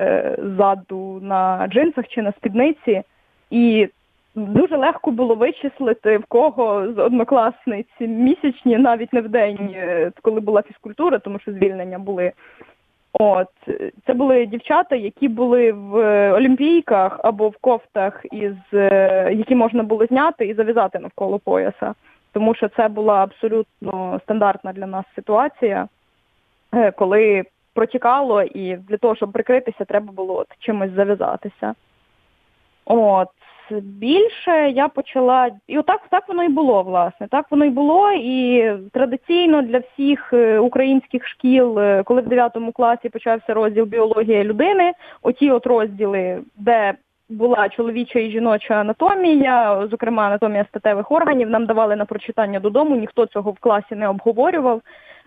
е, 0.00 0.36
ззаду 0.42 1.18
на 1.22 1.66
джинсах 1.70 2.08
чи 2.08 2.22
на 2.22 2.32
спідниці. 2.32 3.02
І 3.50 3.88
дуже 4.34 4.76
легко 4.76 5.10
було 5.10 5.34
вичислити 5.34 6.18
в 6.18 6.24
кого 6.24 6.92
з 6.92 6.98
однокласниць 6.98 8.00
місячні, 8.00 8.78
навіть 8.78 9.12
не 9.12 9.20
в 9.20 9.28
день, 9.28 9.74
е, 9.74 10.12
коли 10.22 10.40
була 10.40 10.62
фізкультура, 10.62 11.18
тому 11.18 11.38
що 11.38 11.52
звільнення 11.52 11.98
були. 11.98 12.32
От 13.18 13.48
це 14.06 14.14
були 14.14 14.46
дівчата, 14.46 14.96
які 14.96 15.28
були 15.28 15.72
в 15.72 15.96
олімпійках 16.32 17.20
або 17.22 17.48
в 17.48 17.56
кофтах, 17.56 18.20
із 18.32 18.54
е, 18.74 19.30
які 19.34 19.54
можна 19.54 19.82
було 19.82 20.06
зняти 20.06 20.46
і 20.46 20.54
зав'язати 20.54 20.98
навколо 20.98 21.38
пояса, 21.38 21.94
тому 22.32 22.54
що 22.54 22.68
це 22.68 22.88
була 22.88 23.22
абсолютно 23.22 24.20
стандартна 24.24 24.72
для 24.72 24.86
нас 24.86 25.04
ситуація, 25.14 25.88
е, 26.74 26.90
коли 26.90 27.44
протікало, 27.74 28.42
і 28.42 28.76
для 28.76 28.96
того, 28.96 29.16
щоб 29.16 29.32
прикритися, 29.32 29.84
треба 29.84 30.12
було 30.12 30.36
от 30.36 30.48
чимось 30.58 30.90
зав'язатися. 30.90 31.74
От 32.84 33.28
більше 33.70 34.70
я 34.70 34.88
почала, 34.88 35.50
і 35.66 35.78
отак 35.78 36.00
так 36.10 36.28
воно 36.28 36.44
і 36.44 36.48
було, 36.48 36.82
власне. 36.82 37.28
Так 37.30 37.46
воно 37.50 37.64
і 37.64 37.70
було. 37.70 38.12
І 38.12 38.70
традиційно 38.92 39.62
для 39.62 39.78
всіх 39.78 40.32
е, 40.32 40.58
українських 40.58 41.28
шкіл, 41.28 41.78
е, 41.78 42.02
коли 42.02 42.20
в 42.20 42.28
9 42.28 42.52
класі 42.74 43.08
почався 43.08 43.54
розділ 43.54 43.84
біологія 43.84 44.44
людини, 44.44 44.92
оті 45.22 45.50
от 45.50 45.66
розділи, 45.66 46.42
де 46.56 46.94
була 47.28 47.68
чоловіча 47.68 48.18
і 48.18 48.30
жіноча 48.30 48.74
анатомія, 48.74 49.86
зокрема 49.90 50.26
анатомія 50.26 50.64
статевих 50.68 51.12
органів, 51.12 51.50
нам 51.50 51.66
давали 51.66 51.96
на 51.96 52.04
прочитання 52.04 52.60
додому, 52.60 52.96
ніхто 52.96 53.26
цього 53.26 53.50
в 53.50 53.58
класі 53.58 53.94
не 53.94 54.08
обговорював. 54.08 54.82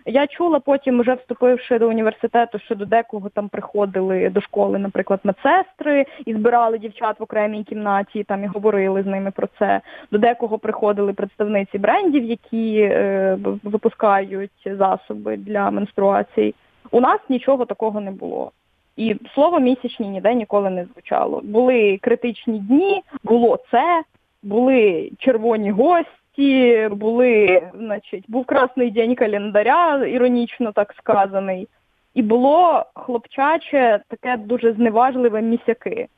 Я 0.06 0.26
чула 0.26 0.60
потім, 0.60 1.00
вже 1.00 1.14
вступивши 1.14 1.78
до 1.78 1.88
університету, 1.88 2.58
що 2.58 2.74
до 2.74 2.86
декого 2.86 3.28
там 3.28 3.48
приходили 3.48 4.30
до 4.30 4.40
школи, 4.40 4.78
наприклад, 4.78 5.20
медсестри 5.24 6.06
і 6.26 6.34
збирали 6.34 6.78
дівчат 6.78 7.20
в 7.20 7.22
окремій 7.22 7.64
кімнаті, 7.64 8.24
там 8.24 8.44
і 8.44 8.46
говорили 8.46 9.02
з 9.02 9.06
ними 9.06 9.30
про 9.30 9.48
це. 9.58 9.80
До 10.10 10.18
декого 10.18 10.58
приходили 10.58 11.12
представниці 11.12 11.78
брендів, 11.78 12.24
які 12.24 12.80
е, 12.80 13.38
випускають 13.62 14.50
засоби 14.64 15.36
для 15.36 15.70
менструацій. 15.70 16.54
У 16.90 17.00
нас 17.00 17.20
нічого 17.28 17.64
такого 17.64 18.00
не 18.00 18.10
було. 18.10 18.52
І 18.96 19.16
слово 19.34 19.60
місячні 19.60 20.08
ніде 20.08 20.34
ніколи 20.34 20.70
не 20.70 20.84
звучало. 20.84 21.40
Були 21.44 21.98
критичні 22.02 22.58
дні, 22.58 23.02
було 23.24 23.58
це, 23.70 24.02
були 24.42 25.10
червоні 25.18 25.70
гості 25.70 26.19
ті 26.36 26.88
були, 26.92 27.62
значить, 27.74 28.24
був 28.28 28.44
красний 28.44 28.90
день 28.90 29.14
календаря, 29.14 30.06
іронічно 30.06 30.72
так 30.72 30.94
сказаний, 30.98 31.68
і 32.14 32.22
було 32.22 32.84
хлопчаче 32.94 34.00
таке 34.08 34.36
дуже 34.36 34.72
зневажливе 34.72 35.42
місяки. 35.42 36.08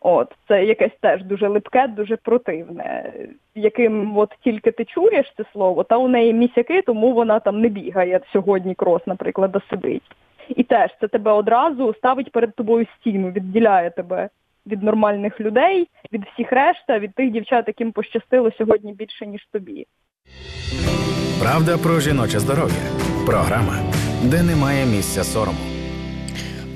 От, 0.00 0.32
це 0.48 0.64
якесь 0.64 0.92
теж 1.00 1.24
дуже 1.24 1.48
липке, 1.48 1.88
дуже 1.88 2.16
противне, 2.16 3.12
яким 3.54 4.18
от 4.18 4.34
тільки 4.44 4.70
ти 4.70 4.84
чуєш 4.84 5.32
це 5.36 5.44
слово, 5.52 5.84
та 5.84 5.96
у 5.96 6.08
неї 6.08 6.32
місяки, 6.32 6.82
тому 6.82 7.12
вона 7.12 7.40
там 7.40 7.60
не 7.60 7.68
бігає 7.68 8.20
сьогодні 8.32 8.74
крос, 8.74 9.02
наприклад, 9.06 9.56
а 9.56 9.70
сидить. 9.70 10.02
І 10.48 10.62
теж 10.62 10.90
це 11.00 11.08
тебе 11.08 11.32
одразу 11.32 11.94
ставить 11.94 12.32
перед 12.32 12.54
тобою 12.54 12.86
стіну, 13.00 13.30
відділяє 13.30 13.90
тебе 13.90 14.28
від 14.66 14.82
нормальних 14.82 15.40
людей, 15.40 15.88
від 16.12 16.22
всіх 16.24 16.52
решта, 16.52 16.98
від 16.98 17.14
тих 17.14 17.30
дівчат, 17.30 17.64
яким 17.66 17.92
пощастило 17.92 18.50
сьогодні 18.58 18.92
більше 18.92 19.26
ніж 19.26 19.48
тобі. 19.52 19.86
Правда 21.42 21.78
про 21.78 22.00
жіноче 22.00 22.38
здоров'я. 22.38 22.84
Програма, 23.26 23.76
де 24.22 24.42
немає 24.42 24.86
місця 24.86 25.24
сорому. 25.24 25.73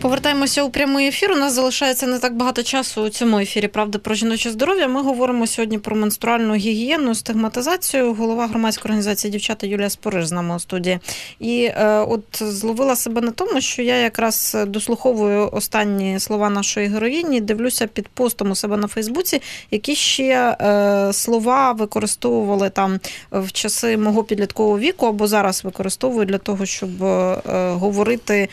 Повертаємося 0.01 0.63
у 0.63 0.71
прямий 0.71 1.09
ефір. 1.09 1.33
У 1.33 1.37
нас 1.37 1.53
залишається 1.53 2.07
не 2.07 2.19
так 2.19 2.37
багато 2.37 2.63
часу 2.63 3.03
у 3.03 3.09
цьому 3.09 3.39
ефірі. 3.39 3.69
Правда 3.69 3.99
про 3.99 4.15
жіноче 4.15 4.51
здоров'я. 4.51 4.89
Ми 4.89 5.03
говоримо 5.03 5.47
сьогодні 5.47 5.79
про 5.79 5.97
менструальну 5.97 6.55
гігієну, 6.55 7.15
стигматизацію. 7.15 8.15
Голова 8.15 8.47
громадської 8.47 8.85
організації 8.85 9.31
дівчата 9.31 9.67
Юлія 9.67 9.91
Спориш 9.91 10.27
з 10.27 10.33
нами 10.33 10.57
у 10.57 10.59
студії. 10.59 10.99
І 11.41 11.63
е, 11.63 11.99
от 11.99 12.23
зловила 12.43 12.97
себе 12.97 13.21
на 13.21 13.31
тому, 13.31 13.61
що 13.61 13.83
я 13.83 13.97
якраз 13.97 14.57
дослуховую 14.67 15.49
останні 15.53 16.21
слова 16.21 16.51
нашої 16.51 16.87
героїні. 16.87 17.41
Дивлюся 17.41 17.87
під 17.87 18.09
постом 18.09 18.51
у 18.51 18.55
себе 18.55 18.77
на 18.77 18.89
Фейсбуці, 18.89 19.43
які 19.71 19.95
ще 19.95 20.57
е, 20.61 21.13
слова 21.13 21.73
використовували 21.73 22.71
там 22.71 23.01
в 23.33 23.53
часи 23.53 23.97
мого 23.97 24.25
підліткового 24.25 24.79
віку, 24.79 25.07
або 25.07 25.27
зараз 25.27 25.65
використовую 25.65 26.27
для 26.27 26.39
того, 26.39 26.67
щоб 26.67 27.05
е, 27.05 27.41
говорити 27.73 28.49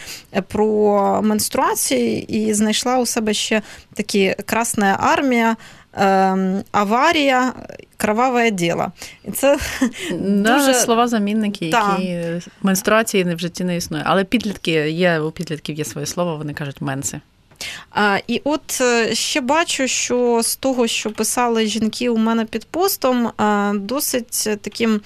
про 0.47 1.21
менструації 1.35 2.37
і 2.37 2.53
знайшла 2.53 2.97
у 2.97 3.05
себе 3.05 3.33
ще 3.33 3.61
такі 3.93 4.35
красна 4.45 4.97
армія. 4.99 5.55
Ем, 5.97 6.63
аварія, 6.71 7.53
кроваве 7.97 8.51
діло. 8.51 8.91
І 9.23 9.31
це 9.31 9.57
да, 10.11 10.57
дуже... 10.57 10.73
слова 10.73 11.07
замінники, 11.07 11.65
які 11.65 12.27
менструації 12.61 13.23
в 13.23 13.39
житті 13.39 13.63
не 13.63 13.75
існує. 13.75 14.03
Але 14.05 14.23
підлітки 14.23 14.71
є 14.89 15.19
у 15.19 15.31
підлітків 15.31 15.75
є 15.75 15.85
своє 15.85 16.07
слово, 16.07 16.37
вони 16.37 16.53
кажуть 16.53 16.81
менси. 16.81 17.21
І 18.27 18.41
от 18.43 18.77
е, 18.81 19.15
ще 19.15 19.41
бачу, 19.41 19.87
що 19.87 20.41
з 20.43 20.55
того, 20.55 20.87
що 20.87 21.11
писали 21.11 21.65
жінки 21.65 22.09
у 22.09 22.17
мене 22.17 22.45
під 22.45 22.65
постом, 22.65 23.31
досить 23.73 24.49
таким 24.61 25.01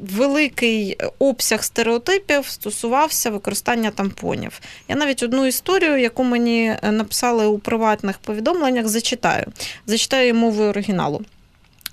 великий 0.00 0.98
обсяг 1.18 1.64
стереотипів 1.64 2.46
стосувався 2.46 3.30
використання 3.30 3.90
тампонів. 3.90 4.60
Я 4.88 4.96
навіть 4.96 5.22
одну 5.22 5.46
історію, 5.46 5.98
яку 5.98 6.24
мені 6.24 6.76
написали 6.82 7.46
у 7.46 7.58
приватних 7.58 8.18
повідомленнях, 8.18 8.88
зачитаю. 8.88 9.46
Зачитаю 9.86 10.34
мовою 10.34 10.70
оригіналу. 10.70 11.22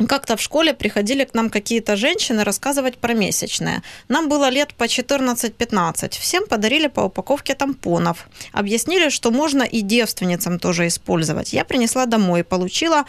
Как-то 0.09 0.37
в 0.37 0.41
школе 0.41 0.75
приходили 0.75 1.25
к 1.25 1.35
нам 1.35 1.49
какие-то 1.51 1.97
женщины 1.97 2.45
рассказывать 2.45 2.99
про 2.99 3.15
месячные. 3.15 3.83
Нам 4.09 4.29
было 4.29 4.51
лет 4.51 4.75
по 4.75 4.85
14-15. 4.85 6.21
Всем 6.21 6.47
подарили 6.47 6.89
по 6.89 7.01
упаковке 7.01 7.55
тампонов. 7.55 8.29
Объяснили, 8.53 9.09
что 9.09 9.31
можно 9.31 9.63
и 9.63 9.81
девственницам 9.81 10.59
тоже 10.59 10.87
использовать. 10.87 11.55
Я 11.55 11.65
принесла 11.65 12.07
домой 12.07 12.41
и 12.41 12.43
получила 12.43 13.05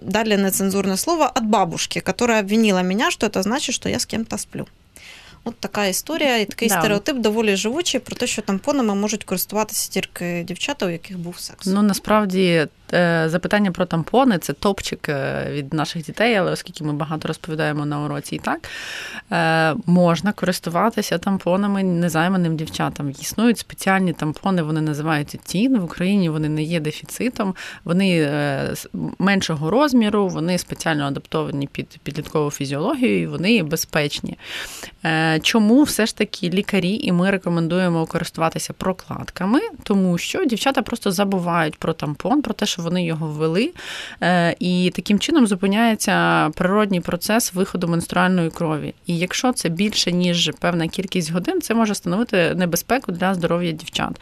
дали 0.00 0.36
нецензурное 0.36 0.96
слово 0.96 1.26
от 1.26 1.44
бабушки, 1.44 2.00
которая 2.00 2.40
обвинила 2.40 2.82
меня, 2.82 3.10
что 3.10 3.26
это 3.26 3.42
значит, 3.42 3.74
что 3.74 3.88
я 3.88 3.98
с 3.98 4.06
кем-то 4.06 4.38
сплю. 4.38 4.66
От 5.44 5.60
така 5.60 5.86
історія 5.86 6.38
і 6.38 6.44
такий 6.44 6.68
да. 6.68 6.78
стереотип 6.80 7.16
доволі 7.16 7.56
живучий 7.56 8.00
про 8.00 8.16
те, 8.16 8.26
що 8.26 8.42
тампонами 8.42 8.94
можуть 8.94 9.24
користуватися 9.24 9.90
тільки 9.90 10.44
дівчата, 10.46 10.86
у 10.86 10.90
яких 10.90 11.18
був 11.18 11.40
секс. 11.40 11.66
Ну 11.66 11.82
насправді 11.82 12.68
Е, 12.81 12.81
запитання 13.29 13.71
про 13.71 13.85
тампони 13.85 14.37
це 14.37 14.53
топчик 14.53 15.09
е, 15.09 15.47
від 15.51 15.73
наших 15.73 16.05
дітей, 16.05 16.35
але 16.35 16.51
оскільки 16.51 16.83
ми 16.83 16.93
багато 16.93 17.27
розповідаємо 17.27 17.85
на 17.85 18.01
уроці 18.05 18.35
і 18.35 18.39
так, 18.39 18.69
е, 19.31 19.75
можна 19.85 20.31
користуватися 20.31 21.17
тампонами 21.17 21.83
незайманим 21.83 22.55
дівчатам. 22.55 23.09
Існують 23.09 23.57
спеціальні 23.57 24.13
тампони, 24.13 24.61
вони 24.61 24.81
називаються 24.81 25.37
тін. 25.43 25.79
В 25.79 25.83
Україні 25.83 26.29
вони 26.29 26.49
не 26.49 26.63
є 26.63 26.79
дефіцитом, 26.79 27.55
вони 27.83 28.29
меншого 29.19 29.69
розміру, 29.69 30.27
вони 30.27 30.57
спеціально 30.57 31.05
адаптовані 31.05 31.67
під 31.67 31.99
підліткову 32.03 32.51
фізіологію, 32.51 33.21
і 33.21 33.27
вони 33.27 33.63
безпечні. 33.63 34.37
Чому 35.41 35.83
все 35.83 36.05
ж 36.05 36.17
таки 36.17 36.49
лікарі 36.49 36.99
і 37.03 37.11
ми 37.11 37.31
рекомендуємо 37.31 38.05
користуватися 38.05 38.73
прокладками? 38.73 39.59
Тому 39.83 40.17
що 40.17 40.45
дівчата 40.45 40.81
просто 40.81 41.11
забувають 41.11 41.77
про 41.77 41.93
тампон, 41.93 42.41
про 42.41 42.53
те, 42.53 42.65
що 42.65 42.81
вони 42.83 43.05
його 43.05 43.27
ввели, 43.27 43.71
і 44.59 44.91
таким 44.95 45.19
чином 45.19 45.47
зупиняється 45.47 46.49
природній 46.55 47.01
процес 47.01 47.53
виходу 47.53 47.87
менструальної 47.87 48.49
крові. 48.49 48.93
І 49.07 49.17
якщо 49.17 49.53
це 49.53 49.69
більше 49.69 50.11
ніж 50.11 50.51
певна 50.59 50.87
кількість 50.87 51.31
годин, 51.31 51.61
це 51.61 51.73
може 51.73 51.95
становити 51.95 52.53
небезпеку 52.55 53.11
для 53.11 53.33
здоров'я 53.33 53.71
дівчат. 53.71 54.21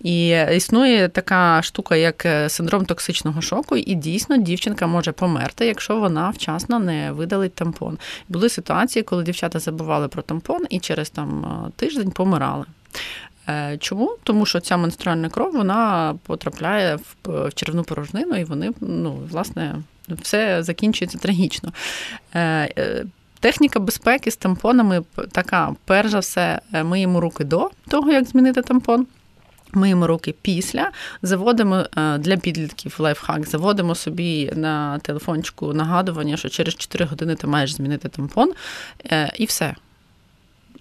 І 0.00 0.28
існує 0.52 1.08
така 1.08 1.62
штука, 1.62 1.96
як 1.96 2.26
синдром 2.48 2.84
токсичного 2.84 3.40
шоку, 3.40 3.76
і 3.76 3.94
дійсно 3.94 4.36
дівчинка 4.36 4.86
може 4.86 5.12
померти, 5.12 5.66
якщо 5.66 5.96
вона 5.96 6.30
вчасно 6.30 6.78
не 6.78 7.12
видалить 7.12 7.54
тампон. 7.54 7.98
Були 8.28 8.48
ситуації, 8.48 9.02
коли 9.02 9.24
дівчата 9.24 9.58
забували 9.58 10.08
про 10.08 10.22
тампон 10.22 10.64
і 10.70 10.78
через 10.78 11.10
там 11.10 11.46
тиждень 11.76 12.10
помирали. 12.10 12.64
Е, 13.48 13.76
чому? 13.80 14.16
Тому 14.22 14.46
що 14.46 14.60
ця 14.60 14.76
менструальна 14.76 15.28
кров 15.28 15.52
вона 15.52 16.14
потрапляє 16.26 16.98
в 17.24 17.50
червну 17.54 17.84
порожнину, 17.84 18.36
і 18.36 18.44
вони, 18.44 18.70
ну, 18.80 19.18
власне, 19.30 19.82
все 20.08 20.62
закінчується 20.62 21.18
трагічно. 21.18 21.72
Е, 22.34 22.40
е, 22.78 23.04
техніка 23.40 23.80
безпеки 23.80 24.30
з 24.30 24.36
тампонами 24.36 25.02
така: 25.32 25.74
перш 25.84 26.10
за 26.10 26.18
все, 26.18 26.60
миємо 26.72 27.20
руки 27.20 27.44
до 27.44 27.70
того, 27.88 28.12
як 28.12 28.24
змінити 28.24 28.62
тампон. 28.62 29.06
Миємо 29.72 30.06
руки 30.06 30.34
після, 30.42 30.90
заводимо 31.22 31.84
для 32.18 32.36
підлітків 32.36 32.96
лайфхак, 32.98 33.48
заводимо 33.48 33.94
собі 33.94 34.52
на 34.54 34.98
телефончику 34.98 35.72
нагадування, 35.72 36.36
що 36.36 36.48
через 36.48 36.74
4 36.74 37.04
години 37.04 37.34
ти 37.34 37.46
маєш 37.46 37.74
змінити 37.74 38.08
тампон, 38.08 38.52
і 39.38 39.44
все. 39.44 39.74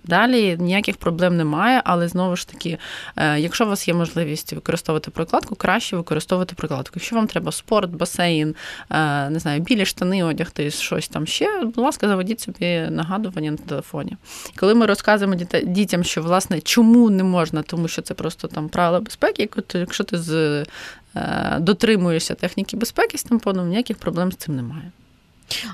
Далі 0.07 0.57
ніяких 0.59 0.97
проблем 0.97 1.37
немає, 1.37 1.81
але 1.85 2.07
знову 2.07 2.35
ж 2.35 2.47
таки, 2.47 2.77
е, 3.15 3.39
якщо 3.39 3.65
у 3.65 3.67
вас 3.67 3.87
є 3.87 3.93
можливість 3.93 4.53
використовувати 4.53 5.11
прокладку, 5.11 5.55
краще 5.55 5.95
використовувати 5.95 6.55
прокладку. 6.55 6.93
Якщо 6.95 7.15
вам 7.15 7.27
треба 7.27 7.51
спорт, 7.51 7.89
басейн, 7.89 8.55
е, 8.89 9.29
не 9.29 9.39
знаю, 9.39 9.61
білі 9.61 9.85
штани 9.85 10.23
одягти, 10.23 10.71
щось 10.71 11.07
там 11.07 11.27
ще, 11.27 11.61
будь 11.61 11.77
ласка, 11.77 12.07
заведіть 12.07 12.39
собі 12.39 12.87
нагадування 12.89 13.51
на 13.51 13.57
телефоні. 13.57 14.17
Коли 14.55 14.75
ми 14.75 14.85
розказуємо 14.85 15.35
дітям, 15.63 16.03
що 16.03 16.21
власне 16.21 16.61
чому 16.61 17.09
не 17.09 17.23
можна, 17.23 17.61
тому 17.61 17.87
що 17.87 18.01
це 18.01 18.13
просто 18.13 18.47
там 18.47 18.69
правила 18.69 18.99
безпеки, 18.99 19.49
якщо 19.73 20.03
ти 20.03 20.17
з 20.17 20.65
е, 21.15 21.57
дотримуєшся 21.59 22.33
техніки 22.33 22.77
безпеки 22.77 23.17
з 23.17 23.23
тампоном, 23.23 23.69
ніяких 23.69 23.97
проблем 23.97 24.31
з 24.31 24.35
цим 24.35 24.55
немає. 24.55 24.91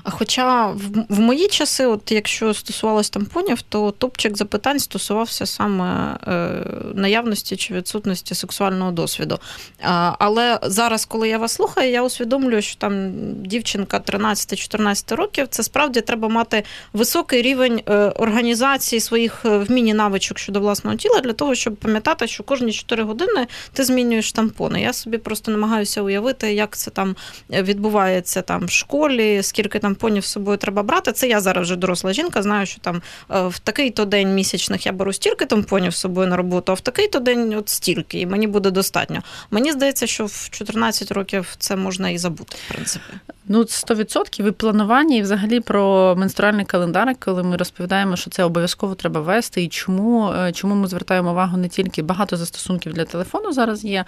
Хоча 0.04 0.66
в, 0.66 0.80
в 1.08 1.20
мої 1.20 1.48
часи, 1.48 1.86
от 1.86 2.12
якщо 2.12 2.54
стосувалось 2.54 3.10
тампонів, 3.10 3.62
то 3.62 3.90
топчик 3.90 4.36
запитань 4.36 4.78
стосувався 4.78 5.46
саме 5.46 6.18
е, 6.28 6.64
наявності 6.94 7.56
чи 7.56 7.74
відсутності 7.74 8.34
сексуального 8.34 8.90
досвіду. 8.90 9.38
А, 9.82 10.12
але 10.18 10.58
зараз, 10.62 11.04
коли 11.04 11.28
я 11.28 11.38
вас 11.38 11.52
слухаю, 11.52 11.90
я 11.90 12.02
усвідомлюю, 12.02 12.62
що 12.62 12.76
там 12.78 13.12
дівчинка 13.42 13.98
13-14 13.98 15.14
років, 15.14 15.48
це 15.50 15.62
справді 15.62 16.00
треба 16.00 16.28
мати 16.28 16.64
високий 16.92 17.42
рівень 17.42 17.82
е, 17.88 17.94
організації 17.96 19.00
своїх 19.00 19.44
е, 19.44 19.58
вмінь 19.58 19.88
і 19.88 19.94
навичок 19.94 20.38
щодо 20.38 20.60
власного 20.60 20.96
тіла 20.96 21.20
для 21.20 21.32
того, 21.32 21.54
щоб 21.54 21.76
пам'ятати, 21.76 22.26
що 22.26 22.42
кожні 22.42 22.72
4 22.72 23.02
години 23.02 23.46
ти 23.72 23.84
змінюєш 23.84 24.32
тампони. 24.32 24.80
Я 24.80 24.92
собі 24.92 25.18
просто 25.18 25.50
намагаюся 25.50 26.02
уявити, 26.02 26.54
як 26.54 26.76
це 26.76 26.90
там 26.90 27.16
відбувається 27.50 28.42
там 28.42 28.66
в 28.66 28.70
школі. 28.70 29.42
скільки 29.42 29.61
скільки 29.62 29.78
там 29.78 29.94
понів 29.94 30.24
з 30.24 30.26
собою 30.26 30.56
треба 30.56 30.82
брати. 30.82 31.12
Це 31.12 31.28
я 31.28 31.40
зараз 31.40 31.62
вже 31.62 31.76
доросла 31.76 32.12
жінка, 32.12 32.42
знаю, 32.42 32.66
що 32.66 32.80
там 32.80 33.02
е, 33.30 33.46
в 33.46 33.58
такий-то 33.58 34.04
день 34.04 34.34
місячних 34.34 34.86
я 34.86 34.92
беру 34.92 35.12
стільки 35.12 35.46
там 35.46 35.62
понів 35.62 35.94
з 35.94 35.96
собою 35.96 36.28
на 36.28 36.36
роботу, 36.36 36.72
а 36.72 36.74
в 36.74 36.80
такий-то 36.80 37.18
день 37.18 37.54
от 37.54 37.68
стільки, 37.68 38.20
і 38.20 38.26
мені 38.26 38.46
буде 38.46 38.70
достатньо. 38.70 39.22
Мені 39.50 39.72
здається, 39.72 40.06
що 40.06 40.26
в 40.26 40.48
14 40.50 41.12
років 41.12 41.54
це 41.58 41.76
можна 41.76 42.10
і 42.10 42.18
забути, 42.18 42.56
в 42.66 42.74
принципі. 42.74 43.12
Ну, 43.48 43.60
100% 43.60 44.48
і 44.48 44.50
планування, 44.50 45.16
і 45.16 45.22
взагалі 45.22 45.60
про 45.60 46.14
менструальний 46.18 46.64
календар, 46.64 47.14
коли 47.18 47.42
ми 47.42 47.56
розповідаємо, 47.56 48.16
що 48.16 48.30
це 48.30 48.44
обов'язково 48.44 48.94
треба 48.94 49.20
вести, 49.20 49.62
і 49.62 49.68
чому 49.68 50.32
е, 50.32 50.52
чому 50.52 50.74
ми 50.74 50.88
звертаємо 50.88 51.30
увагу 51.30 51.56
не 51.56 51.68
тільки 51.68 52.02
багато 52.02 52.36
застосунків 52.36 52.92
для 52.92 53.04
телефону 53.04 53.52
зараз 53.52 53.84
є, 53.84 54.04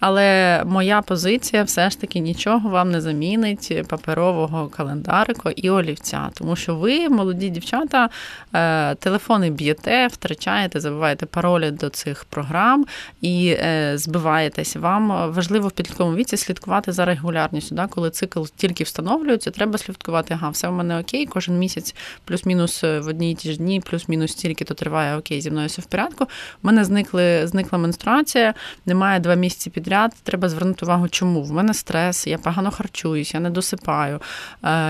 але 0.00 0.62
моя 0.66 1.02
позиція 1.02 1.62
все 1.62 1.90
ж 1.90 2.00
таки 2.00 2.18
нічого 2.18 2.68
вам 2.68 2.90
не 2.90 3.00
замінить 3.00 3.88
паперового 3.88 4.68
календарику 4.98 5.50
і 5.50 5.70
олівця, 5.70 6.30
тому 6.34 6.56
що 6.56 6.76
ви, 6.76 7.08
молоді 7.08 7.48
дівчата, 7.48 8.08
е, 8.54 8.94
телефони 8.94 9.50
б'єте, 9.50 10.06
втрачаєте, 10.06 10.80
забуваєте 10.80 11.26
паролі 11.26 11.70
до 11.70 11.88
цих 11.88 12.24
програм 12.24 12.86
і 13.20 13.56
е, 13.58 13.92
збиваєтесь. 13.98 14.76
Вам 14.76 15.32
важливо 15.32 15.68
в 15.68 15.70
підлітковому 15.70 16.16
віці 16.16 16.36
слідкувати 16.36 16.92
за 16.92 17.04
регулярністю, 17.04 17.74
да, 17.74 17.86
коли 17.86 18.10
цикл 18.10 18.42
тільки 18.56 18.84
встановлюються, 18.84 19.50
треба 19.50 19.78
слідкувати, 19.78 20.34
ага, 20.34 20.50
все 20.50 20.68
в 20.68 20.72
мене 20.72 21.00
окей, 21.00 21.26
кожен 21.26 21.58
місяць 21.58 21.94
плюс-мінус 22.24 22.82
в 22.82 23.08
одній 23.08 23.34
ті 23.34 23.52
ж 23.52 23.58
дні, 23.58 23.80
плюс-мінус 23.80 24.32
стільки 24.32 24.64
то 24.64 24.74
триває 24.74 25.16
окей, 25.16 25.40
зі 25.40 25.50
мною 25.50 25.66
все 25.68 25.82
в 25.82 25.86
порядку. 25.86 26.24
У 26.24 26.66
мене 26.66 26.84
зникли, 26.84 27.46
зникла 27.46 27.78
менструація, 27.78 28.54
немає 28.86 29.20
два 29.20 29.34
місяці 29.34 29.70
підряд. 29.70 30.12
Треба 30.22 30.48
звернути 30.48 30.84
увагу, 30.86 31.08
чому 31.08 31.42
в 31.42 31.52
мене 31.52 31.74
стрес, 31.74 32.26
я 32.26 32.38
погано 32.38 32.70
харчуюсь, 32.70 33.34
я 33.34 33.40
не 33.40 33.50
досипаю. 33.50 34.20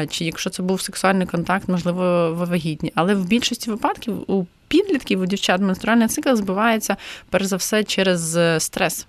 Чи 0.06 0.24
якщо 0.24 0.50
це 0.50 0.62
був 0.62 0.80
сексуальний 0.80 1.26
контакт, 1.26 1.68
можливо, 1.68 2.32
ви 2.32 2.44
вагітні. 2.44 2.92
Але 2.94 3.14
в 3.14 3.26
більшості 3.26 3.70
випадків 3.70 4.30
у 4.30 4.46
підлітків 4.68 5.20
у 5.20 5.26
дівчат 5.26 5.60
менструальний 5.60 6.08
цикл 6.08 6.34
збивається 6.34 6.96
перш 7.30 7.44
за 7.44 7.56
все 7.56 7.84
через 7.84 8.36
е, 8.36 8.60
стрес. 8.60 9.06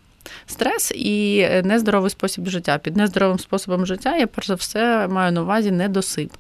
Стрес 0.48 0.92
і 0.96 1.48
нездоровий 1.64 2.10
спосіб 2.10 2.48
життя. 2.48 2.78
Під 2.78 2.98
нездоровим 2.98 3.40
способом 3.40 3.86
життя 3.86 4.18
я 4.18 4.28
перш 4.28 4.48
за 4.48 4.56
все 4.56 5.08
маю 5.08 5.32
на 5.32 5.42
увазі 5.42 5.72
недосип, 5.72 6.32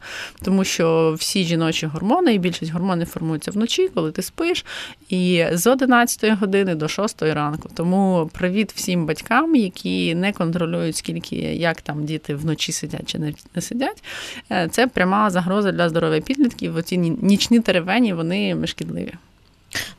тому 0.41 0.63
що 0.63 1.15
всі 1.17 1.43
жіночі 1.43 1.85
гормони 1.85 2.33
і 2.33 2.39
більшість 2.39 2.71
гормонів 2.71 3.07
формуються 3.07 3.51
вночі, 3.51 3.89
коли 3.93 4.11
ти 4.11 4.21
спиш, 4.21 4.65
і 5.09 5.45
з 5.51 5.67
11 5.67 6.39
години 6.39 6.75
до 6.75 6.87
6 6.87 7.21
ранку. 7.21 7.69
Тому 7.73 8.29
привіт 8.33 8.73
всім 8.75 9.05
батькам, 9.05 9.55
які 9.55 10.15
не 10.15 10.33
контролюють, 10.33 10.95
скільки 10.95 11.35
як 11.35 11.81
там 11.81 12.05
діти 12.05 12.35
вночі 12.35 12.71
сидять 12.71 13.11
чи 13.11 13.19
не 13.55 13.61
сидять. 13.61 14.03
Е, 14.51 14.67
це 14.71 14.87
пряма 14.87 15.29
загроза 15.29 15.71
для 15.71 15.89
здоров'я 15.89 16.21
підлітків. 16.21 16.75
Оці 16.75 16.97
нічні 16.97 17.59
теревені 17.59 18.13
вони 18.13 18.67
шкідливі. 18.67 19.13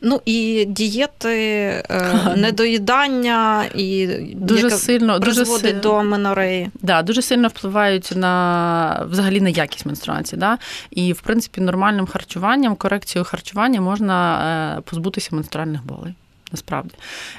Ну 0.00 0.20
і 0.24 0.64
дієти, 0.68 1.28
е, 1.90 2.34
недоїдання 2.36 3.64
і 3.74 4.06
дуже 4.34 4.62
яке 4.62 4.76
сильно 4.76 5.20
призводить 5.20 5.60
сильно, 5.60 5.80
до 5.80 5.94
аменореї. 5.94 6.70
Да, 6.82 7.02
дуже 7.02 7.22
сильно 7.22 7.48
впливають 7.48 8.12
на 8.16 9.06
взагалі 9.10 9.40
на 9.40 9.48
якість 9.48 9.86
менструації. 9.86 10.40
Да? 10.40 10.58
І 10.90 11.12
в 11.12 11.20
принципі 11.20 11.60
нормальним 11.60 12.06
харчуванням, 12.06 12.76
корекцією 12.76 13.24
харчування 13.24 13.80
можна 13.80 14.76
е, 14.78 14.80
позбутися 14.80 15.28
менструальних 15.32 15.86
болей 15.86 16.14
насправді. 16.52 16.94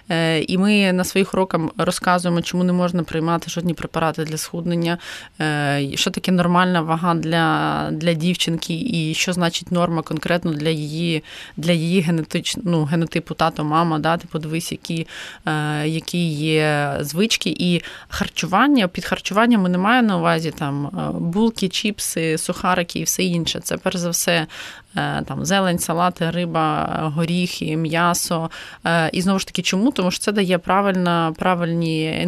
Е, 0.09 0.41
і 0.41 0.57
ми 0.57 0.93
на 0.93 1.03
своїх 1.03 1.33
уроках 1.33 1.61
розказуємо, 1.77 2.41
чому 2.41 2.63
не 2.63 2.73
можна 2.73 3.03
приймати 3.03 3.49
жодні 3.49 3.73
препарати 3.73 4.23
для 4.23 4.37
схуднення, 4.37 4.97
е, 5.41 5.89
що 5.95 6.11
таке 6.11 6.31
нормальна 6.31 6.81
вага 6.81 7.15
для 7.15 7.89
для 7.91 8.13
дівчинки, 8.13 8.73
і 8.73 9.13
що 9.13 9.33
значить 9.33 9.71
норма 9.71 10.01
конкретно 10.01 10.53
для 10.53 10.69
її 10.69 11.23
для 11.57 11.71
її 11.71 12.01
генетич, 12.01 12.57
ну, 12.63 12.83
генотипу 12.83 13.33
тато, 13.33 13.63
мама, 13.63 13.99
да, 13.99 14.17
ти 14.17 14.27
подивись, 14.31 14.71
які 14.71 15.07
е, 15.45 15.87
які 15.87 16.29
є 16.29 16.97
звички. 16.99 17.55
І 17.59 17.81
харчування, 18.09 18.87
під 18.87 19.05
харчуванням 19.05 19.61
ми 19.61 19.69
не 19.69 19.77
маємо 19.77 20.07
на 20.07 20.17
увазі 20.17 20.51
там 20.51 20.89
булки, 21.19 21.67
чіпси, 21.67 22.37
сухарики 22.37 22.99
і 22.99 23.03
все 23.03 23.23
інше. 23.23 23.59
Це 23.59 23.77
перш 23.77 23.95
за 23.95 24.09
все 24.09 24.47
там 24.95 25.45
зелень, 25.45 25.79
салати, 25.79 26.31
риба, 26.31 26.87
горіхи, 27.15 27.77
м'ясо. 27.77 28.49
Е, 28.85 29.09
і 29.13 29.21
знову 29.21 29.39
ж 29.39 29.47
таки, 29.47 29.61
чому? 29.61 29.91
Тому 29.91 30.11
що 30.11 30.19
це 30.19 30.31
дає 30.31 30.57
правильно, 30.57 31.35
правильні 31.37 32.27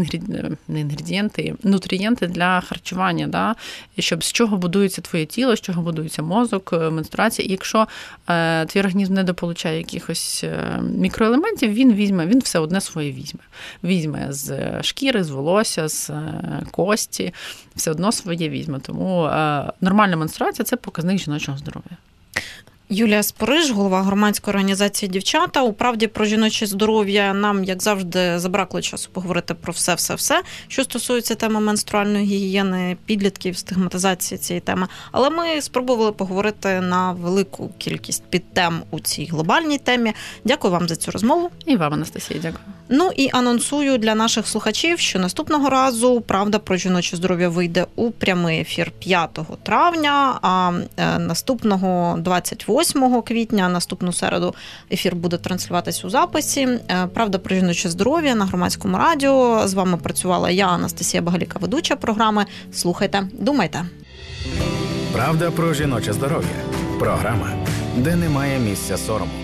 інгредієнти, 0.70 1.56
нутрієнти 1.64 2.28
для 2.28 2.62
харчування, 2.62 3.28
да? 3.28 3.56
щоб 4.00 4.24
з 4.24 4.32
чого 4.32 4.58
будується 4.58 5.02
твоє 5.02 5.26
тіло, 5.26 5.56
з 5.56 5.62
чого 5.62 5.82
будується 5.82 6.22
мозок, 6.22 6.70
е, 6.74 6.90
менструація. 6.90 7.48
І 7.48 7.52
якщо 7.52 7.88
твій 8.68 8.80
організм 8.80 9.14
не 9.14 9.24
дополучає 9.24 9.78
якихось 9.78 10.46
мікроелементів, 10.82 11.74
він 11.74 11.94
візьме, 11.94 12.26
він 12.26 12.40
все 12.40 12.60
одне 12.60 12.82
своє 12.82 13.12
візьме. 13.12 13.42
Візьме 13.84 14.28
з 14.30 14.84
шкіри, 14.84 15.24
з 15.24 15.30
волосся, 15.30 15.88
з 15.88 16.12
кості, 16.72 17.34
все 17.76 17.92
одно 17.92 18.12
своє 18.12 18.50
візьме. 18.50 18.80
Тому 18.80 19.30
нормальна 19.82 20.18
менструація 20.18 20.66
це 20.66 20.76
показник 20.76 21.18
жіночого 21.18 21.58
здоров'я. 21.58 21.98
Юлія 22.90 23.24
Спориж, 23.24 23.72
голова 23.72 24.02
громадської 24.02 24.52
організації 24.52 25.10
дівчата. 25.10 25.62
У 25.64 25.74
правді 25.74 26.08
про 26.08 26.26
жіноче 26.26 26.66
здоров'я 26.66 27.34
нам, 27.34 27.64
як 27.64 27.84
завжди, 27.84 28.40
забракло 28.40 28.82
часу 28.82 29.10
поговорити 29.14 29.54
про 29.54 29.74
все, 29.74 29.96
все, 29.96 30.16
все, 30.16 30.44
що 30.68 30.84
стосується 30.84 31.36
теми 31.36 31.60
менструальної 31.60 32.26
гігієни, 32.26 32.98
підлітків, 33.06 33.58
стигматизації 33.58 34.38
цієї 34.38 34.62
теми. 34.62 34.88
Але 35.12 35.30
ми 35.30 35.62
спробували 35.62 36.12
поговорити 36.12 36.82
на 36.82 37.12
велику 37.12 37.72
кількість 37.78 38.24
підтем 38.24 38.84
у 38.92 39.00
цій 39.00 39.26
глобальній 39.26 39.78
темі. 39.78 40.14
Дякую 40.44 40.74
вам 40.74 40.88
за 40.88 40.96
цю 40.96 41.12
розмову. 41.12 41.52
І 41.66 41.76
вам, 41.76 41.94
Анастасія, 41.94 42.40
дякую. 42.40 42.64
Ну 42.90 43.12
і 43.16 43.30
анонсую 43.34 43.98
для 43.98 44.16
наших 44.16 44.48
слухачів, 44.48 45.00
що 45.00 45.20
наступного 45.20 45.70
разу 45.70 46.22
Правда 46.22 46.60
про 46.60 46.78
жіноче 46.78 47.16
здоров'я 47.18 47.50
вийде 47.50 47.86
у 47.96 48.12
прямий 48.12 48.62
ефір 48.62 48.92
5 49.00 49.40
травня. 49.64 50.40
А 50.42 50.72
е, 50.98 51.20
наступного 51.20 52.18
28 52.20 53.22
квітня, 53.22 53.70
наступну 53.70 54.14
середу, 54.14 54.56
ефір 54.92 55.16
буде 55.16 55.38
транслюватись 55.38 56.06
у 56.06 56.10
записі. 56.10 56.62
Е, 56.62 57.08
Правда 57.14 57.38
про 57.38 57.56
жіноче 57.56 57.90
здоров'я 57.90 58.36
на 58.36 58.46
громадському 58.46 58.98
радіо. 58.98 59.68
З 59.68 59.74
вами 59.74 59.98
працювала 59.98 60.50
я, 60.50 60.68
Анастасія 60.68 61.22
Багаліка, 61.24 61.60
ведуча 61.60 61.96
програми. 61.96 62.46
Слухайте, 62.74 63.24
думайте. 63.34 63.86
Правда 65.14 65.52
про 65.52 65.74
жіноче 65.74 66.14
здоров'я. 66.14 66.50
Програма, 67.00 67.50
де 67.98 68.16
немає 68.16 68.60
місця 68.60 68.98
сорому. 68.98 69.43